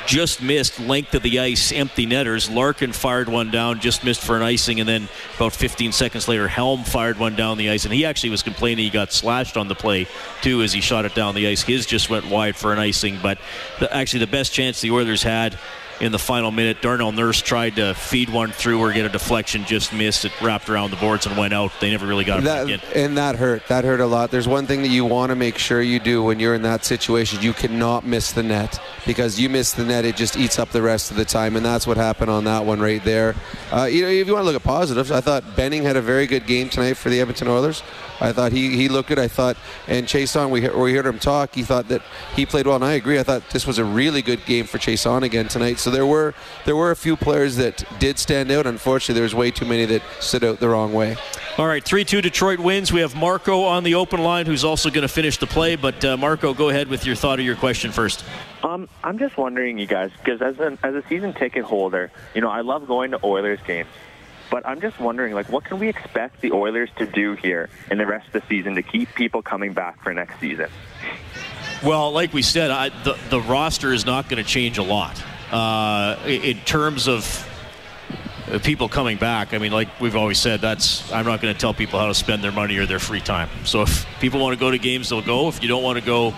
just 0.06 0.41
missed 0.41 0.80
length 0.80 1.14
of 1.16 1.24
the 1.24 1.39
ice 1.39 1.72
empty 1.72 2.06
netters. 2.06 2.49
Larkin 2.49 2.91
fired 2.91 3.30
one 3.30 3.52
down, 3.52 3.80
just 3.80 4.04
missed 4.04 4.22
for 4.22 4.36
an 4.36 4.43
icing, 4.43 4.80
and 4.80 4.88
then 4.88 5.08
about 5.36 5.54
15 5.54 5.91
seconds 5.91 6.28
later, 6.28 6.47
Helm 6.47 6.84
fired 6.84 7.18
one 7.18 7.36
down 7.36 7.58
the 7.58 7.70
ice, 7.70 7.86
and 7.86 7.93
he 7.93 8.06
actually 8.06 8.30
was 8.30 8.43
complaining 8.43 8.86
he 8.86 8.89
got 8.89 9.12
slashed 9.12 9.58
on 9.58 9.68
the 9.68 9.76
play 9.76 10.08
too 10.41 10.62
as 10.62 10.74
he 10.74 10.82
shot 10.82 11.06
it 11.06 11.16
down 11.16 11.36
the 11.36 11.47
ice. 11.47 11.62
His 11.62 11.86
just 11.86 12.10
went 12.10 12.28
wide 12.28 12.56
for 12.56 12.74
an 12.74 12.80
icing, 12.80 13.20
but 13.22 13.38
the, 13.80 13.93
actually 13.95 14.20
the 14.20 14.28
best 14.28 14.54
chance 14.54 14.82
the 14.82 14.91
Oilers 14.91 15.24
had 15.24 15.58
in 16.02 16.12
the 16.12 16.20
final 16.20 16.52
minute. 16.52 16.82
Darnell 16.82 17.12
Nurse 17.12 17.41
tried 17.41 17.76
to 17.78 17.93
feed 17.93 18.30
one 18.30 18.52
through 18.52 18.80
or 18.80 18.91
get 18.91 19.06
a 19.06 19.10
deflection, 19.10 19.64
just 19.66 19.93
missed 19.93 20.26
it, 20.26 20.32
wrapped 20.41 20.70
around 20.70 20.91
the 20.91 20.97
boards 20.97 21.28
and 21.28 21.38
went 21.38 21.54
out. 21.54 21.72
They 21.80 21.91
never 21.91 22.08
really 22.08 22.26
got 22.26 22.39
it 22.39 22.43
that, 22.45 22.68
back 22.68 22.95
in. 22.95 23.04
And 23.04 23.18
that 23.18 23.36
hurt. 23.36 23.68
That 23.68 23.86
hurt 23.86 24.02
a 24.02 24.06
lot. 24.06 24.32
There's 24.32 24.47
one 24.47 24.66
thing 24.66 24.82
that 24.82 24.89
you 24.89 25.06
want 25.06 25.30
to 25.30 25.36
make 25.36 25.58
sure 25.58 25.82
you 25.82 25.99
do 25.99 26.24
when 26.24 26.39
you're 26.39 26.56
in 26.56 26.64
that 26.64 26.84
situation. 26.84 27.41
You 27.41 27.54
cannot 27.54 28.06
miss 28.06 28.32
the 28.32 28.43
net 28.43 28.80
because 29.06 29.39
you 29.39 29.47
miss 29.47 29.74
the 29.74 29.86
net, 29.86 30.06
it 30.06 30.16
just 30.16 30.38
eats 30.38 30.60
up 30.60 30.70
the 30.70 30.82
rest 30.82 31.12
of 31.12 31.18
the 31.18 31.26
time, 31.26 31.56
and 31.56 31.66
that's 31.66 31.88
what 31.88 31.97
happened 31.97 32.30
on 32.30 32.43
that 32.45 32.66
one 32.66 32.80
right 32.80 33.04
there. 33.04 33.36
Uh, 33.72 33.86
you 33.86 34.02
know, 34.02 34.08
if 34.08 34.28
you 34.28 34.34
want 34.34 34.43
to 34.43 34.52
look 34.52 34.56
at 34.56 34.64
positives, 34.64 35.12
I 35.12 35.22
thought 35.22 35.56
Benning 35.56 35.84
had 35.84 35.97
a 35.97 36.02
very 36.02 36.28
good 36.28 36.45
game 36.45 36.70
tonight 36.70 36.93
for 36.93 37.10
the 37.10 37.20
Edmonton 37.22 37.47
Oilers. 37.47 37.84
I 38.20 38.32
thought 38.32 38.52
he, 38.52 38.76
he 38.76 38.88
looked 38.88 39.10
good. 39.10 39.18
I 39.18 39.28
thought, 39.28 39.58
and 39.88 40.06
Chiasson, 40.06 40.52
we, 40.52 40.68
we 40.70 40.93
heard 40.93 41.08
him 41.08 41.18
talk. 41.18 41.56
He 41.56 41.64
thought 41.64 41.88
that 41.88 42.02
he 42.36 42.45
played 42.45 42.68
well, 42.68 42.76
and 42.76 42.86
I 42.86 42.93
agree. 42.93 43.20
I 43.20 43.24
thought 43.24 43.49
this 43.49 43.66
was 43.66 43.80
a 43.80 43.86
really 43.86 44.22
good 44.22 44.45
game 44.45 44.66
for 44.66 44.78
Chiasson 44.78 45.24
again 45.24 45.47
tonight. 45.47 45.80
So 45.80 45.89
there 45.91 46.05
were 46.05 46.33
there 46.65 46.75
were 46.75 46.91
a 46.91 46.95
few 46.95 47.15
players 47.15 47.57
that 47.57 47.83
did 47.99 48.17
stand 48.17 48.51
out. 48.51 48.65
Unfortunately, 48.65 49.15
there 49.15 49.23
was 49.23 49.35
way 49.35 49.51
too 49.51 49.65
many 49.65 49.85
that 49.85 50.01
stood 50.19 50.43
out 50.43 50.59
the 50.59 50.69
wrong 50.69 50.93
way. 50.93 51.17
All 51.57 51.67
right, 51.67 51.83
3 51.83 52.05
2 52.05 52.21
Detroit 52.21 52.59
wins. 52.59 52.93
We 52.93 53.01
have 53.01 53.13
Marco 53.13 53.63
on 53.63 53.83
the 53.83 53.95
open 53.95 54.23
line 54.23 54.45
who's 54.45 54.63
also 54.63 54.89
going 54.89 55.01
to 55.01 55.13
finish 55.13 55.37
the 55.37 55.47
play. 55.47 55.75
But 55.75 56.03
uh, 56.03 56.17
Marco, 56.17 56.53
go 56.53 56.69
ahead 56.69 56.87
with 56.87 57.05
your 57.05 57.15
thought 57.15 57.39
or 57.39 57.41
your 57.41 57.57
question 57.57 57.91
first. 57.91 58.23
Um, 58.63 58.87
I'm 59.03 59.17
just 59.17 59.37
wondering, 59.37 59.77
you 59.77 59.85
guys, 59.85 60.11
because 60.17 60.41
as, 60.41 60.59
an, 60.59 60.79
as 60.83 60.95
a 60.95 61.03
season 61.09 61.33
ticket 61.33 61.63
holder, 61.63 62.11
you 62.33 62.41
know, 62.41 62.49
I 62.49 62.61
love 62.61 62.87
going 62.87 63.11
to 63.11 63.19
Oilers 63.23 63.59
games. 63.65 63.89
But 64.49 64.65
I'm 64.65 64.81
just 64.81 64.99
wondering, 64.99 65.33
like, 65.33 65.49
what 65.49 65.63
can 65.63 65.79
we 65.79 65.87
expect 65.87 66.41
the 66.41 66.51
Oilers 66.51 66.89
to 66.97 67.05
do 67.05 67.35
here 67.35 67.69
in 67.89 67.97
the 67.97 68.05
rest 68.05 68.27
of 68.27 68.33
the 68.33 68.43
season 68.47 68.75
to 68.75 68.81
keep 68.81 69.13
people 69.15 69.41
coming 69.41 69.73
back 69.73 70.03
for 70.03 70.13
next 70.13 70.39
season? 70.39 70.69
Well, 71.83 72.11
like 72.11 72.33
we 72.33 72.41
said, 72.41 72.69
I, 72.69 72.89
the, 73.03 73.17
the 73.29 73.41
roster 73.41 73.93
is 73.93 74.05
not 74.05 74.29
going 74.29 74.43
to 74.43 74.49
change 74.49 74.77
a 74.77 74.83
lot 74.83 75.21
uh, 75.52 76.18
in 76.26 76.58
terms 76.60 77.08
of 77.08 77.47
people 78.60 78.89
coming 78.89 79.18
back. 79.18 79.54
I 79.54 79.58
mean, 79.58 79.72
like 79.72 79.88
we've 79.99 80.16
always 80.16 80.39
said, 80.39 80.62
that's 80.62 81.12
I'm 81.12 81.26
not 81.26 81.41
going 81.41 81.54
to 81.54 81.60
tell 81.60 81.74
people 81.74 81.99
how 81.99 82.08
to 82.08 82.14
spend 82.14 82.43
their 82.43 82.52
money 82.52 82.78
or 82.78 82.86
their 82.86 82.99
free 82.99 83.22
time. 83.22 83.49
So 83.66 83.82
if 83.82 84.06
people 84.20 84.39
want 84.39 84.54
to 84.54 84.60
go 84.60 84.72
to 84.72 84.78
games, 84.78 85.10
they'll 85.10 85.22
go. 85.22 85.47
If 85.47 85.62
you 85.62 85.70
don't 85.70 85.84
want 85.84 85.99
to 85.99 86.06
go, 86.06 86.34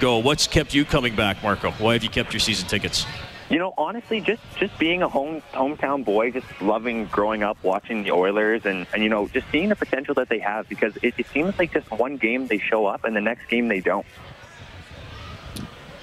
go. 0.00 0.18
What's 0.18 0.46
kept 0.46 0.74
you 0.74 0.84
coming 0.84 1.16
back, 1.16 1.42
Marco? 1.42 1.72
Why 1.72 1.94
have 1.94 2.04
you 2.04 2.10
kept 2.10 2.32
your 2.32 2.40
season 2.40 2.68
tickets? 2.68 3.06
You 3.50 3.58
know, 3.58 3.74
honestly, 3.76 4.20
just 4.20 4.42
just 4.56 4.76
being 4.78 5.02
a 5.02 5.08
home 5.08 5.42
hometown 5.52 6.04
boy, 6.04 6.30
just 6.30 6.46
loving 6.62 7.06
growing 7.06 7.42
up 7.42 7.58
watching 7.62 8.02
the 8.02 8.12
Oilers, 8.12 8.64
and, 8.64 8.86
and 8.94 9.02
you 9.02 9.08
know, 9.08 9.28
just 9.28 9.46
seeing 9.52 9.68
the 9.68 9.76
potential 9.76 10.14
that 10.14 10.28
they 10.28 10.38
have 10.38 10.68
because 10.68 10.96
it, 11.02 11.14
it 11.18 11.26
seems 11.26 11.58
like 11.58 11.72
just 11.72 11.90
one 11.90 12.16
game 12.16 12.46
they 12.46 12.58
show 12.58 12.86
up 12.86 13.04
and 13.04 13.14
the 13.14 13.20
next 13.20 13.48
game 13.48 13.68
they 13.68 13.80
don't. 13.80 14.06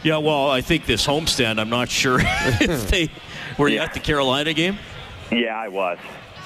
Yeah, 0.03 0.17
well, 0.17 0.49
I 0.49 0.61
think 0.61 0.85
this 0.85 1.05
homestand. 1.05 1.59
I'm 1.59 1.69
not 1.69 1.89
sure 1.89 2.19
if 2.23 2.83
hmm. 2.83 2.89
they 2.89 3.09
were 3.57 3.69
you 3.69 3.79
at 3.79 3.93
the 3.93 3.99
Carolina 3.99 4.53
game. 4.53 4.77
Yeah, 5.31 5.57
I 5.57 5.67
was. 5.67 5.99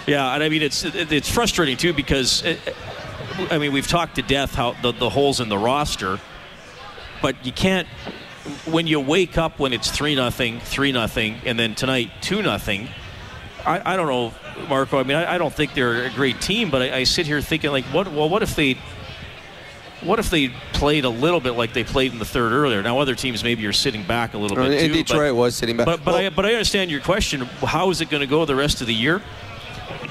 Yeah, 0.08 0.34
and 0.34 0.44
I 0.44 0.50
mean 0.50 0.62
it's 0.62 0.86
it's 0.86 1.30
frustrating 1.30 1.78
too 1.78 1.94
because 1.94 2.44
it, 2.44 2.60
I 3.50 3.58
mean 3.58 3.74
we've 3.74 3.88
talked 3.88 4.16
to 4.16 4.22
death 4.22 4.54
how 4.54 4.74
the, 4.82 4.92
the 4.92 5.10
holes 5.10 5.40
in 5.40 5.50
the 5.50 5.58
roster, 5.58 6.20
but 7.22 7.44
you 7.46 7.52
can't 7.52 7.88
when 8.66 8.86
you 8.86 9.00
wake 9.00 9.38
up 9.38 9.58
when 9.58 9.74
it's 9.74 9.90
three 9.90 10.14
nothing, 10.14 10.60
three 10.60 10.92
nothing, 10.92 11.38
and 11.46 11.58
then 11.58 11.74
tonight 11.74 12.12
two 12.22 12.44
nothing. 12.44 12.90
I, 13.66 13.94
I 13.94 13.98
don't 13.98 14.08
know, 14.08 14.68
Marco. 14.68 15.00
I 15.00 15.04
mean, 15.04 15.18
I, 15.18 15.36
I 15.36 15.38
don't 15.40 15.54
think 15.54 15.74
they're 15.74 16.06
a 16.06 16.12
great 16.12 16.40
team, 16.40 16.70
but 16.70 16.84
I, 16.84 16.98
I 16.98 17.04
sit 17.04 17.26
here 17.26 17.42
thinking 17.42 17.72
like, 17.72 17.86
what? 17.86 18.12
Well, 18.12 18.30
what 18.30 18.44
if 18.44 18.56
they 18.56 18.78
what 20.02 20.20
if 20.20 20.30
they 20.30 20.50
played 20.74 21.06
a 21.06 21.10
little 21.10 21.40
bit 21.40 21.52
like 21.52 21.74
they 21.74 21.84
played 21.84 22.12
in 22.12 22.20
the 22.20 22.26
third 22.26 22.52
earlier? 22.52 22.82
Now, 22.82 23.00
other 23.00 23.16
teams 23.16 23.44
maybe 23.44 23.66
are 23.66 23.74
sitting 23.74 24.04
back 24.04 24.34
a 24.34 24.38
little 24.38 24.58
uh, 24.60 24.68
bit 24.68 24.84
and 24.84 24.94
too. 24.94 25.04
Detroit 25.04 25.32
but, 25.32 25.36
was 25.36 25.56
sitting 25.56 25.78
back. 25.78 25.86
But 25.86 26.04
but, 26.04 26.14
well, 26.14 26.26
I, 26.26 26.30
but 26.30 26.46
I 26.46 26.54
understand 26.54 26.92
your 26.92 27.02
question. 27.02 27.42
How 27.42 27.90
is 27.90 28.02
it 28.02 28.10
going 28.10 28.22
to 28.22 28.28
go 28.28 28.46
the 28.46 28.56
rest 28.56 28.82
of 28.82 28.88
the 28.88 28.94
year? 28.94 29.22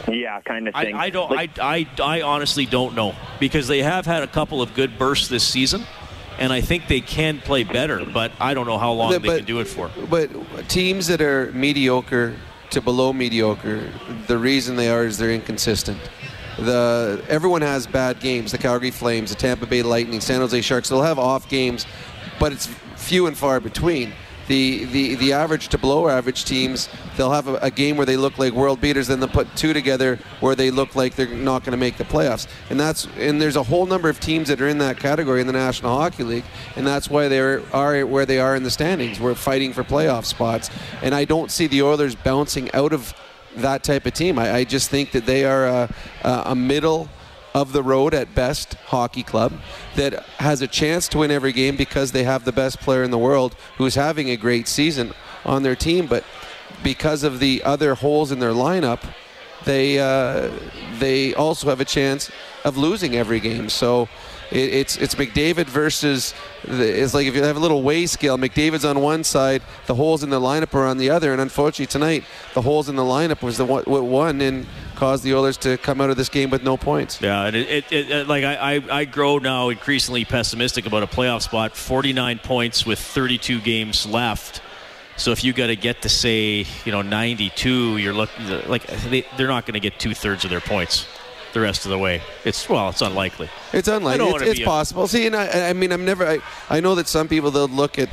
Yeah, 0.08 0.40
kind 0.42 0.68
of 0.68 0.74
thing. 0.74 0.94
I, 0.94 1.04
I 1.04 1.10
don't. 1.10 1.30
Like, 1.30 1.58
I, 1.58 1.86
I 1.98 2.18
I 2.18 2.22
honestly 2.22 2.66
don't 2.66 2.94
know 2.94 3.14
because 3.40 3.68
they 3.68 3.82
have 3.82 4.06
had 4.06 4.22
a 4.22 4.26
couple 4.26 4.60
of 4.60 4.74
good 4.74 4.98
bursts 4.98 5.28
this 5.28 5.46
season 5.46 5.84
and 6.38 6.52
I 6.52 6.60
think 6.60 6.88
they 6.88 7.00
can 7.00 7.40
play 7.40 7.64
better, 7.64 8.04
but 8.04 8.32
I 8.40 8.54
don't 8.54 8.66
know 8.66 8.78
how 8.78 8.92
long 8.92 9.12
but, 9.12 9.22
they 9.22 9.36
can 9.36 9.44
do 9.44 9.60
it 9.60 9.66
for. 9.66 9.90
But 10.10 10.30
teams 10.68 11.06
that 11.06 11.20
are 11.20 11.52
mediocre 11.52 12.36
to 12.70 12.80
below 12.80 13.12
mediocre, 13.12 13.92
the 14.26 14.38
reason 14.38 14.76
they 14.76 14.88
are 14.88 15.04
is 15.04 15.18
they're 15.18 15.30
inconsistent. 15.32 15.98
The 16.58 17.24
everyone 17.28 17.62
has 17.62 17.86
bad 17.86 18.20
games. 18.20 18.52
The 18.52 18.58
Calgary 18.58 18.90
Flames, 18.90 19.30
the 19.30 19.36
Tampa 19.36 19.66
Bay 19.66 19.82
Lightning, 19.82 20.20
San 20.20 20.40
Jose 20.40 20.60
Sharks. 20.60 20.88
They'll 20.88 21.02
have 21.02 21.18
off 21.18 21.48
games, 21.48 21.86
but 22.38 22.52
it's 22.52 22.66
few 22.96 23.26
and 23.26 23.36
far 23.36 23.60
between 23.60 24.12
the, 24.48 24.84
the, 24.86 25.14
the 25.16 25.32
average 25.32 25.68
to 25.68 25.78
below 25.78 26.08
average 26.08 26.44
teams, 26.44 26.88
they'll 27.16 27.32
have 27.32 27.48
a, 27.48 27.56
a, 27.56 27.70
game 27.70 27.96
where 27.96 28.06
they 28.06 28.16
look 28.16 28.38
like 28.38 28.52
world 28.52 28.80
beaters, 28.80 29.08
then 29.08 29.20
they'll 29.20 29.28
put 29.28 29.54
two 29.56 29.72
together 29.72 30.18
where 30.40 30.54
they 30.54 30.70
look 30.70 30.94
like 30.94 31.14
they're 31.14 31.28
not 31.28 31.64
going 31.64 31.72
to 31.72 31.78
make 31.78 31.96
the 31.96 32.04
playoffs. 32.04 32.46
And 32.70 32.78
that's 32.78 33.06
and 33.18 33.40
there's 33.40 33.56
a 33.56 33.62
whole 33.62 33.86
number 33.86 34.08
of 34.08 34.20
teams 34.20 34.48
that 34.48 34.60
are 34.60 34.68
in 34.68 34.78
that 34.78 34.98
category 34.98 35.40
in 35.40 35.46
the 35.46 35.52
National 35.52 35.96
Hockey 35.96 36.24
League, 36.24 36.44
and 36.76 36.86
that's 36.86 37.08
why 37.08 37.28
they 37.28 37.40
are 37.40 38.06
where 38.06 38.26
they 38.26 38.38
are 38.38 38.54
in 38.54 38.62
the 38.62 38.70
standings. 38.70 39.18
We're 39.18 39.34
fighting 39.34 39.72
for 39.72 39.82
playoff 39.82 40.24
spots, 40.24 40.70
and 41.02 41.14
I 41.14 41.24
don't 41.24 41.50
see 41.50 41.66
the 41.66 41.82
Oilers 41.82 42.14
bouncing 42.14 42.70
out 42.74 42.92
of 42.92 43.14
that 43.56 43.84
type 43.84 44.06
of 44.06 44.14
team. 44.14 44.38
I, 44.38 44.52
I 44.52 44.64
just 44.64 44.90
think 44.90 45.12
that 45.12 45.26
they 45.26 45.44
are 45.44 45.66
a, 45.66 45.94
a 46.22 46.54
middle 46.54 47.08
of 47.54 47.72
the 47.72 47.82
road 47.82 48.14
at 48.14 48.34
best 48.34 48.74
hockey 48.86 49.22
club 49.22 49.52
that 49.94 50.24
has 50.38 50.60
a 50.60 50.66
chance 50.66 51.06
to 51.08 51.18
win 51.18 51.30
every 51.30 51.52
game 51.52 51.76
because 51.76 52.10
they 52.10 52.24
have 52.24 52.44
the 52.44 52.52
best 52.52 52.80
player 52.80 53.04
in 53.04 53.12
the 53.12 53.18
world 53.18 53.54
who's 53.78 53.94
having 53.94 54.28
a 54.28 54.36
great 54.36 54.66
season 54.66 55.12
on 55.44 55.62
their 55.62 55.76
team. 55.76 56.06
But 56.06 56.24
because 56.82 57.22
of 57.22 57.38
the 57.38 57.62
other 57.62 57.94
holes 57.94 58.32
in 58.32 58.40
their 58.40 58.52
lineup, 58.52 59.02
they 59.64 59.98
uh, 59.98 60.50
they 60.98 61.32
also 61.34 61.68
have 61.68 61.80
a 61.80 61.84
chance 61.84 62.30
of 62.64 62.76
losing 62.76 63.14
every 63.14 63.40
game. 63.40 63.68
So 63.68 64.08
it, 64.50 64.74
it's 64.74 64.96
it's 64.96 65.14
McDavid 65.14 65.66
versus 65.66 66.34
the, 66.64 67.02
it's 67.02 67.14
like 67.14 67.26
if 67.26 67.34
you 67.34 67.42
have 67.42 67.56
a 67.56 67.60
little 67.60 67.82
weigh 67.82 68.06
scale, 68.06 68.38
McDavid's 68.38 68.84
on 68.84 69.00
one 69.00 69.24
side, 69.24 69.62
the 69.86 69.94
holes 69.94 70.22
in 70.22 70.30
the 70.30 70.40
lineup 70.40 70.74
are 70.74 70.86
on 70.86 70.98
the 70.98 71.10
other, 71.10 71.32
and 71.32 71.40
unfortunately 71.40 71.86
tonight 71.86 72.24
the 72.54 72.62
holes 72.62 72.88
in 72.88 72.96
the 72.96 73.02
lineup 73.02 73.42
was 73.42 73.56
the 73.56 73.64
one 73.64 73.84
what 73.84 74.04
won 74.04 74.40
and 74.40 74.66
caused 74.94 75.24
the 75.24 75.34
Oilers 75.34 75.56
to 75.58 75.76
come 75.78 76.00
out 76.00 76.10
of 76.10 76.16
this 76.16 76.28
game 76.28 76.50
with 76.50 76.62
no 76.62 76.76
points. 76.76 77.20
Yeah, 77.20 77.44
and 77.46 77.56
it, 77.56 77.68
it, 77.68 77.92
it 77.92 78.12
uh, 78.12 78.24
like 78.28 78.44
I, 78.44 78.76
I 78.76 78.82
I 79.00 79.04
grow 79.04 79.38
now 79.38 79.68
increasingly 79.68 80.24
pessimistic 80.24 80.86
about 80.86 81.02
a 81.02 81.06
playoff 81.06 81.42
spot. 81.42 81.76
49 81.76 82.38
points 82.38 82.86
with 82.86 82.98
32 82.98 83.60
games 83.60 84.06
left 84.06 84.60
So 85.16 85.30
if 85.30 85.44
you 85.44 85.52
got 85.52 85.68
to 85.68 85.76
get 85.76 86.02
to 86.02 86.08
say, 86.08 86.66
you 86.84 86.92
know, 86.92 87.02
92, 87.02 87.98
you're 87.98 88.12
looking 88.12 88.46
like 88.68 88.86
they, 88.86 89.24
they're 89.36 89.48
not 89.48 89.64
going 89.66 89.74
to 89.74 89.80
get 89.80 89.98
two 89.98 90.14
thirds 90.14 90.44
of 90.44 90.50
their 90.50 90.60
points 90.60 91.06
the 91.54 91.60
rest 91.60 91.86
of 91.86 91.90
the 91.90 91.98
way. 91.98 92.20
It's 92.44 92.68
well, 92.68 92.90
it's 92.90 93.00
unlikely. 93.00 93.48
It's 93.72 93.88
unlikely. 93.88 94.26
It's, 94.26 94.42
it's 94.42 94.58
be 94.58 94.62
a- 94.64 94.66
possible. 94.66 95.06
See, 95.08 95.26
and 95.26 95.34
I, 95.34 95.70
I 95.70 95.72
mean, 95.72 95.92
I'm 95.92 96.04
never. 96.04 96.26
I, 96.26 96.40
I 96.68 96.80
know 96.80 96.94
that 96.96 97.08
some 97.08 97.28
people 97.28 97.50
they'll 97.50 97.66
look 97.68 97.98
at 97.98 98.10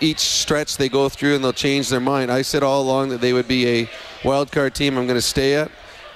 each 0.00 0.18
stretch 0.18 0.76
they 0.76 0.88
go 0.88 1.08
through 1.08 1.36
and 1.36 1.44
they'll 1.44 1.52
change 1.52 1.88
their 1.88 2.00
mind. 2.00 2.30
I 2.30 2.42
said 2.42 2.62
all 2.62 2.82
along 2.82 3.10
that 3.10 3.20
they 3.20 3.32
would 3.32 3.48
be 3.48 3.66
a 3.68 3.90
wild 4.24 4.52
card 4.52 4.74
team. 4.74 4.98
I'm 4.98 5.06
going 5.06 5.16
to 5.18 5.22
stay 5.22 5.54
at. 5.54 5.70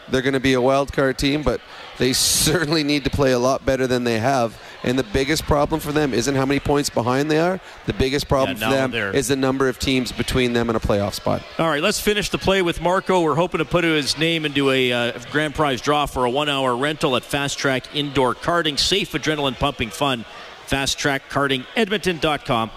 They're 0.08 0.22
going 0.22 0.34
to 0.34 0.40
be 0.40 0.52
a 0.52 0.60
wild 0.60 0.92
card 0.92 1.18
team, 1.18 1.42
but 1.42 1.60
they 1.98 2.12
certainly 2.12 2.84
need 2.84 3.04
to 3.04 3.10
play 3.10 3.32
a 3.32 3.38
lot 3.38 3.64
better 3.64 3.86
than 3.86 4.04
they 4.04 4.18
have. 4.18 4.60
And 4.86 4.96
the 4.96 5.02
biggest 5.02 5.42
problem 5.46 5.80
for 5.80 5.90
them 5.90 6.14
isn't 6.14 6.36
how 6.36 6.46
many 6.46 6.60
points 6.60 6.88
behind 6.88 7.28
they 7.28 7.40
are. 7.40 7.58
The 7.86 7.92
biggest 7.92 8.28
problem 8.28 8.56
Yeah, 8.56 8.68
for 8.68 8.74
them 8.74 8.90
they're- 8.92 9.10
is 9.10 9.26
the 9.28 9.34
number 9.36 9.68
of 9.68 9.78
teams 9.80 10.12
between 10.12 10.52
them 10.52 10.68
and 10.70 10.76
a 10.76 10.80
playoff 10.80 11.14
spot. 11.14 11.42
All 11.58 11.68
right, 11.68 11.82
let's 11.82 11.98
finish 12.00 12.30
the 12.30 12.38
play 12.38 12.62
with 12.62 12.80
Marco. 12.80 13.20
We're 13.20 13.34
hoping 13.34 13.58
to 13.58 13.64
put 13.64 13.82
his 13.82 14.16
name 14.16 14.44
into 14.46 14.70
a 14.70 14.92
uh, 14.92 15.12
grand 15.32 15.56
prize 15.56 15.80
draw 15.80 16.06
for 16.06 16.24
a 16.24 16.30
one-hour 16.30 16.76
rental 16.76 17.16
at 17.16 17.24
Fast 17.24 17.58
Track 17.58 17.84
Indoor 17.94 18.34
Karting. 18.36 18.78
Safe, 18.78 19.10
adrenaline-pumping 19.10 19.90
fun. 19.90 20.24
Fast 20.66 20.98
Track 20.98 21.28
Karting, 21.30 21.66
Edmonton.com. 21.74 22.70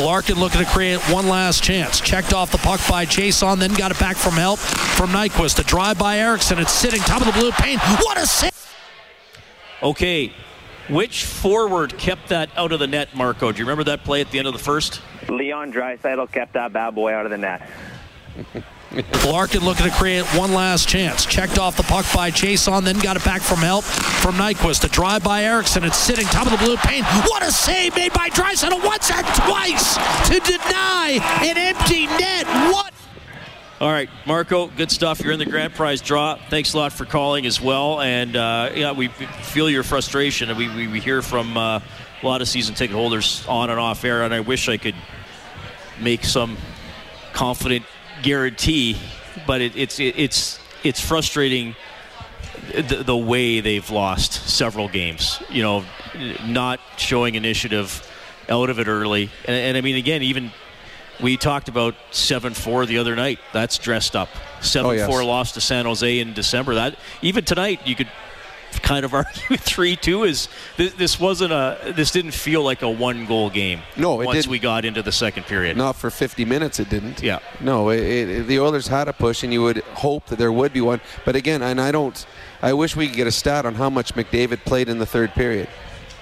Larkin 0.00 0.40
looking 0.40 0.60
to 0.60 0.66
create 0.66 0.98
one 1.10 1.28
last 1.28 1.62
chance. 1.62 2.00
Checked 2.00 2.32
off 2.32 2.50
the 2.50 2.58
puck 2.58 2.80
by 2.88 3.04
Jason, 3.04 3.58
then 3.58 3.72
got 3.74 3.90
it 3.90 3.98
back 4.00 4.16
from 4.16 4.32
help 4.32 4.58
from 4.58 5.10
Nyquist. 5.10 5.58
A 5.58 5.62
drive 5.62 5.98
by 5.98 6.18
Ericsson. 6.18 6.58
It's 6.58 6.72
sitting 6.72 7.00
top 7.02 7.20
of 7.20 7.26
the 7.26 7.32
blue 7.38 7.52
paint. 7.52 7.80
What 8.02 8.16
a 8.16 8.26
save! 8.26 8.50
Okay, 9.82 10.32
which 10.88 11.24
forward 11.24 11.96
kept 11.98 12.28
that 12.28 12.50
out 12.56 12.72
of 12.72 12.78
the 12.78 12.86
net, 12.86 13.14
Marco? 13.14 13.52
Do 13.52 13.58
you 13.58 13.64
remember 13.64 13.84
that 13.84 14.04
play 14.04 14.20
at 14.20 14.30
the 14.30 14.38
end 14.38 14.46
of 14.46 14.52
the 14.52 14.58
first? 14.58 15.00
Leon 15.28 15.72
Draisaitl 15.72 16.30
kept 16.30 16.54
that 16.54 16.72
bad 16.72 16.94
boy 16.94 17.12
out 17.12 17.24
of 17.24 17.30
the 17.30 17.38
net. 17.38 17.68
Larkin 19.26 19.64
looking 19.64 19.86
to 19.86 19.92
create 19.92 20.24
one 20.36 20.52
last 20.52 20.88
chance. 20.88 21.26
Checked 21.26 21.58
off 21.58 21.76
the 21.76 21.82
puck 21.82 22.06
by 22.14 22.30
Jason, 22.30 22.84
then 22.84 22.98
got 23.00 23.16
it 23.16 23.24
back 23.24 23.42
from 23.42 23.58
help 23.58 23.84
from 23.84 24.34
Nyquist. 24.36 24.84
A 24.84 24.88
drive 24.88 25.24
by 25.24 25.42
Ericsson. 25.42 25.84
It's 25.84 25.96
sitting 25.96 26.26
top 26.26 26.46
of 26.46 26.52
the 26.52 26.64
blue 26.64 26.76
paint. 26.76 27.04
What 27.26 27.42
a 27.42 27.50
save 27.50 27.96
made 27.96 28.12
by 28.12 28.28
Draisaitl 28.30 28.84
once 28.84 29.10
and 29.10 29.26
twice 29.26 29.96
to 30.28 30.38
deny 30.40 31.18
an 31.42 31.58
empty 31.58 32.06
net. 32.06 32.46
What? 32.72 32.93
All 33.80 33.90
right, 33.90 34.08
Marco, 34.24 34.68
good 34.68 34.92
stuff. 34.92 35.20
You're 35.20 35.32
in 35.32 35.40
the 35.40 35.46
grand 35.46 35.74
prize 35.74 36.00
draw. 36.00 36.36
Thanks 36.48 36.74
a 36.74 36.76
lot 36.76 36.92
for 36.92 37.04
calling 37.04 37.44
as 37.44 37.60
well. 37.60 38.00
And 38.00 38.36
uh, 38.36 38.70
yeah, 38.72 38.92
we 38.92 39.08
feel 39.08 39.68
your 39.68 39.82
frustration. 39.82 40.56
We, 40.56 40.68
we, 40.68 40.86
we 40.86 41.00
hear 41.00 41.22
from 41.22 41.56
uh, 41.56 41.80
a 41.80 42.26
lot 42.26 42.40
of 42.40 42.46
season 42.46 42.76
ticket 42.76 42.94
holders 42.94 43.44
on 43.48 43.70
and 43.70 43.80
off 43.80 44.04
air. 44.04 44.22
And 44.22 44.32
I 44.32 44.40
wish 44.40 44.68
I 44.68 44.76
could 44.76 44.94
make 46.00 46.24
some 46.24 46.56
confident 47.32 47.84
guarantee, 48.22 48.96
but 49.44 49.60
it, 49.60 49.74
it's 49.74 49.98
it, 49.98 50.14
it's 50.18 50.60
it's 50.84 51.00
frustrating 51.00 51.74
the, 52.72 53.02
the 53.04 53.16
way 53.16 53.58
they've 53.58 53.90
lost 53.90 54.48
several 54.48 54.88
games. 54.88 55.42
You 55.50 55.64
know, 55.64 55.84
not 56.46 56.78
showing 56.96 57.34
initiative 57.34 58.08
out 58.48 58.70
of 58.70 58.78
it 58.78 58.86
early. 58.86 59.30
And, 59.46 59.56
and 59.56 59.76
I 59.76 59.80
mean, 59.80 59.96
again, 59.96 60.22
even 60.22 60.52
we 61.20 61.36
talked 61.36 61.68
about 61.68 61.94
7 62.10 62.54
4 62.54 62.86
the 62.86 62.98
other 62.98 63.14
night. 63.16 63.38
That's 63.52 63.78
dressed 63.78 64.14
up. 64.16 64.28
7 64.60 64.86
Oh, 64.90 64.92
yes. 64.92 65.08
4 65.08 65.24
loss 65.24 65.52
to 65.52 65.60
San 65.60 65.84
Jose 65.84 66.18
in 66.18 66.32
December. 66.32 66.74
That 66.74 66.96
Even 67.22 67.44
tonight, 67.44 67.80
you 67.86 67.94
could 67.94 68.08
kind 68.82 69.04
of 69.04 69.14
argue 69.14 69.56
3 69.56 69.94
2 69.94 70.24
is 70.24 70.48
this, 70.76 70.92
this 70.94 71.20
wasn't 71.20 71.52
a 71.52 71.78
this 71.94 72.10
didn't 72.10 72.32
feel 72.32 72.60
like 72.62 72.82
a 72.82 72.90
one 72.90 73.24
goal 73.24 73.48
game 73.48 73.80
No, 73.96 74.20
it 74.20 74.24
once 74.26 74.38
didn't. 74.38 74.50
we 74.50 74.58
got 74.58 74.84
into 74.84 75.00
the 75.00 75.12
second 75.12 75.44
period 75.44 75.76
Not 75.76 75.94
for 75.94 76.10
50 76.10 76.44
minutes, 76.44 76.80
it 76.80 76.90
didn't. 76.90 77.22
Yeah. 77.22 77.38
No, 77.60 77.90
it, 77.90 78.00
it, 78.00 78.46
the 78.48 78.58
Oilers 78.58 78.88
had 78.88 79.06
a 79.06 79.12
push, 79.12 79.44
and 79.44 79.52
you 79.52 79.62
would 79.62 79.78
hope 79.94 80.26
that 80.26 80.38
there 80.40 80.50
would 80.50 80.72
be 80.72 80.80
one. 80.80 81.00
But 81.24 81.36
again, 81.36 81.62
and 81.62 81.80
I 81.80 81.92
don't. 81.92 82.26
I 82.62 82.72
wish 82.72 82.96
we 82.96 83.06
could 83.06 83.16
get 83.16 83.26
a 83.28 83.32
stat 83.32 83.64
on 83.64 83.74
how 83.76 83.90
much 83.90 84.14
McDavid 84.14 84.64
played 84.64 84.88
in 84.88 84.98
the 84.98 85.06
third 85.06 85.32
period, 85.34 85.68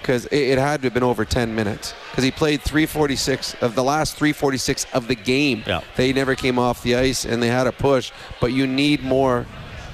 because 0.03 0.27
it, 0.27 0.37
it 0.37 0.59
had 0.59 0.83
to 0.83 0.87
have 0.87 0.95
been 0.95 1.03
over 1.03 1.25
10 1.25 1.55
minutes. 1.55 1.95
Because 2.11 2.25
he 2.25 2.31
played 2.31 2.61
346 2.63 3.55
of 3.63 3.75
the 3.75 3.83
last 3.83 4.17
346 4.17 4.87
of 4.93 5.09
the 5.09 5.15
game. 5.15 5.63
Yeah. 5.67 5.81
They 5.97 6.13
never 6.13 6.35
came 6.35 6.59
off 6.59 6.83
the 6.83 6.97
ice, 6.97 7.25
and 7.25 7.43
they 7.43 7.49
had 7.49 7.67
a 7.67 7.73
push. 7.73 8.13
But 8.41 8.53
you 8.53 8.67
need 8.67 9.03
more 9.03 9.47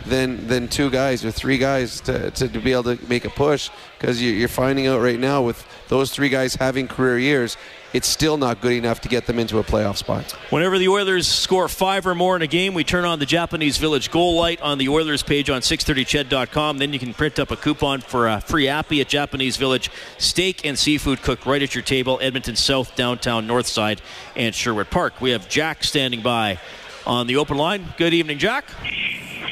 than 0.06 0.46
than 0.48 0.68
two 0.68 0.90
guys 0.90 1.24
or 1.24 1.30
three 1.30 1.58
guys 1.58 2.00
to, 2.00 2.30
to, 2.30 2.48
to 2.48 2.58
be 2.60 2.72
able 2.72 2.96
to 2.96 2.98
make 3.08 3.24
a 3.24 3.30
push 3.30 3.70
because 3.98 4.22
you, 4.22 4.32
you're 4.32 4.48
finding 4.48 4.86
out 4.86 5.00
right 5.00 5.18
now 5.18 5.42
with 5.42 5.66
those 5.88 6.10
three 6.10 6.28
guys 6.28 6.54
having 6.54 6.86
career 6.88 7.18
years 7.18 7.56
it's 7.94 8.06
still 8.06 8.36
not 8.36 8.60
good 8.60 8.72
enough 8.72 9.00
to 9.00 9.08
get 9.08 9.26
them 9.26 9.38
into 9.38 9.58
a 9.58 9.64
playoff 9.64 9.96
spot 9.96 10.30
Whenever 10.50 10.78
the 10.78 10.88
Oilers 10.88 11.26
score 11.26 11.68
five 11.68 12.06
or 12.06 12.14
more 12.14 12.34
in 12.36 12.42
a 12.42 12.46
game, 12.46 12.74
we 12.74 12.84
turn 12.84 13.04
on 13.04 13.18
the 13.18 13.26
Japanese 13.26 13.76
Village 13.78 14.10
goal 14.10 14.34
light 14.36 14.60
on 14.60 14.78
the 14.78 14.88
Oilers 14.88 15.22
page 15.22 15.50
on 15.50 15.60
630ched.com. 15.60 16.78
Then 16.78 16.92
you 16.92 16.98
can 16.98 17.14
print 17.14 17.38
up 17.38 17.50
a 17.50 17.56
coupon 17.56 18.00
for 18.00 18.28
a 18.28 18.40
free 18.40 18.68
appy 18.68 19.00
at 19.00 19.08
Japanese 19.08 19.56
Village. 19.56 19.90
Steak 20.18 20.64
and 20.64 20.78
seafood 20.78 21.22
cooked 21.22 21.46
right 21.46 21.62
at 21.62 21.74
your 21.74 21.82
table, 21.82 22.18
Edmonton 22.22 22.56
South, 22.56 22.94
downtown, 22.96 23.46
North 23.46 23.66
Side, 23.66 24.00
and 24.36 24.54
Sherwood 24.54 24.90
Park. 24.90 25.20
We 25.20 25.30
have 25.30 25.48
Jack 25.48 25.84
standing 25.84 26.22
by 26.22 26.58
on 27.06 27.26
the 27.26 27.36
open 27.36 27.56
line. 27.56 27.86
Good 27.96 28.14
evening, 28.14 28.38
Jack. 28.38 28.64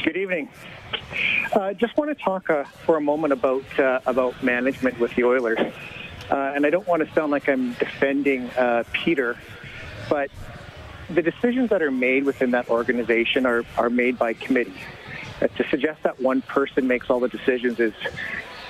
Good 0.04 0.16
evening. 0.16 0.48
Uh, 1.52 1.72
just 1.74 1.96
want 1.96 2.16
to 2.16 2.22
talk 2.22 2.48
uh, 2.50 2.64
for 2.84 2.96
a 2.96 3.00
moment 3.00 3.32
about 3.32 3.64
uh, 3.78 4.00
about 4.06 4.42
management 4.42 4.98
with 4.98 5.14
the 5.14 5.24
Oilers, 5.24 5.58
and 6.34 6.66
I 6.66 6.70
don't 6.70 6.86
want 6.86 7.06
to 7.06 7.14
sound 7.14 7.32
like 7.32 7.48
I'm 7.48 7.72
defending 7.74 8.50
uh, 8.50 8.84
Peter, 8.92 9.36
but 10.08 10.30
the 11.08 11.22
decisions 11.22 11.70
that 11.70 11.82
are 11.82 11.90
made 11.90 12.24
within 12.24 12.52
that 12.52 12.68
organization 12.68 13.46
are, 13.46 13.64
are 13.76 13.90
made 13.90 14.18
by 14.18 14.32
committee. 14.32 14.74
Uh, 15.40 15.46
to 15.48 15.68
suggest 15.68 16.02
that 16.02 16.20
one 16.20 16.42
person 16.42 16.86
makes 16.86 17.10
all 17.10 17.20
the 17.20 17.28
decisions 17.28 17.78
is 17.78 17.92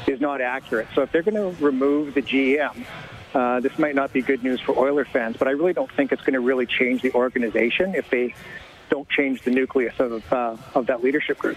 is 0.06 0.20
not 0.20 0.40
accurate. 0.40 0.86
So 0.94 1.02
if 1.02 1.10
they're 1.10 1.22
going 1.22 1.34
to 1.34 1.64
remove 1.64 2.14
the 2.14 2.22
GM, 2.22 2.84
uh, 3.34 3.60
this 3.60 3.76
might 3.78 3.94
not 3.94 4.12
be 4.12 4.22
good 4.22 4.42
news 4.42 4.60
for 4.60 4.78
Oiler 4.78 5.04
fans, 5.04 5.36
but 5.36 5.48
I 5.48 5.52
really 5.52 5.72
don't 5.72 5.90
think 5.90 6.12
it's 6.12 6.22
going 6.22 6.34
to 6.34 6.40
really 6.40 6.66
change 6.66 7.02
the 7.02 7.12
organization 7.12 7.94
if 7.94 8.08
they 8.10 8.34
don't 8.88 9.08
change 9.08 9.42
the 9.42 9.50
nucleus 9.50 9.94
of 9.98 10.32
uh, 10.32 10.56
of 10.74 10.86
that 10.86 11.02
leadership 11.02 11.38
group. 11.38 11.56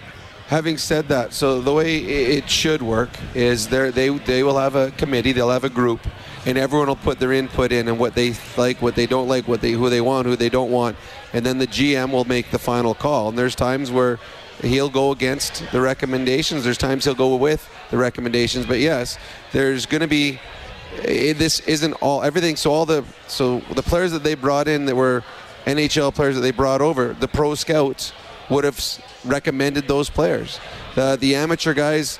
Having 0.50 0.78
said 0.78 1.06
that, 1.10 1.32
so 1.32 1.60
the 1.60 1.72
way 1.72 1.98
it 1.98 2.50
should 2.50 2.82
work 2.82 3.10
is 3.36 3.68
they 3.68 4.08
they 4.08 4.42
will 4.42 4.58
have 4.58 4.74
a 4.74 4.90
committee, 4.90 5.30
they'll 5.30 5.48
have 5.48 5.62
a 5.62 5.70
group, 5.70 6.00
and 6.44 6.58
everyone 6.58 6.88
will 6.88 6.96
put 6.96 7.20
their 7.20 7.32
input 7.32 7.70
in 7.70 7.86
and 7.86 8.00
what 8.00 8.16
they 8.16 8.34
like, 8.56 8.82
what 8.82 8.96
they 8.96 9.06
don't 9.06 9.28
like, 9.28 9.46
what 9.46 9.60
they 9.60 9.70
who 9.70 9.88
they 9.88 10.00
want, 10.00 10.26
who 10.26 10.34
they 10.34 10.48
don't 10.48 10.72
want, 10.72 10.96
and 11.32 11.46
then 11.46 11.58
the 11.58 11.68
GM 11.68 12.10
will 12.10 12.24
make 12.24 12.50
the 12.50 12.58
final 12.58 12.94
call. 12.94 13.28
And 13.28 13.38
there's 13.38 13.54
times 13.54 13.92
where 13.92 14.18
he'll 14.60 14.90
go 14.90 15.12
against 15.12 15.70
the 15.70 15.80
recommendations. 15.80 16.64
There's 16.64 16.78
times 16.78 17.04
he'll 17.04 17.14
go 17.14 17.36
with 17.36 17.68
the 17.92 17.96
recommendations. 17.96 18.66
But 18.66 18.80
yes, 18.80 19.18
there's 19.52 19.86
going 19.86 20.00
to 20.00 20.08
be 20.08 20.40
this 20.96 21.60
isn't 21.60 21.92
all 22.02 22.24
everything. 22.24 22.56
So 22.56 22.72
all 22.72 22.86
the 22.86 23.04
so 23.28 23.60
the 23.76 23.82
players 23.82 24.10
that 24.10 24.24
they 24.24 24.34
brought 24.34 24.66
in 24.66 24.86
that 24.86 24.96
were 24.96 25.22
NHL 25.66 26.12
players 26.12 26.34
that 26.34 26.40
they 26.40 26.50
brought 26.50 26.80
over, 26.80 27.12
the 27.12 27.28
pro 27.28 27.54
scouts 27.54 28.12
would 28.48 28.64
have 28.64 28.80
recommended 29.24 29.86
those 29.88 30.10
players. 30.10 30.58
The 30.94 31.16
the 31.20 31.34
amateur 31.36 31.72
guys, 31.74 32.18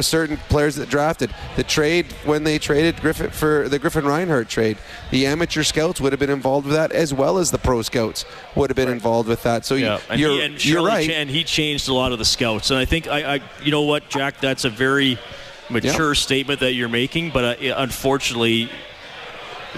certain 0.00 0.36
players 0.48 0.76
that 0.76 0.88
drafted 0.88 1.34
the 1.56 1.64
trade 1.64 2.06
when 2.24 2.44
they 2.44 2.58
traded 2.58 3.00
Griffin 3.00 3.30
for 3.30 3.68
the 3.68 3.78
Griffin 3.78 4.04
Reinhardt 4.06 4.48
trade, 4.48 4.78
the 5.10 5.26
amateur 5.26 5.62
scouts 5.62 6.00
would 6.00 6.12
have 6.12 6.20
been 6.20 6.30
involved 6.30 6.66
with 6.66 6.76
that 6.76 6.92
as 6.92 7.12
well 7.12 7.38
as 7.38 7.50
the 7.50 7.58
pro 7.58 7.82
scouts 7.82 8.24
would 8.54 8.70
have 8.70 8.76
been 8.76 8.88
involved 8.88 9.28
with 9.28 9.42
that. 9.42 9.64
So 9.66 9.74
you- 9.74 9.86
Yeah, 9.86 9.98
and, 10.08 10.20
you're 10.20 10.30
he, 10.30 10.42
and 10.44 10.64
you're 10.64 10.84
right. 10.86 11.10
and 11.10 11.28
he 11.28 11.42
changed 11.44 11.88
a 11.88 11.94
lot 11.94 12.12
of 12.12 12.18
the 12.18 12.24
scouts. 12.24 12.70
And 12.70 12.78
I 12.78 12.84
think 12.84 13.08
I, 13.08 13.36
I 13.36 13.40
you 13.62 13.70
know 13.70 13.82
what, 13.82 14.08
Jack, 14.08 14.40
that's 14.40 14.64
a 14.64 14.70
very 14.70 15.18
mature 15.68 16.14
statement 16.14 16.60
that 16.60 16.74
you're 16.74 16.88
making. 16.88 17.30
But 17.32 17.60
uh, 17.62 17.74
unfortunately, 17.76 18.70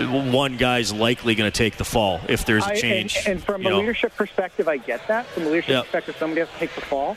one 0.06 0.56
guy's 0.56 0.92
likely 0.92 1.34
going 1.34 1.50
to 1.50 1.56
take 1.56 1.76
the 1.76 1.84
fall 1.84 2.20
if 2.28 2.44
there's 2.44 2.64
I- 2.64 2.72
a 2.72 2.76
change. 2.80 3.16
And, 3.18 3.26
and 3.28 3.42
from 3.42 3.66
a 3.66 3.70
know. 3.70 3.78
leadership 3.78 4.14
perspective, 4.16 4.68
I 4.68 4.76
get 4.76 5.06
that. 5.08 5.26
From 5.26 5.44
a 5.44 5.46
leadership 5.46 5.70
Yeah. 5.70 5.80
perspective, 5.82 6.16
somebody 6.18 6.40
has 6.40 6.48
to 6.50 6.56
take 6.58 6.74
the 6.74 6.80
fall. 6.82 7.16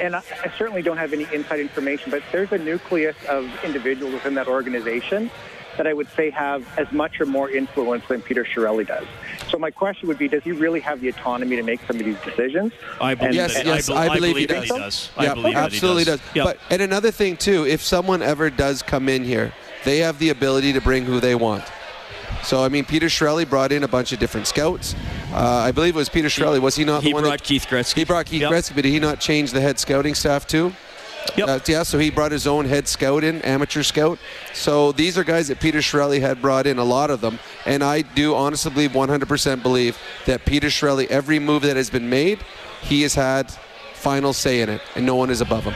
And 0.00 0.16
I, 0.16 0.22
I 0.44 0.50
certainly 0.56 0.80
don't 0.82 0.96
have 0.96 1.12
any 1.12 1.26
inside 1.32 1.60
information, 1.60 2.10
but 2.10 2.22
there's 2.32 2.50
a 2.52 2.58
nucleus 2.58 3.16
of 3.28 3.48
individuals 3.62 4.14
within 4.14 4.34
that 4.34 4.48
organization 4.48 5.30
that 5.76 5.86
I 5.86 5.92
would 5.94 6.08
say 6.16 6.28
have 6.30 6.66
as 6.78 6.90
much 6.92 7.18
or 7.20 7.24
more 7.26 7.48
influence 7.50 8.04
than 8.08 8.20
Peter 8.20 8.44
Chiarelli 8.44 8.86
does. 8.86 9.06
So 9.50 9.58
my 9.58 9.70
question 9.70 10.08
would 10.08 10.18
be, 10.18 10.28
does 10.28 10.42
he 10.42 10.52
really 10.52 10.80
have 10.80 11.00
the 11.00 11.08
autonomy 11.08 11.56
to 11.56 11.62
make 11.62 11.80
some 11.86 11.96
of 11.98 12.04
these 12.04 12.18
decisions? 12.24 12.72
I 13.00 13.14
believe 13.14 13.34
yes, 13.34 13.54
that- 13.54 13.64
yes, 13.66 13.88
I, 13.90 13.94
I, 13.94 14.06
bel- 14.08 14.16
believe, 14.16 14.34
believe 14.34 14.36
he 14.36 14.46
that 14.54 14.54
does. 14.54 14.70
he 14.70 14.78
does. 14.78 15.10
I 15.16 15.24
Yeah, 15.24 15.34
believe 15.34 15.44
that 15.44 15.48
he 15.48 15.54
does. 15.54 15.74
absolutely 15.74 16.04
does. 16.04 16.20
does. 16.20 16.36
Yeah. 16.36 16.44
But 16.44 16.58
and 16.70 16.82
another 16.82 17.10
thing 17.10 17.36
too, 17.36 17.66
if 17.66 17.82
someone 17.82 18.22
ever 18.22 18.50
does 18.50 18.82
come 18.82 19.08
in 19.08 19.24
here, 19.24 19.52
they 19.84 19.98
have 19.98 20.18
the 20.18 20.28
ability 20.30 20.72
to 20.74 20.80
bring 20.80 21.04
who 21.04 21.20
they 21.20 21.34
want. 21.34 21.64
So 22.44 22.64
I 22.64 22.68
mean, 22.68 22.84
Peter 22.84 23.06
Chiarelli 23.06 23.48
brought 23.48 23.72
in 23.72 23.84
a 23.84 23.88
bunch 23.88 24.12
of 24.12 24.18
different 24.18 24.46
scouts. 24.46 24.94
Uh, 25.32 25.38
I 25.38 25.72
believe 25.72 25.94
it 25.94 25.98
was 25.98 26.08
Peter 26.08 26.28
Chiarelli. 26.28 26.60
Was 26.60 26.76
he 26.76 26.84
not 26.84 27.02
he 27.02 27.10
the 27.10 27.14
one 27.14 27.22
brought 27.24 27.38
that 27.38 27.44
Keith 27.44 27.66
Gretzky. 27.68 27.94
he 27.94 28.04
brought 28.04 28.26
Keith 28.26 28.42
Yep. 28.42 28.50
Gretzky? 28.52 28.74
But 28.74 28.82
did 28.82 28.90
he 28.90 28.98
not 29.00 29.20
change 29.20 29.52
the 29.52 29.60
head 29.60 29.78
scouting 29.78 30.14
staff 30.14 30.46
too? 30.46 30.72
Yep. 31.36 31.48
Uh, 31.48 31.60
yeah, 31.66 31.82
so 31.84 31.98
he 31.98 32.10
brought 32.10 32.32
his 32.32 32.48
own 32.48 32.64
head 32.64 32.88
scout 32.88 33.22
in, 33.22 33.40
amateur 33.42 33.84
scout. 33.84 34.18
So 34.54 34.90
these 34.90 35.16
are 35.16 35.22
guys 35.22 35.46
that 35.48 35.60
Peter 35.60 35.78
Chiarelli 35.78 36.20
had 36.20 36.42
brought 36.42 36.66
in, 36.66 36.78
a 36.78 36.84
lot 36.84 37.10
of 37.10 37.20
them. 37.20 37.38
And 37.64 37.84
I 37.84 38.02
do 38.02 38.34
honestly 38.34 38.72
believe, 38.72 38.90
100% 38.90 39.62
believe, 39.62 39.96
that 40.26 40.44
Peter 40.44 40.66
Chiarelli, 40.66 41.06
every 41.06 41.38
move 41.38 41.62
that 41.62 41.76
has 41.76 41.90
been 41.90 42.10
made, 42.10 42.40
he 42.82 43.02
has 43.02 43.14
had 43.14 43.50
final 43.94 44.32
say 44.32 44.62
in 44.62 44.68
it, 44.68 44.80
and 44.96 45.06
no 45.06 45.14
one 45.14 45.30
is 45.30 45.40
above 45.40 45.62
him. 45.62 45.74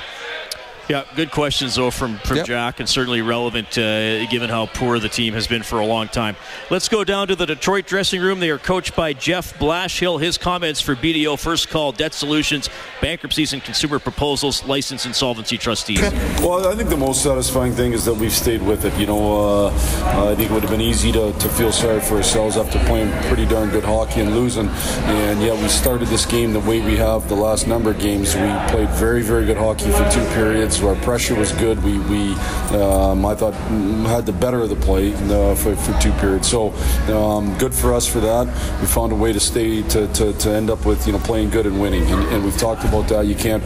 Yeah, 0.88 1.04
good 1.16 1.32
questions 1.32 1.74
though 1.74 1.90
from, 1.90 2.18
from 2.18 2.36
yep. 2.38 2.46
Jack, 2.46 2.78
and 2.78 2.88
certainly 2.88 3.20
relevant 3.20 3.76
uh, 3.76 4.24
given 4.26 4.48
how 4.48 4.66
poor 4.66 5.00
the 5.00 5.08
team 5.08 5.34
has 5.34 5.48
been 5.48 5.64
for 5.64 5.80
a 5.80 5.86
long 5.86 6.06
time. 6.06 6.36
Let's 6.70 6.88
go 6.88 7.02
down 7.02 7.26
to 7.28 7.34
the 7.34 7.44
Detroit 7.44 7.86
dressing 7.86 8.20
room. 8.20 8.38
They 8.38 8.50
are 8.50 8.58
coached 8.58 8.94
by 8.94 9.12
Jeff 9.12 9.58
Blashill. 9.58 10.20
His 10.20 10.38
comments 10.38 10.80
for 10.80 10.94
BDO 10.94 11.40
First 11.40 11.70
Call 11.70 11.90
Debt 11.90 12.14
Solutions, 12.14 12.70
bankruptcies 13.00 13.52
and 13.52 13.64
consumer 13.64 13.98
proposals, 13.98 14.64
license 14.64 15.06
insolvency 15.06 15.58
trustees. 15.58 16.00
well, 16.40 16.68
I 16.68 16.76
think 16.76 16.88
the 16.88 16.96
most 16.96 17.20
satisfying 17.20 17.72
thing 17.72 17.92
is 17.92 18.04
that 18.04 18.14
we've 18.14 18.32
stayed 18.32 18.62
with 18.62 18.84
it. 18.84 18.96
You 18.96 19.06
know, 19.06 19.66
uh, 19.66 19.70
I 19.70 20.36
think 20.36 20.50
it 20.50 20.54
would 20.54 20.62
have 20.62 20.70
been 20.70 20.80
easy 20.80 21.10
to, 21.12 21.32
to 21.32 21.48
feel 21.48 21.72
sorry 21.72 22.00
for 22.00 22.16
ourselves 22.16 22.56
after 22.56 22.78
playing 22.84 23.10
pretty 23.24 23.46
darn 23.46 23.70
good 23.70 23.84
hockey 23.84 24.20
and 24.20 24.36
losing. 24.36 24.68
And 24.68 25.42
yet 25.42 25.60
we 25.60 25.66
started 25.66 26.06
this 26.08 26.26
game 26.26 26.52
the 26.52 26.60
way 26.60 26.80
we 26.80 26.96
have 26.96 27.28
the 27.28 27.34
last 27.34 27.66
number 27.66 27.90
of 27.90 27.98
games. 27.98 28.36
We 28.36 28.48
played 28.68 28.88
very, 28.90 29.22
very 29.22 29.46
good 29.46 29.56
hockey 29.56 29.90
for 29.90 30.08
two 30.10 30.24
periods 30.34 30.75
our 30.82 30.96
pressure 30.96 31.34
was 31.34 31.52
good. 31.52 31.82
We, 31.82 31.98
we 32.00 32.34
um, 32.74 33.24
I 33.24 33.34
thought, 33.34 33.54
had 34.08 34.26
the 34.26 34.32
better 34.32 34.60
of 34.60 34.68
the 34.68 34.76
play 34.76 35.14
uh, 35.14 35.54
for, 35.54 35.76
for, 35.76 35.98
two 36.00 36.12
periods. 36.12 36.48
So 36.48 36.72
um, 37.14 37.56
good 37.58 37.74
for 37.74 37.94
us 37.94 38.06
for 38.06 38.20
that. 38.20 38.46
We 38.80 38.86
found 38.86 39.12
a 39.12 39.14
way 39.14 39.32
to 39.32 39.40
stay 39.40 39.82
to, 39.82 40.12
to, 40.14 40.32
to 40.32 40.50
end 40.50 40.70
up 40.70 40.84
with 40.84 41.06
you 41.06 41.12
know 41.12 41.18
playing 41.20 41.50
good 41.50 41.66
and 41.66 41.80
winning, 41.80 42.04
and, 42.04 42.22
and 42.28 42.44
we've 42.44 42.56
talked 42.56 42.84
about 42.84 43.08
that. 43.08 43.26
You 43.26 43.34
can't. 43.34 43.62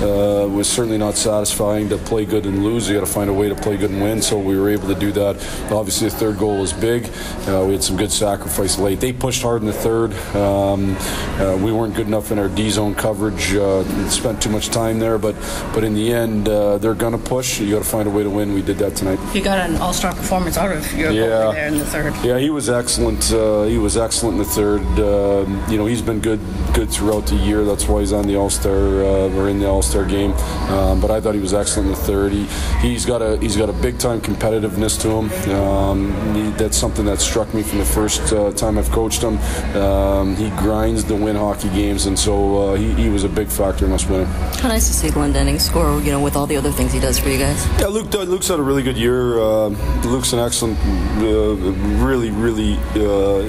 Uh, 0.00 0.48
was 0.50 0.68
certainly 0.68 0.98
not 0.98 1.16
satisfying 1.16 1.88
to 1.88 1.96
play 1.96 2.24
good 2.24 2.46
and 2.46 2.62
lose. 2.64 2.88
You 2.88 2.94
got 2.94 3.06
to 3.06 3.12
find 3.12 3.30
a 3.30 3.32
way 3.32 3.48
to 3.48 3.54
play 3.54 3.76
good 3.76 3.90
and 3.90 4.02
win. 4.02 4.20
So 4.20 4.38
we 4.38 4.58
were 4.58 4.68
able 4.68 4.88
to 4.88 4.94
do 4.94 5.12
that. 5.12 5.36
Obviously, 5.70 6.08
the 6.08 6.16
third 6.16 6.38
goal 6.38 6.60
was 6.60 6.72
big. 6.72 7.06
Uh, 7.48 7.64
we 7.66 7.72
had 7.72 7.82
some 7.82 7.96
good 7.96 8.12
sacrifice 8.12 8.78
late. 8.78 9.00
They 9.00 9.12
pushed 9.12 9.42
hard 9.42 9.62
in 9.62 9.66
the 9.66 9.72
third. 9.72 10.12
Um, 10.34 10.96
uh, 11.38 11.56
we 11.60 11.72
weren't 11.72 11.94
good 11.94 12.06
enough 12.06 12.30
in 12.30 12.38
our 12.38 12.48
D 12.48 12.70
zone 12.70 12.94
coverage. 12.94 13.54
Uh, 13.54 13.84
spent 14.08 14.42
too 14.42 14.50
much 14.50 14.68
time 14.68 14.98
there, 14.98 15.18
but 15.18 15.34
but 15.72 15.84
in 15.84 15.94
the 15.94 16.12
end 16.12 16.48
uh, 16.50 16.78
they're 16.78 16.94
going 16.94 17.12
to 17.12 17.18
push. 17.18 17.60
You 17.60 17.70
got 17.72 17.82
to 17.82 17.88
find 17.88 18.08
a 18.08 18.10
way 18.10 18.22
to 18.22 18.30
win. 18.30 18.52
We 18.52 18.62
did 18.62 18.78
that 18.78 18.96
tonight. 18.96 19.18
You 19.34 19.42
got 19.42 19.58
an 19.58 19.76
all-star 19.76 20.14
performance 20.14 20.56
out 20.56 20.72
of 20.72 20.92
your 20.94 21.10
yeah. 21.10 21.52
there 21.52 21.68
in 21.68 21.78
the 21.78 21.84
third. 21.84 22.14
Yeah, 22.24 22.38
he 22.38 22.50
was 22.50 22.68
excellent. 22.68 23.32
Uh, 23.32 23.64
he 23.64 23.78
was 23.78 23.96
excellent 23.96 24.38
in 24.38 24.42
the 24.42 24.48
third. 24.48 24.82
Uh, 24.98 25.46
you 25.70 25.78
know, 25.78 25.86
he's 25.86 26.02
been 26.02 26.20
good, 26.20 26.40
good 26.74 26.90
throughout 26.90 27.26
the 27.26 27.36
year. 27.36 27.64
That's 27.64 27.86
why 27.86 28.00
he's 28.00 28.12
on 28.12 28.26
the 28.26 28.36
All-Star 28.36 28.74
uh, 28.74 29.36
or 29.36 29.48
in 29.48 29.58
the 29.58 29.68
All-Star 29.68 30.04
game. 30.04 30.32
Um, 30.70 31.00
but 31.00 31.10
I 31.10 31.20
thought 31.20 31.34
he 31.34 31.40
was 31.40 31.54
excellent 31.54 31.88
in 31.88 31.94
the 31.94 32.00
third. 32.00 32.32
He 32.32 32.46
he's 32.80 33.06
got 33.06 33.22
a 33.22 33.36
he's 33.38 33.56
got 33.56 33.68
a 33.68 33.72
big-time 33.72 34.20
competitiveness 34.20 35.00
to 35.02 35.08
him. 35.08 35.56
Um, 35.56 36.34
he, 36.34 36.50
that's 36.52 36.76
something 36.76 37.04
that 37.06 37.20
struck 37.20 37.52
me 37.54 37.62
from 37.62 37.78
the 37.78 37.84
first 37.84 38.32
uh, 38.32 38.52
time 38.52 38.78
I've 38.78 38.90
coached 38.90 39.22
him. 39.22 39.38
Um, 39.76 40.36
he 40.36 40.50
grinds 40.50 41.04
to 41.04 41.14
win 41.14 41.36
hockey 41.36 41.68
games, 41.70 42.06
and 42.06 42.18
so 42.18 42.72
uh, 42.72 42.74
he, 42.74 42.92
he 42.94 43.08
was 43.08 43.24
a 43.24 43.28
big 43.28 43.48
factor 43.48 43.86
in 43.86 43.92
us 43.92 44.06
winning. 44.06 44.26
How 44.26 44.68
nice 44.68 44.86
to 44.88 44.94
see 44.94 45.08
Glendening 45.08 45.60
score. 45.60 46.00
You 46.00 46.12
know, 46.12 46.22
with 46.22 46.36
all 46.36 46.39
the 46.46 46.56
other 46.56 46.70
things 46.70 46.92
he 46.92 47.00
does 47.00 47.18
for 47.18 47.28
you 47.28 47.38
guys. 47.38 47.66
Yeah, 47.80 47.86
Luke. 47.86 48.14
Uh, 48.14 48.22
Luke's 48.22 48.48
had 48.48 48.58
a 48.58 48.62
really 48.62 48.82
good 48.82 48.96
year. 48.96 49.38
Uh, 49.40 49.68
Luke's 50.04 50.32
an 50.32 50.38
excellent, 50.38 50.78
uh, 51.18 51.54
really, 52.04 52.30
really 52.30 52.74
uh, 52.96 53.40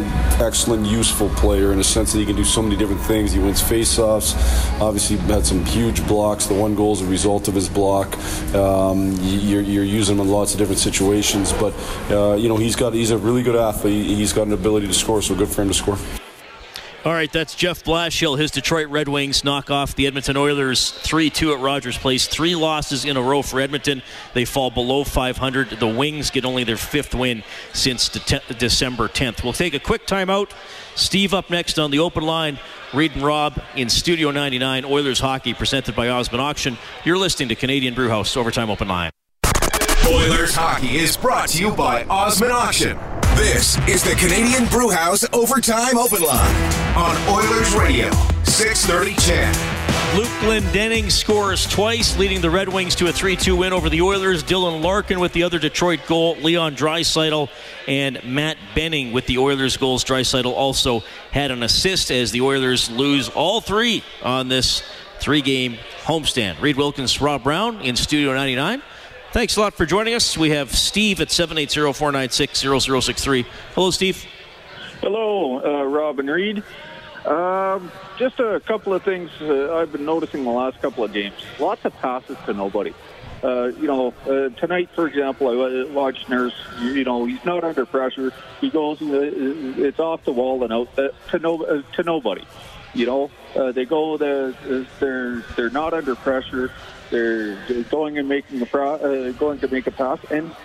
excellent, 0.44 0.86
useful 0.86 1.30
player 1.30 1.74
in 1.74 1.80
a 1.80 1.84
sense 1.84 2.14
that 2.14 2.20
he 2.20 2.26
can 2.26 2.36
do 2.36 2.44
so 2.44 2.62
many 2.62 2.76
different 2.76 3.02
things. 3.02 3.32
He 3.32 3.40
wins 3.40 3.62
faceoffs. 3.62 4.36
Obviously, 4.82 5.18
had 5.18 5.46
some 5.46 5.64
huge 5.66 6.06
blocks. 6.08 6.46
The 6.46 6.54
one 6.54 6.76
goal 6.76 6.94
is 6.94 7.02
a 7.02 7.06
result 7.06 7.48
of 7.48 7.56
his 7.56 7.70
block. 7.70 8.18
Um, 8.54 9.16
you're, 9.22 9.62
you're, 9.62 9.84
using 9.84 10.16
him 10.16 10.22
in 10.22 10.30
lots 10.30 10.54
of 10.54 10.60
different 10.60 10.80
situations, 10.80 11.52
but 11.54 11.74
uh, 12.12 12.36
you 12.36 12.48
know 12.48 12.58
he's 12.58 12.76
got 12.76 12.94
he's 12.94 13.12
a 13.12 13.18
really 13.18 13.44
good 13.44 13.56
athlete. 13.56 14.06
He's 14.06 14.34
got 14.34 14.48
an 14.48 14.54
ability 14.54 14.88
to 14.88 14.94
score, 14.94 15.22
so 15.22 15.36
good 15.36 15.50
for 15.50 15.62
him 15.62 15.68
to 15.68 15.74
score. 15.74 15.98
All 17.04 17.14
right, 17.14 17.34
that's 17.34 17.56
Jeff 17.56 17.84
Blashill. 17.84 18.38
His 18.38 18.52
Detroit 18.52 18.88
Red 18.90 19.08
Wings 19.08 19.44
knock 19.44 19.72
off 19.72 19.96
the 19.96 20.06
Edmonton 20.06 20.38
Oilers 20.38 20.92
3 20.92 21.32
2 21.32 21.54
at 21.54 21.60
Rogers 21.60 21.98
Place. 21.98 22.28
Three 22.28 22.54
losses 22.54 23.06
in 23.06 23.18
a 23.18 23.22
row 23.22 23.42
for 23.42 23.60
Edmonton. 23.60 24.04
They 24.36 24.46
fall 24.46 24.70
below 24.70 25.04
500. 25.04 25.72
The 25.72 25.88
Wings 25.88 26.30
get 26.30 26.46
only 26.46 26.64
their 26.64 26.78
fifth 26.78 27.16
win 27.16 27.42
since 27.74 28.10
de- 28.10 28.42
December 28.54 29.08
10th. 29.08 29.44
We'll 29.44 29.54
take 29.54 29.74
a 29.74 29.80
quick 29.80 30.06
timeout. 30.06 30.52
Steve 30.94 31.34
up 31.34 31.50
next 31.50 31.80
on 31.80 31.90
the 31.90 31.98
open 31.98 32.24
line. 32.24 32.60
Reid 32.94 33.14
and 33.14 33.24
Rob 33.24 33.60
in 33.76 33.90
Studio 33.90 34.30
99. 34.30 34.86
Oilers 34.86 35.20
hockey 35.20 35.56
presented 35.56 35.96
by 35.96 36.10
Osmond 36.10 36.42
Auction. 36.42 36.78
You're 37.04 37.18
listening 37.18 37.50
to 37.50 37.56
Canadian 37.56 37.96
Brewhouse 37.96 38.38
Overtime 38.38 38.70
Open 38.70 38.88
Line. 38.88 39.10
Oilers 40.08 40.54
hockey 40.54 40.98
is 40.98 41.18
brought 41.18 41.50
to 41.50 41.60
you 41.60 41.72
by 41.72 42.04
Osmond 42.04 42.52
Auction. 42.52 43.00
This 43.36 43.78
is 43.88 44.04
the 44.04 44.16
Canadian 44.16 44.66
Brewhouse 44.68 45.26
Overtime 45.34 45.98
Open 45.98 46.22
Line 46.22 46.56
on 46.96 47.16
Oilers 47.30 47.74
Radio, 47.74 48.12
630 48.44 49.16
CHED. 49.16 49.82
Luke 50.16 50.28
Glendening 50.42 51.10
scores 51.10 51.66
twice, 51.66 52.18
leading 52.18 52.42
the 52.42 52.50
Red 52.50 52.68
Wings 52.68 52.96
to 52.96 53.08
a 53.08 53.12
3 53.14 53.38
2 53.38 53.56
win 53.56 53.72
over 53.72 53.90
the 53.90 54.02
Oilers. 54.02 54.44
Dylan 54.44 54.84
Larkin 54.84 55.20
with 55.22 55.32
the 55.32 55.44
other 55.44 55.58
Detroit 55.58 56.02
goal. 56.08 56.36
Leon 56.36 56.76
Draisaitl 56.76 57.50
and 57.88 58.22
Matt 58.26 58.58
Benning 58.76 59.14
with 59.14 59.26
the 59.28 59.38
Oilers 59.38 59.78
goals. 59.78 60.04
Draisaitl 60.04 60.52
also 60.52 61.02
had 61.32 61.50
an 61.52 61.64
assist 61.64 62.12
as 62.12 62.32
the 62.32 62.42
Oilers 62.42 62.92
lose 62.92 63.30
all 63.30 63.62
three 63.62 64.04
on 64.22 64.50
this 64.50 64.84
three 65.22 65.42
game 65.42 65.78
homestand. 66.04 66.60
Reid 66.62 66.76
Wilkins, 66.76 67.22
Rob 67.22 67.44
Brown 67.44 67.80
in 67.82 67.96
Studio 67.96 68.34
99. 68.34 68.84
Thanks 69.32 69.56
a 69.56 69.62
lot 69.62 69.74
for 69.74 69.86
joining 69.86 70.14
us. 70.14 70.38
We 70.38 70.50
have 70.50 70.76
Steve 70.76 71.22
at 71.22 71.32
780 71.32 71.94
496 71.94 72.60
0063. 72.84 73.46
Hello, 73.74 73.90
Steve. 73.90 74.26
Hello, 75.00 75.64
uh, 75.64 75.86
Rob 75.86 76.20
and 76.20 76.30
Reid. 76.30 76.62
Um, 77.26 77.90
just 78.18 78.42
a 78.42 78.60
couple 78.60 78.94
of 78.94 79.04
things 79.04 79.30
uh, 79.40 79.78
I've 79.78 79.94
been 79.94 80.04
noticing 80.04 80.44
the 80.44 80.50
last 80.50 80.82
couple 80.82 81.06
of 81.06 81.14
games. 81.14 81.36
Lots 81.60 81.86
of 81.86 81.94
passes 82.00 82.36
to 82.46 82.54
nobody. 82.54 82.94
Uh, 83.42 83.68
you 83.68 83.88
know, 83.88 84.14
uh, 84.26 84.50
tonight, 84.60 84.90
for 84.96 85.08
example, 85.08 85.48
I 85.48 85.90
watched 85.94 86.28
Nurse. 86.28 86.54
You 86.82 87.06
know, 87.06 87.24
he's 87.24 87.44
not 87.46 87.64
under 87.64 87.86
pressure. 87.86 88.34
He 88.60 88.70
goes, 88.70 89.02
uh, 89.02 89.32
it's 89.78 90.00
off 90.00 90.26
the 90.26 90.34
wall 90.34 90.62
and 90.66 90.74
out 90.74 91.00
uh, 91.00 91.08
to 91.30 91.40
no 91.40 91.64
uh, 91.64 91.84
to 91.94 92.04
nobody. 92.04 92.44
You 92.94 93.06
know, 93.06 93.32
uh, 93.56 93.72
they 93.72 93.86
go, 93.86 94.18
they're, 94.18 94.52
they're 95.00 95.40
they're 95.56 95.70
not 95.70 95.94
under 95.94 96.16
pressure. 96.16 96.70
They're, 97.12 97.84
going 97.84 98.18
and 98.18 98.28
making 98.28 98.62
a 98.62 98.66
pro, 98.66 98.96
uh, 98.96 99.32
going 99.34 99.60
to 99.60 99.68
make 99.68 99.86
a 99.86 99.92
pass, 99.92 100.20
and 100.32 100.56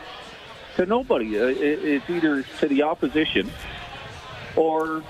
to 0.77 0.87
nobody. 0.87 1.39
Uh, 1.39 1.47
it, 1.47 1.57
it's 1.59 2.09
either 2.09 2.45
to 2.61 2.69
the 2.69 2.83
opposition 2.83 3.51
or 4.55 5.03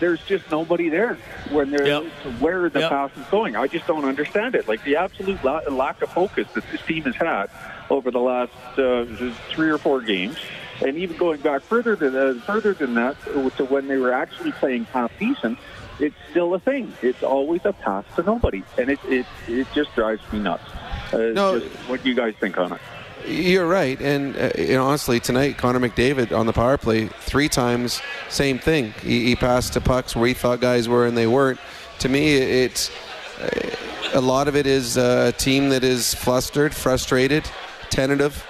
there's 0.00 0.22
just 0.24 0.50
nobody 0.50 0.88
there 0.88 1.14
when 1.50 1.70
they're 1.70 1.86
yep. 1.86 2.04
where 2.40 2.68
the 2.68 2.80
yep. 2.80 2.90
pass 2.90 3.10
is 3.16 3.26
going. 3.26 3.56
I 3.56 3.66
just 3.66 3.86
don't 3.86 4.04
understand 4.04 4.54
it. 4.54 4.66
Like 4.66 4.82
the 4.84 4.96
absolute 4.96 5.42
la- 5.44 5.60
lack 5.70 6.02
of 6.02 6.10
focus 6.10 6.48
that 6.54 6.64
this 6.70 6.82
team 6.82 7.04
has 7.04 7.16
had 7.16 7.46
over 7.90 8.10
the 8.10 8.18
last 8.18 8.52
uh, 8.78 9.04
three 9.50 9.70
or 9.70 9.78
four 9.78 10.00
games, 10.00 10.36
and 10.80 10.96
even 10.96 11.16
going 11.16 11.40
back 11.40 11.62
further 11.62 11.96
than 11.96 12.16
uh, 12.16 12.40
further 12.44 12.74
than 12.74 12.94
that 12.94 13.16
to 13.56 13.64
when 13.64 13.88
they 13.88 13.96
were 13.96 14.12
actually 14.12 14.52
playing 14.52 14.84
half 14.86 15.12
decent 15.18 15.58
it's 16.00 16.16
still 16.30 16.54
a 16.54 16.58
thing. 16.58 16.92
It's 17.02 17.22
always 17.22 17.64
a 17.64 17.72
pass 17.72 18.04
to 18.16 18.22
nobody, 18.22 18.62
and 18.78 18.90
it 18.90 18.98
it 19.04 19.26
it 19.48 19.66
just 19.74 19.94
drives 19.94 20.20
me 20.32 20.40
nuts. 20.40 20.64
Uh, 21.12 21.18
no, 21.34 21.60
what 21.86 22.02
do 22.02 22.08
you 22.08 22.14
guys 22.14 22.34
think 22.40 22.58
on 22.58 22.72
it? 22.72 22.80
You're 23.26 23.66
right, 23.66 23.98
and 24.00 24.36
uh, 24.36 24.82
honestly, 24.82 25.18
tonight 25.18 25.56
Connor 25.56 25.80
McDavid 25.80 26.36
on 26.36 26.46
the 26.46 26.52
power 26.52 26.76
play 26.76 27.06
three 27.06 27.48
times, 27.48 28.02
same 28.28 28.58
thing. 28.58 28.92
He, 29.02 29.24
he 29.24 29.36
passed 29.36 29.72
to 29.74 29.80
pucks 29.80 30.14
where 30.14 30.28
he 30.28 30.34
thought 30.34 30.60
guys 30.60 30.88
were 30.88 31.06
and 31.06 31.16
they 31.16 31.26
weren't. 31.26 31.58
To 32.00 32.08
me, 32.08 32.34
it's 32.36 32.90
uh, 33.40 33.70
a 34.14 34.20
lot 34.20 34.46
of 34.46 34.56
it 34.56 34.66
is 34.66 34.96
a 34.96 35.32
team 35.32 35.70
that 35.70 35.84
is 35.84 36.12
flustered, 36.12 36.74
frustrated, 36.74 37.44
tentative, 37.88 38.44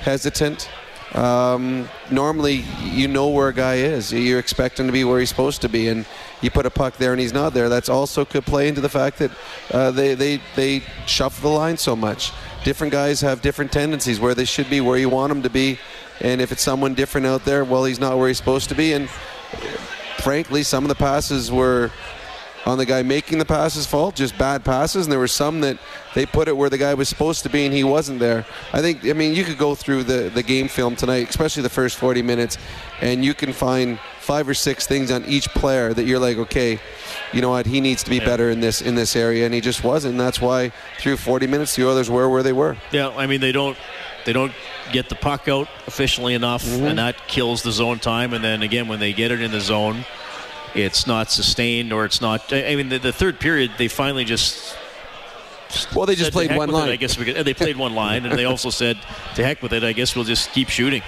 hesitant. 0.00 0.68
Um, 1.14 1.88
normally, 2.10 2.64
you 2.82 3.06
know 3.06 3.28
where 3.28 3.48
a 3.48 3.54
guy 3.54 3.74
is. 3.74 4.12
You 4.12 4.38
expect 4.38 4.80
him 4.80 4.86
to 4.86 4.92
be 4.92 5.04
where 5.04 5.20
he's 5.20 5.28
supposed 5.28 5.60
to 5.62 5.68
be, 5.68 5.88
and 5.88 6.06
you 6.40 6.50
put 6.50 6.64
a 6.64 6.70
puck 6.70 6.96
there 6.96 7.12
and 7.12 7.20
he's 7.20 7.32
not 7.32 7.52
there. 7.52 7.68
That's 7.68 7.88
also 7.88 8.24
could 8.24 8.44
play 8.44 8.68
into 8.68 8.80
the 8.80 8.88
fact 8.88 9.18
that 9.18 9.30
uh, 9.70 9.90
they, 9.90 10.14
they, 10.14 10.40
they 10.56 10.82
shuffle 11.06 11.50
the 11.50 11.56
line 11.56 11.76
so 11.76 11.94
much. 11.94 12.32
Different 12.64 12.92
guys 12.92 13.20
have 13.20 13.42
different 13.42 13.72
tendencies 13.72 14.20
where 14.20 14.34
they 14.34 14.44
should 14.44 14.70
be, 14.70 14.80
where 14.80 14.96
you 14.96 15.08
want 15.08 15.28
them 15.28 15.42
to 15.42 15.50
be. 15.50 15.78
And 16.20 16.40
if 16.40 16.52
it's 16.52 16.62
someone 16.62 16.94
different 16.94 17.26
out 17.26 17.44
there, 17.44 17.64
well, 17.64 17.84
he's 17.84 18.00
not 18.00 18.16
where 18.16 18.28
he's 18.28 18.38
supposed 18.38 18.68
to 18.70 18.74
be. 18.74 18.92
And 18.92 19.10
frankly, 20.20 20.62
some 20.62 20.84
of 20.84 20.88
the 20.88 20.94
passes 20.94 21.50
were 21.50 21.90
on 22.64 22.78
the 22.78 22.86
guy 22.86 23.02
making 23.02 23.38
the 23.38 23.44
passes 23.44 23.86
fault, 23.86 24.14
just 24.14 24.38
bad 24.38 24.64
passes, 24.64 25.04
and 25.06 25.12
there 25.12 25.18
were 25.18 25.26
some 25.26 25.60
that 25.62 25.78
they 26.14 26.24
put 26.24 26.46
it 26.46 26.56
where 26.56 26.70
the 26.70 26.78
guy 26.78 26.94
was 26.94 27.08
supposed 27.08 27.42
to 27.42 27.48
be 27.50 27.64
and 27.64 27.74
he 27.74 27.82
wasn't 27.82 28.18
there. 28.20 28.46
I 28.72 28.80
think, 28.80 29.04
I 29.04 29.14
mean, 29.14 29.34
you 29.34 29.42
could 29.44 29.58
go 29.58 29.74
through 29.74 30.04
the, 30.04 30.30
the 30.32 30.42
game 30.44 30.68
film 30.68 30.94
tonight, 30.94 31.28
especially 31.28 31.64
the 31.64 31.68
first 31.70 31.96
40 31.96 32.22
minutes, 32.22 32.58
and 33.00 33.24
you 33.24 33.34
can 33.34 33.52
find 33.52 33.98
five 34.20 34.48
or 34.48 34.54
six 34.54 34.86
things 34.86 35.10
on 35.10 35.24
each 35.24 35.48
player 35.48 35.92
that 35.92 36.04
you're 36.04 36.20
like, 36.20 36.36
okay, 36.36 36.78
you 37.32 37.40
know 37.40 37.50
what, 37.50 37.66
he 37.66 37.80
needs 37.80 38.04
to 38.04 38.10
be 38.10 38.20
better 38.20 38.50
in 38.50 38.60
this 38.60 38.80
in 38.80 38.94
this 38.94 39.16
area, 39.16 39.44
and 39.44 39.52
he 39.52 39.60
just 39.60 39.82
wasn't. 39.82 40.12
And 40.12 40.20
that's 40.20 40.40
why 40.40 40.70
through 41.00 41.16
40 41.16 41.48
minutes, 41.48 41.74
the 41.74 41.88
others 41.90 42.08
were 42.08 42.28
where 42.30 42.44
they 42.44 42.52
were. 42.52 42.76
Yeah, 42.92 43.08
I 43.08 43.26
mean, 43.26 43.40
they 43.40 43.50
don't 43.52 43.76
they 44.24 44.32
don't 44.32 44.52
get 44.92 45.08
the 45.08 45.16
puck 45.16 45.48
out 45.48 45.66
efficiently 45.88 46.34
enough, 46.34 46.64
Mm-hmm. 46.64 46.84
and 46.86 46.98
that 46.98 47.16
kills 47.26 47.62
the 47.64 47.72
zone 47.72 47.98
time. 47.98 48.32
And 48.34 48.44
then 48.44 48.62
again, 48.62 48.86
when 48.86 49.00
they 49.00 49.12
get 49.12 49.32
it 49.32 49.40
in 49.40 49.50
the 49.50 49.60
zone, 49.60 50.04
it's 50.74 51.06
not 51.06 51.30
sustained 51.30 51.92
or 51.92 52.04
it's 52.04 52.20
not. 52.20 52.52
I 52.52 52.74
mean, 52.76 52.88
the, 52.88 52.98
the 52.98 53.12
third 53.12 53.40
period, 53.40 53.72
they 53.78 53.88
finally 53.88 54.24
just. 54.24 54.76
Well, 55.94 56.04
they 56.04 56.14
just 56.14 56.32
played 56.32 56.50
one 56.50 56.68
with 56.68 56.76
it," 56.76 56.78
line. 56.80 56.88
I 56.90 56.96
guess 56.96 57.16
we 57.16 57.24
could, 57.24 57.46
they 57.46 57.54
played 57.54 57.78
one 57.78 57.94
line, 57.94 58.26
and 58.26 58.38
they 58.38 58.44
also 58.44 58.68
said, 58.82 58.98
"To 59.36 59.44
heck 59.44 59.62
with 59.62 59.72
it." 59.72 59.82
I 59.82 59.92
guess 59.92 60.14
we'll 60.14 60.26
just 60.26 60.52
keep 60.52 60.68
shooting, 60.68 61.02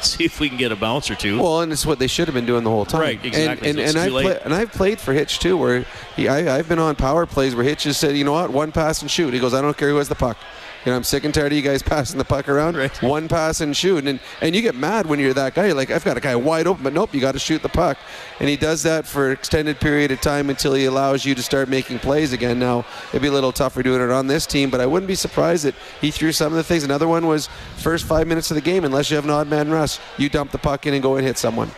see 0.00 0.24
if 0.24 0.40
we 0.40 0.48
can 0.48 0.56
get 0.56 0.72
a 0.72 0.76
bounce 0.76 1.10
or 1.10 1.14
two. 1.14 1.38
Well, 1.38 1.60
and 1.60 1.70
it's 1.70 1.84
what 1.84 1.98
they 1.98 2.06
should 2.06 2.26
have 2.26 2.34
been 2.34 2.46
doing 2.46 2.64
the 2.64 2.70
whole 2.70 2.86
time. 2.86 3.02
Right, 3.02 3.22
exactly. 3.22 3.68
And, 3.68 3.76
So 3.76 3.80
and, 3.82 3.88
it's 3.88 3.94
and, 3.94 4.02
I've 4.02 4.10
play, 4.10 4.40
and 4.42 4.54
I've 4.54 4.72
played 4.72 5.00
for 5.00 5.12
Hitch 5.12 5.38
too, 5.38 5.58
where 5.58 5.84
he, 6.16 6.28
I, 6.28 6.56
I've 6.56 6.66
been 6.66 6.78
on 6.78 6.96
power 6.96 7.26
plays 7.26 7.54
where 7.54 7.64
Hitch 7.64 7.84
has 7.84 7.98
said, 7.98 8.16
you 8.16 8.24
know 8.24 8.32
what, 8.32 8.50
one 8.50 8.72
pass 8.72 9.02
and 9.02 9.10
shoot. 9.10 9.34
He 9.34 9.40
goes, 9.40 9.52
I 9.52 9.60
don't 9.60 9.76
care 9.76 9.90
who 9.90 9.96
has 9.96 10.08
the 10.08 10.14
puck. 10.14 10.38
You 10.86 10.92
know, 10.92 10.96
I'm 10.98 11.04
sick 11.04 11.24
and 11.24 11.34
tired 11.34 11.50
of 11.50 11.56
you 11.56 11.62
guys 11.62 11.82
passing 11.82 12.16
the 12.16 12.24
puck 12.24 12.48
around. 12.48 12.76
Right. 12.76 13.02
One 13.02 13.26
pass 13.26 13.60
and 13.60 13.76
shoot, 13.76 14.06
and 14.06 14.20
and 14.40 14.54
you 14.54 14.62
get 14.62 14.76
mad 14.76 15.06
when 15.06 15.18
you're 15.18 15.34
that 15.34 15.54
guy. 15.54 15.66
You're 15.66 15.74
like, 15.74 15.90
I've 15.90 16.04
got 16.04 16.16
a 16.16 16.20
guy 16.20 16.36
wide 16.36 16.68
open, 16.68 16.84
but 16.84 16.92
nope, 16.92 17.12
you 17.12 17.20
got 17.20 17.32
to 17.32 17.40
shoot 17.40 17.60
the 17.60 17.68
puck. 17.68 17.98
And 18.38 18.48
he 18.48 18.56
does 18.56 18.84
that 18.84 19.04
for 19.04 19.26
an 19.26 19.32
extended 19.32 19.80
period 19.80 20.12
of 20.12 20.20
time 20.20 20.48
until 20.48 20.74
he 20.74 20.84
allows 20.84 21.24
you 21.24 21.34
to 21.34 21.42
start 21.42 21.68
making 21.68 21.98
plays 21.98 22.32
again. 22.32 22.60
Now 22.60 22.86
it'd 23.08 23.20
be 23.20 23.26
a 23.26 23.32
little 23.32 23.50
tougher 23.50 23.82
doing 23.82 24.00
it 24.00 24.10
on 24.10 24.28
this 24.28 24.46
team, 24.46 24.70
but 24.70 24.80
I 24.80 24.86
wouldn't 24.86 25.08
be 25.08 25.16
surprised 25.16 25.64
that 25.64 25.74
he 26.00 26.12
threw 26.12 26.30
some 26.30 26.52
of 26.52 26.56
the 26.56 26.62
things. 26.62 26.84
Another 26.84 27.08
one 27.08 27.26
was 27.26 27.48
first 27.78 28.04
five 28.04 28.28
minutes 28.28 28.52
of 28.52 28.54
the 28.54 28.60
game, 28.60 28.84
unless 28.84 29.10
you 29.10 29.16
have 29.16 29.24
an 29.24 29.30
odd 29.30 29.48
man 29.48 29.68
rush, 29.68 29.98
you 30.18 30.28
dump 30.28 30.52
the 30.52 30.58
puck 30.58 30.86
in 30.86 30.94
and 30.94 31.02
go 31.02 31.16
and 31.16 31.26
hit 31.26 31.36
someone. 31.36 31.68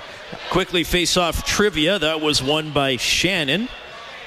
Quickly 0.50 0.84
face 0.84 1.16
off 1.16 1.46
trivia. 1.46 1.98
That 1.98 2.20
was 2.20 2.42
won 2.42 2.72
by 2.74 2.96
Shannon. 2.96 3.70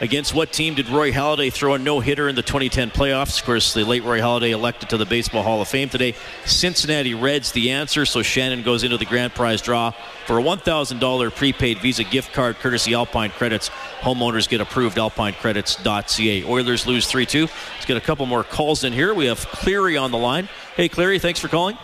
Against 0.02 0.34
what 0.34 0.52
team 0.52 0.74
did 0.74 0.90
Roy 0.90 1.12
Halladay 1.12 1.54
throw 1.54 1.76
a 1.76 1.78
no 1.78 2.00
hitter 2.00 2.28
in 2.28 2.34
the 2.34 2.42
2010 2.42 2.90
playoffs? 2.90 3.40
Of 3.40 3.46
course, 3.46 3.76
the 3.76 3.84
late 3.84 4.04
Roy 4.04 4.18
Halladay 4.20 4.50
elected 4.50 4.90
to 4.90 4.98
the 4.98 5.06
Baseball 5.06 5.44
Hall 5.44 5.62
of 5.62 5.68
Fame 5.68 5.90
today. 5.90 6.16
Cincinnati 6.44 7.14
Reds, 7.14 7.52
the 7.52 7.70
answer. 7.70 8.04
So 8.08 8.24
Shannon 8.24 8.64
goes 8.64 8.84
into 8.84 8.98
the 8.98 9.06
grand 9.06 9.36
prize 9.36 9.62
draw 9.62 9.92
for 10.26 10.40
a 10.40 10.42
$1,000 10.42 11.36
prepaid 11.36 11.78
Visa 11.82 12.04
gift 12.04 12.34
card 12.34 12.56
courtesy 12.56 12.96
Alpine 12.96 13.30
Credits. 13.30 13.70
Homeowners 14.00 14.50
get 14.50 14.60
approved, 14.60 14.98
alpinecredits.ca. 14.98 16.46
Oilers 16.46 16.88
lose 16.88 17.06
3 17.06 17.28
2. 17.28 17.42
Let's 17.42 17.86
get 17.86 17.96
a 17.96 18.02
couple 18.02 18.26
more 18.26 18.44
calls 18.44 18.84
in 18.84 18.94
here. 18.94 19.14
We 19.14 19.28
have 19.28 19.46
Cleary 19.50 19.98
on 19.98 20.10
the 20.10 20.18
line. 20.18 20.50
Hey, 20.76 20.90
Cleary, 20.90 21.20
thanks 21.20 21.40
for 21.40 21.48
calling. 21.48 21.76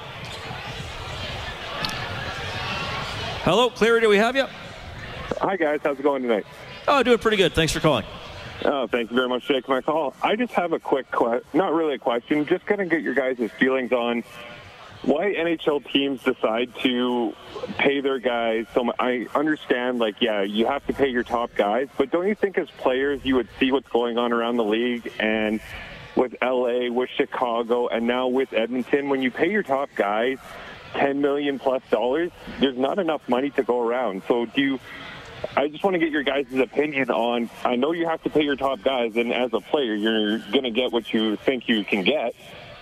Hello, 3.44 3.70
Cleary, 3.70 4.02
do 4.02 4.10
we 4.10 4.18
have 4.18 4.36
you? 4.36 4.48
Hi, 5.40 5.56
guys. 5.56 5.82
How's 5.84 6.00
it 6.00 6.02
going 6.02 6.24
tonight? 6.24 6.48
Oh, 6.88 7.04
doing 7.04 7.18
pretty 7.18 7.38
good. 7.38 7.54
Thanks 7.54 7.74
for 7.74 7.80
calling. 7.80 8.06
Oh, 8.66 8.88
thank 8.88 9.12
you 9.12 9.16
very 9.16 9.28
much 9.30 9.46
for 9.46 9.54
taking 9.54 9.74
my 9.74 9.82
call. 9.82 10.16
I 10.22 10.36
just 10.36 10.54
have 10.54 10.74
a 10.74 10.80
quick, 10.80 11.12
que- 11.12 11.42
not 11.54 11.74
really 11.74 11.96
a 11.96 12.00
question, 12.00 12.46
just 12.46 12.66
kind 12.66 12.82
of 12.82 12.90
get 12.90 13.02
your 13.02 13.14
guys' 13.14 13.52
feelings 13.60 13.92
on 13.92 14.24
why 15.04 15.32
NHL 15.34 15.90
teams 15.92 16.24
decide 16.24 16.74
to 16.82 17.34
pay 17.78 18.02
their 18.02 18.20
guys. 18.20 18.66
So 18.74 18.84
much. 18.86 18.96
I 19.00 19.28
understand, 19.36 20.00
like, 20.00 20.16
yeah, 20.22 20.42
you 20.42 20.66
have 20.66 20.86
to 20.88 20.94
pay 20.94 21.10
your 21.10 21.24
top 21.24 21.54
guys, 21.56 21.88
but 21.98 22.10
don't 22.10 22.28
you 22.28 22.36
think 22.36 22.58
as 22.58 22.70
players 22.80 23.24
you 23.24 23.36
would 23.36 23.48
see 23.60 23.72
what's 23.72 23.88
going 23.90 24.18
on 24.18 24.34
around 24.34 24.58
the 24.58 24.64
league 24.64 25.12
and 25.20 25.60
with 26.16 26.36
LA, 26.42 26.90
with 26.90 27.10
Chicago, 27.16 27.88
and 27.90 28.08
now 28.08 28.28
with 28.28 28.52
Edmonton, 28.54 29.08
when 29.10 29.22
you 29.22 29.30
pay 29.30 29.52
your 29.52 29.62
top 29.62 29.90
guys 29.96 30.40
10 30.94 31.22
million 31.22 31.60
plus 31.60 31.84
dollars, 31.92 32.32
there's 32.60 32.78
not 32.78 32.98
enough 32.98 33.22
money 33.30 33.52
to 33.52 33.62
go 33.62 33.80
around. 33.88 34.24
So 34.28 34.46
do 34.48 34.62
you 34.62 34.80
I 35.56 35.68
just 35.68 35.84
want 35.84 35.94
to 35.96 36.00
get 36.00 36.12
your 36.12 36.24
guys' 36.24 36.54
opinion 36.54 37.10
on. 37.10 37.50
I 37.64 37.76
know 37.76 37.92
you 37.92 38.06
have 38.08 38.22
to 38.24 38.30
pay 38.30 38.42
your 38.44 38.56
top 38.56 38.82
guys, 38.84 39.16
and 39.16 39.34
as 39.34 39.54
a 39.54 39.60
player, 39.60 39.96
you're 39.96 40.40
going 40.40 40.64
to 40.64 40.72
get 40.72 40.92
what 40.92 41.14
you 41.14 41.36
think 41.38 41.68
you 41.68 41.84
can 41.84 42.04
get. 42.04 42.34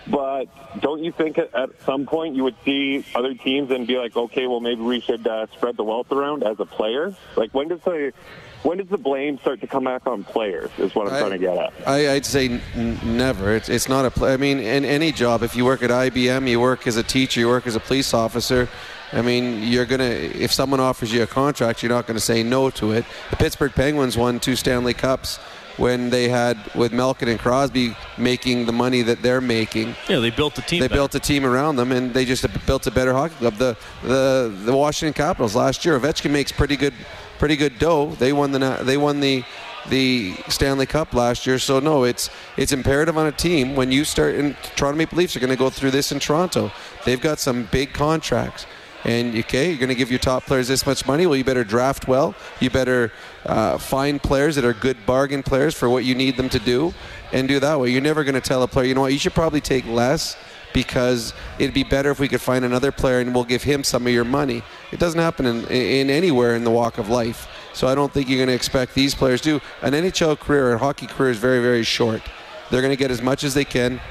But 0.07 0.45
don't 0.81 1.03
you 1.03 1.11
think 1.11 1.37
at, 1.39 1.49
some 1.83 2.05
point 2.05 2.35
you 2.35 2.43
would 2.43 2.55
see 2.63 3.03
other 3.15 3.33
teams 3.33 3.71
and 3.71 3.87
be 3.87 3.97
like, 3.97 4.15
okay, 4.15 4.45
well 4.45 4.59
maybe 4.59 4.81
we 4.81 4.99
should 5.01 5.25
uh, 5.25 5.47
spread 5.53 5.77
the 5.77 5.83
wealth 5.83 6.11
around 6.11 6.43
as 6.43 6.59
a 6.59 6.65
player? 6.65 7.15
Like 7.35 7.53
when 7.55 7.69
does 7.69 7.81
the 7.81 8.13
when 8.61 8.77
does 8.77 8.87
the 8.87 8.97
blame 8.99 9.37
start 9.39 9.61
to 9.61 9.67
come 9.67 9.83
back 9.83 10.05
on 10.05 10.23
players? 10.23 10.69
Is 10.77 10.93
what 10.93 11.07
I'm 11.07 11.13
I- 11.15 11.19
trying 11.19 11.31
to 11.31 11.37
get 11.39 11.57
at. 11.57 11.73
I, 11.87 12.13
I'd 12.13 12.25
say 12.25 12.61
n- 12.75 12.99
never. 13.03 13.55
It's, 13.55 13.67
it's 13.69 13.89
not 13.89 14.05
a. 14.05 14.11
Pl- 14.11 14.25
I 14.25 14.37
mean, 14.37 14.59
in 14.59 14.85
any 14.85 15.11
job, 15.11 15.41
if 15.41 15.55
you 15.55 15.65
work 15.65 15.81
at 15.81 15.89
IBM, 15.89 16.47
you 16.49 16.59
work 16.59 16.85
as 16.85 16.97
a 16.97 17.03
teacher, 17.03 17.39
you 17.39 17.47
work 17.47 17.65
as 17.65 17.75
a 17.75 17.79
police 17.79 18.13
officer. 18.13 18.69
I 19.15 19.21
mean, 19.21 19.63
you're 19.63 19.85
gonna. 19.85 20.03
If 20.03 20.51
someone 20.51 20.79
offers 20.79 21.11
you 21.11 21.23
a 21.23 21.27
contract, 21.27 21.81
you're 21.81 21.91
not 21.91 22.05
going 22.05 22.17
to 22.17 22.23
say 22.23 22.43
no 22.43 22.69
to 22.71 22.91
it. 22.91 23.05
The 23.29 23.37
Pittsburgh 23.37 23.73
Penguins 23.73 24.17
won 24.17 24.39
two 24.39 24.55
Stanley 24.55 24.93
Cups 24.93 25.37
when 25.77 26.09
they 26.09 26.29
had 26.29 26.57
with 26.75 26.93
Malkin 26.93 27.27
and 27.27 27.39
Crosby 27.39 27.95
making 28.17 28.65
the 28.65 28.71
money 28.71 29.01
that 29.01 29.21
they're 29.21 29.41
making. 29.41 29.95
Yeah, 30.09 30.19
they 30.19 30.29
built 30.29 30.55
the 30.55 30.61
team. 30.61 30.79
They 30.79 30.87
better. 30.87 30.99
built 30.99 31.15
a 31.15 31.19
team 31.19 31.45
around 31.45 31.77
them, 31.77 31.91
and 31.91 32.13
they 32.13 32.25
just 32.25 32.45
built 32.65 32.87
a 32.87 32.91
better 32.91 33.13
hockey 33.13 33.35
club. 33.35 33.55
The 33.55 33.77
the 34.03 34.53
the 34.65 34.75
Washington 34.75 35.13
Capitals 35.13 35.55
last 35.55 35.85
year, 35.85 35.99
Ovechkin 35.99 36.31
makes 36.31 36.51
pretty 36.51 36.75
good 36.75 36.93
pretty 37.39 37.55
good 37.55 37.79
dough. 37.79 38.15
They 38.19 38.33
won 38.33 38.51
the 38.51 38.79
they 38.83 38.97
won 38.97 39.19
the 39.21 39.43
the 39.89 40.33
Stanley 40.49 40.85
Cup 40.85 41.13
last 41.13 41.45
year. 41.45 41.59
So 41.59 41.79
no, 41.79 42.03
it's 42.03 42.29
it's 42.57 42.71
imperative 42.71 43.17
on 43.17 43.27
a 43.27 43.31
team 43.31 43.75
when 43.75 43.91
you 43.91 44.03
start. 44.03 44.35
And 44.35 44.55
Toronto 44.75 44.97
Maple 44.97 45.17
Leafs 45.17 45.35
are 45.35 45.39
going 45.39 45.51
to 45.51 45.55
go 45.55 45.69
through 45.69 45.91
this 45.91 46.11
in 46.11 46.19
Toronto. 46.19 46.71
They've 47.05 47.21
got 47.21 47.39
some 47.39 47.67
big 47.71 47.93
contracts. 47.93 48.65
And 49.05 49.37
okay, 49.37 49.69
you're 49.69 49.77
going 49.77 49.89
to 49.89 49.95
give 49.95 50.09
your 50.09 50.19
top 50.19 50.45
players 50.45 50.67
this 50.67 50.85
much 50.85 51.05
money. 51.05 51.27
Well, 51.27 51.37
you 51.37 51.43
better 51.43 51.63
draft 51.63 52.07
well. 52.07 52.33
You 52.59 52.71
better 52.71 53.11
uh, 53.45 53.77
find 53.77 54.21
players 54.21 54.55
that 54.55 54.65
are 54.65 54.73
good 54.73 54.97
bargain 55.05 55.43
players 55.43 55.75
for 55.75 55.89
what 55.89 56.03
you 56.03 56.15
need 56.15 56.37
them 56.37 56.49
to 56.49 56.59
do, 56.59 56.93
and 57.31 57.47
do 57.47 57.59
that 57.59 57.79
way. 57.79 57.91
You're 57.91 58.01
never 58.01 58.23
going 58.23 58.35
to 58.35 58.41
tell 58.41 58.63
a 58.63 58.67
player, 58.67 58.87
you 58.87 58.95
know 58.95 59.01
what, 59.01 59.13
you 59.13 59.19
should 59.19 59.35
probably 59.35 59.61
take 59.61 59.85
less 59.85 60.35
because 60.73 61.33
it'd 61.59 61.73
be 61.73 61.83
better 61.83 62.09
if 62.09 62.19
we 62.19 62.27
could 62.27 62.41
find 62.41 62.65
another 62.65 62.91
player 62.91 63.19
and 63.19 63.33
we'll 63.33 63.45
give 63.45 63.63
him 63.63 63.83
some 63.83 64.07
of 64.07 64.11
your 64.11 64.25
money. 64.25 64.61
It 64.91 64.99
doesn't 64.99 65.19
happen 65.19 65.45
in, 65.45 65.65
in 65.67 66.09
anywhere 66.09 66.55
in 66.55 66.63
the 66.63 66.71
walk 66.71 66.97
of 66.97 67.07
life. 67.07 67.47
So 67.73 67.87
I 67.87 67.95
don't 67.95 68.11
think 68.11 68.27
you're 68.27 68.39
going 68.39 68.49
to 68.49 68.55
expect 68.55 68.93
these 68.93 69.13
players 69.13 69.39
to. 69.41 69.61
An 69.81 69.93
NHL 69.93 70.39
career, 70.39 70.73
a 70.73 70.77
hockey 70.77 71.07
career 71.07 71.29
is 71.29 71.37
very, 71.37 71.61
very 71.61 71.83
short. 71.83 72.21
They're 72.71 72.81
going 72.81 72.91
to 72.91 72.97
get 72.97 73.11
as 73.11 73.21
much 73.21 73.43
as 73.43 73.53
they 73.53 73.65
can 73.65 74.01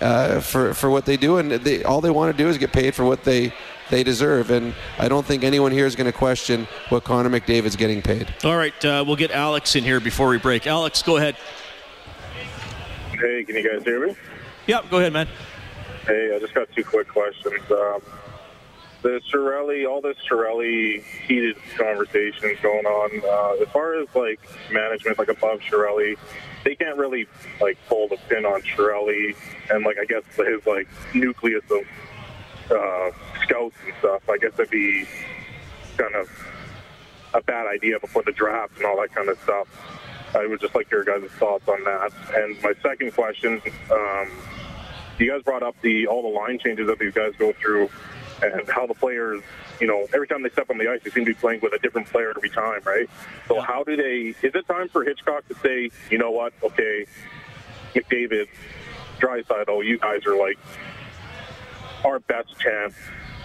uh, 0.00 0.40
for 0.40 0.74
for 0.74 0.90
what 0.90 1.06
they 1.06 1.16
do, 1.16 1.38
and 1.38 1.50
they, 1.50 1.82
all 1.82 2.00
they 2.00 2.10
want 2.10 2.36
to 2.36 2.42
do 2.42 2.48
is 2.48 2.58
get 2.58 2.72
paid 2.72 2.94
for 2.94 3.04
what 3.04 3.24
they 3.24 3.52
they 3.90 4.02
deserve. 4.02 4.50
And 4.50 4.74
I 4.98 5.08
don't 5.08 5.24
think 5.24 5.44
anyone 5.44 5.72
here 5.72 5.86
is 5.86 5.96
going 5.96 6.10
to 6.10 6.16
question 6.16 6.66
what 6.88 7.04
Connor 7.04 7.30
McDavid's 7.30 7.76
getting 7.76 8.02
paid. 8.02 8.32
All 8.44 8.56
right, 8.56 8.84
uh, 8.84 9.04
we'll 9.06 9.16
get 9.16 9.30
Alex 9.30 9.76
in 9.76 9.84
here 9.84 10.00
before 10.00 10.28
we 10.28 10.38
break. 10.38 10.66
Alex, 10.66 11.02
go 11.02 11.16
ahead. 11.16 11.36
Hey, 13.12 13.44
can 13.44 13.56
you 13.56 13.68
guys 13.68 13.82
hear 13.84 14.06
me? 14.06 14.14
Yep, 14.66 14.90
go 14.90 14.98
ahead, 14.98 15.12
man. 15.12 15.28
Hey, 16.06 16.34
I 16.34 16.38
just 16.38 16.54
got 16.54 16.70
two 16.72 16.84
quick 16.84 17.08
questions. 17.08 17.60
Um, 17.70 18.00
the 19.02 19.20
Chiarelli, 19.32 19.88
all 19.88 20.00
this 20.00 20.16
Chiarelli 20.28 21.02
heated 21.02 21.56
conversations 21.76 22.58
going 22.60 22.86
on. 22.86 23.10
Uh, 23.24 23.62
as 23.62 23.68
far 23.68 23.94
as 24.00 24.08
like 24.14 24.40
management, 24.72 25.18
like 25.18 25.28
above 25.28 25.60
Chiarelli, 25.60 26.16
they 26.64 26.74
can't 26.74 26.96
really 26.96 27.28
like 27.60 27.78
pull 27.88 28.08
the 28.08 28.16
pin 28.28 28.44
on 28.44 28.62
Chiarelli 28.62 29.36
and 29.70 29.84
like 29.84 29.96
I 30.00 30.04
guess 30.04 30.24
his 30.36 30.66
like 30.66 30.88
nucleus 31.14 31.62
of 31.70 31.82
uh, 32.70 33.10
scouts 33.42 33.76
and 33.84 33.94
stuff. 33.98 34.28
I 34.28 34.38
guess 34.38 34.52
that'd 34.52 34.70
be 34.70 35.06
kind 35.96 36.14
of 36.14 36.28
a 37.34 37.42
bad 37.42 37.66
idea 37.66 37.98
before 38.00 38.22
the 38.22 38.32
draft 38.32 38.76
and 38.76 38.86
all 38.86 39.00
that 39.00 39.14
kind 39.14 39.28
of 39.28 39.38
stuff. 39.40 39.68
I 40.34 40.46
would 40.46 40.60
just 40.60 40.74
like 40.74 40.90
your 40.90 41.04
guys' 41.04 41.30
thoughts 41.38 41.68
on 41.68 41.82
that. 41.84 42.12
And 42.34 42.60
my 42.62 42.72
second 42.82 43.14
question, 43.14 43.62
um, 43.90 44.30
you 45.18 45.30
guys 45.30 45.42
brought 45.42 45.62
up 45.62 45.76
the 45.82 46.06
all 46.06 46.22
the 46.22 46.36
line 46.36 46.58
changes 46.58 46.86
that 46.88 46.98
these 46.98 47.14
guys 47.14 47.32
go 47.38 47.52
through 47.52 47.88
and 48.42 48.68
how 48.68 48.86
the 48.86 48.94
players, 48.94 49.42
you 49.80 49.86
know, 49.86 50.06
every 50.12 50.26
time 50.26 50.42
they 50.42 50.50
step 50.50 50.68
on 50.68 50.78
the 50.78 50.90
ice, 50.90 51.00
they 51.02 51.10
seem 51.10 51.24
to 51.24 51.32
be 51.32 51.38
playing 51.38 51.60
with 51.62 51.72
a 51.72 51.78
different 51.78 52.06
player 52.08 52.32
every 52.36 52.50
time, 52.50 52.80
right? 52.84 53.08
So 53.48 53.60
how 53.60 53.82
do 53.84 53.96
they? 53.96 54.34
Is 54.46 54.54
it 54.54 54.66
time 54.66 54.88
for 54.88 55.04
Hitchcock 55.04 55.48
to 55.48 55.54
say, 55.56 55.90
you 56.10 56.18
know 56.18 56.30
what? 56.30 56.52
Okay, 56.62 57.06
McDavid, 57.94 58.48
Draisaitl, 59.20 59.84
you 59.86 59.98
guys 59.98 60.26
are 60.26 60.36
like 60.36 60.58
our 62.06 62.20
best 62.20 62.58
chance 62.58 62.94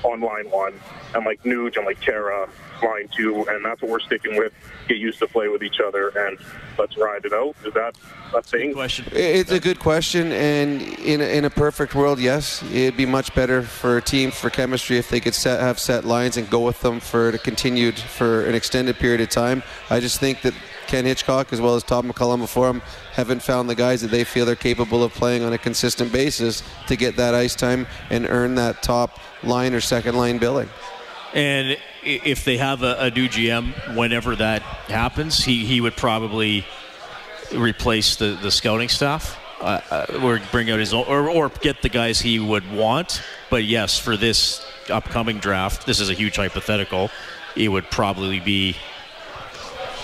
on 0.04 0.20
line 0.22 0.50
one, 0.50 0.74
and 1.14 1.26
like 1.26 1.44
Nuge 1.44 1.78
and 1.78 1.86
like 1.86 2.00
Tara 2.02 2.50
line 2.84 3.08
two, 3.16 3.46
and 3.50 3.64
that's 3.64 3.82
what 3.82 3.92
we're 3.92 4.00
sticking 4.00 4.36
with. 4.36 4.54
Get 4.88 4.98
used 4.98 5.20
to 5.20 5.28
play 5.28 5.48
with 5.48 5.62
each 5.62 5.80
other, 5.80 6.10
and 6.10 6.38
let's 6.78 6.98
ride 6.98 7.26
it 7.26 7.34
out. 7.34 7.56
Is 7.66 7.74
that 7.76 7.96
a 8.34 8.42
thing? 8.42 8.74
Question. 8.74 9.06
It's 9.12 9.52
a 9.52 9.60
good 9.60 9.80
question, 9.80 10.32
and 10.32 10.82
in 11.00 11.22
a, 11.22 11.38
in 11.38 11.46
a 11.46 11.50
perfect 11.50 11.94
world, 11.94 12.20
yes, 12.20 12.64
it'd 12.72 12.98
be 12.98 13.06
much 13.06 13.36
better 13.36 13.62
for 13.62 13.98
a 13.98 14.02
team 14.02 14.32
for 14.32 14.50
chemistry 14.50 14.98
if 14.98 15.10
they 15.10 15.20
could 15.20 15.36
set, 15.36 15.60
have 15.60 15.80
set 15.80 16.04
lines 16.06 16.38
and 16.38 16.50
go 16.50 16.66
with 16.66 16.82
them 16.82 17.00
for 17.00 17.32
the 17.32 17.38
continued 17.38 18.00
for 18.00 18.46
an 18.46 18.56
extended 18.56 18.98
period 18.98 19.22
of 19.22 19.30
time. 19.30 19.62
I 19.92 20.00
just 20.00 20.20
think 20.20 20.42
that 20.42 20.56
Ken 20.92 21.06
Hitchcock 21.06 21.54
as 21.54 21.62
well 21.62 21.76
as 21.76 21.84
Todd 21.84 22.04
McLellan 22.04 22.40
before 22.40 22.70
him 22.70 22.82
haven't 23.14 23.42
found 23.42 23.70
the 23.70 23.76
guys 23.76 24.02
that 24.02 24.12
they 24.12 24.26
feel 24.26 24.46
they're 24.46 24.58
capable 24.58 25.06
of 25.06 25.14
playing 25.14 25.42
on 25.42 25.54
a 25.54 25.58
consistent 25.58 26.12
basis 26.12 26.64
to 26.88 26.98
get 26.98 27.16
that 27.16 27.34
ice 27.34 27.56
time 27.56 27.88
and 28.10 28.28
earn 28.28 28.56
that 28.56 28.84
top 28.84 29.18
line 29.42 29.74
or 29.74 29.80
second 29.80 30.18
line 30.18 30.38
billing. 30.38 30.68
And 31.34 31.78
if 32.04 32.44
they 32.44 32.58
have 32.58 32.84
a, 32.84 32.98
a 33.00 33.10
new 33.10 33.30
GM, 33.30 33.96
whenever 33.96 34.36
that 34.36 34.64
happens, 34.90 35.42
he, 35.42 35.66
he 35.66 35.80
would 35.80 35.96
probably 35.96 36.66
replace 37.56 38.18
the, 38.18 38.38
the 38.42 38.52
scouting 38.52 38.90
staff. 38.90 39.38
Uh, 39.62 39.80
uh, 39.92 40.20
or 40.24 40.42
bring 40.52 40.72
out 40.72 40.80
his 40.80 40.92
own, 40.92 41.06
or, 41.08 41.30
or 41.30 41.50
get 41.50 41.84
the 41.84 41.90
guys 41.90 42.20
he 42.20 42.40
would 42.40 42.70
want. 42.74 43.22
But 43.52 43.64
yes, 43.64 44.00
for 44.00 44.18
this 44.18 44.66
upcoming 44.90 45.38
draft, 45.38 45.86
this 45.86 46.00
is 46.00 46.10
a 46.10 46.16
huge 46.16 46.36
hypothetical. 46.36 47.12
It 47.56 47.68
would 47.68 47.86
probably 47.92 48.40
be 48.40 48.76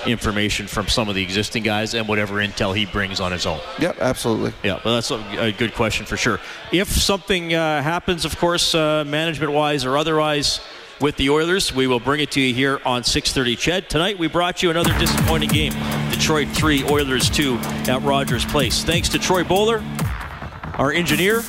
information 0.05 0.67
from 0.67 0.87
some 0.87 1.09
of 1.09 1.15
the 1.15 1.23
existing 1.23 1.63
guys 1.63 1.93
and 1.93 2.07
whatever 2.07 2.35
intel 2.35 2.75
he 2.75 2.85
brings 2.85 3.19
on 3.19 3.31
his 3.31 3.45
own. 3.45 3.59
Yep, 3.79 3.97
absolutely. 3.99 4.53
Yeah, 4.63 4.79
well, 4.83 4.95
that's 4.95 5.11
a, 5.11 5.23
a 5.39 5.51
good 5.51 5.73
question 5.73 6.05
for 6.05 6.17
sure. 6.17 6.39
If 6.71 6.89
something 6.89 7.53
uh, 7.53 7.81
happens, 7.81 8.25
of 8.25 8.37
course, 8.37 8.75
uh, 8.75 9.03
management-wise 9.05 9.85
or 9.85 9.97
otherwise, 9.97 10.59
with 10.99 11.15
the 11.17 11.29
Oilers. 11.29 11.73
We 11.73 11.87
will 11.87 11.99
bring 11.99 12.21
it 12.21 12.31
to 12.31 12.41
you 12.41 12.53
here 12.53 12.81
on 12.85 13.03
6:30 13.03 13.57
CHED. 13.57 13.89
Tonight 13.89 14.17
we 14.17 14.27
brought 14.27 14.63
you 14.63 14.69
another 14.69 14.97
disappointing 14.97 15.49
game. 15.49 15.73
Detroit 16.09 16.47
3, 16.49 16.85
Oilers 16.85 17.29
2 17.29 17.57
at 17.87 18.01
Rogers 18.01 18.45
Place. 18.45 18.83
Thanks 18.83 19.09
to 19.09 19.19
Troy 19.19 19.43
Bowler, 19.43 19.83
our 20.73 20.91
engineer, 20.91 21.43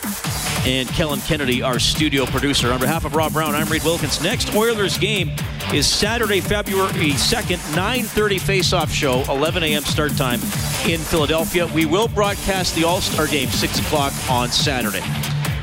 and 0.69 0.87
Kellen 0.91 1.21
Kennedy, 1.21 1.63
our 1.63 1.79
studio 1.79 2.27
producer. 2.27 2.71
On 2.75 2.79
behalf 2.79 3.07
of 3.07 3.15
Rob 3.15 3.33
Brown, 3.33 3.55
I'm 3.55 3.67
Reid 3.69 3.85
Wilkins. 3.85 4.23
Next 4.23 4.55
Oilers 4.55 4.99
game 4.99 5.33
is 5.73 5.87
Saturday, 5.87 6.43
February 6.43 7.13
2nd, 7.13 7.57
9:30 7.75 8.39
face-off 8.39 8.93
show, 8.93 9.25
11 9.31 9.63
a.m. 9.63 9.83
start 9.83 10.15
time 10.19 10.41
in 10.87 11.01
Philadelphia. 11.01 11.67
We 11.69 11.87
will 11.87 12.07
broadcast 12.07 12.75
the 12.75 12.85
All-Star 12.85 13.27
game 13.29 13.49
6 13.49 13.79
o'clock 13.79 14.13
on 14.29 14.51
Saturday. 14.51 15.03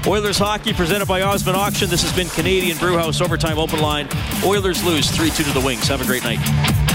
Oilers 0.07 0.39
hockey 0.39 0.73
presented 0.73 1.07
by 1.07 1.21
Osmond 1.21 1.55
Auction. 1.55 1.87
This 1.87 2.01
has 2.01 2.13
been 2.15 2.29
Canadian 2.29 2.77
Brewhouse 2.79 3.21
Overtime 3.21 3.59
Open 3.59 3.81
Line. 3.81 4.07
Oilers 4.43 4.83
lose 4.83 5.11
3 5.11 5.29
2 5.29 5.43
to 5.43 5.51
the 5.51 5.61
Wings. 5.61 5.87
Have 5.87 6.01
a 6.01 6.05
great 6.05 6.23
night. 6.23 6.94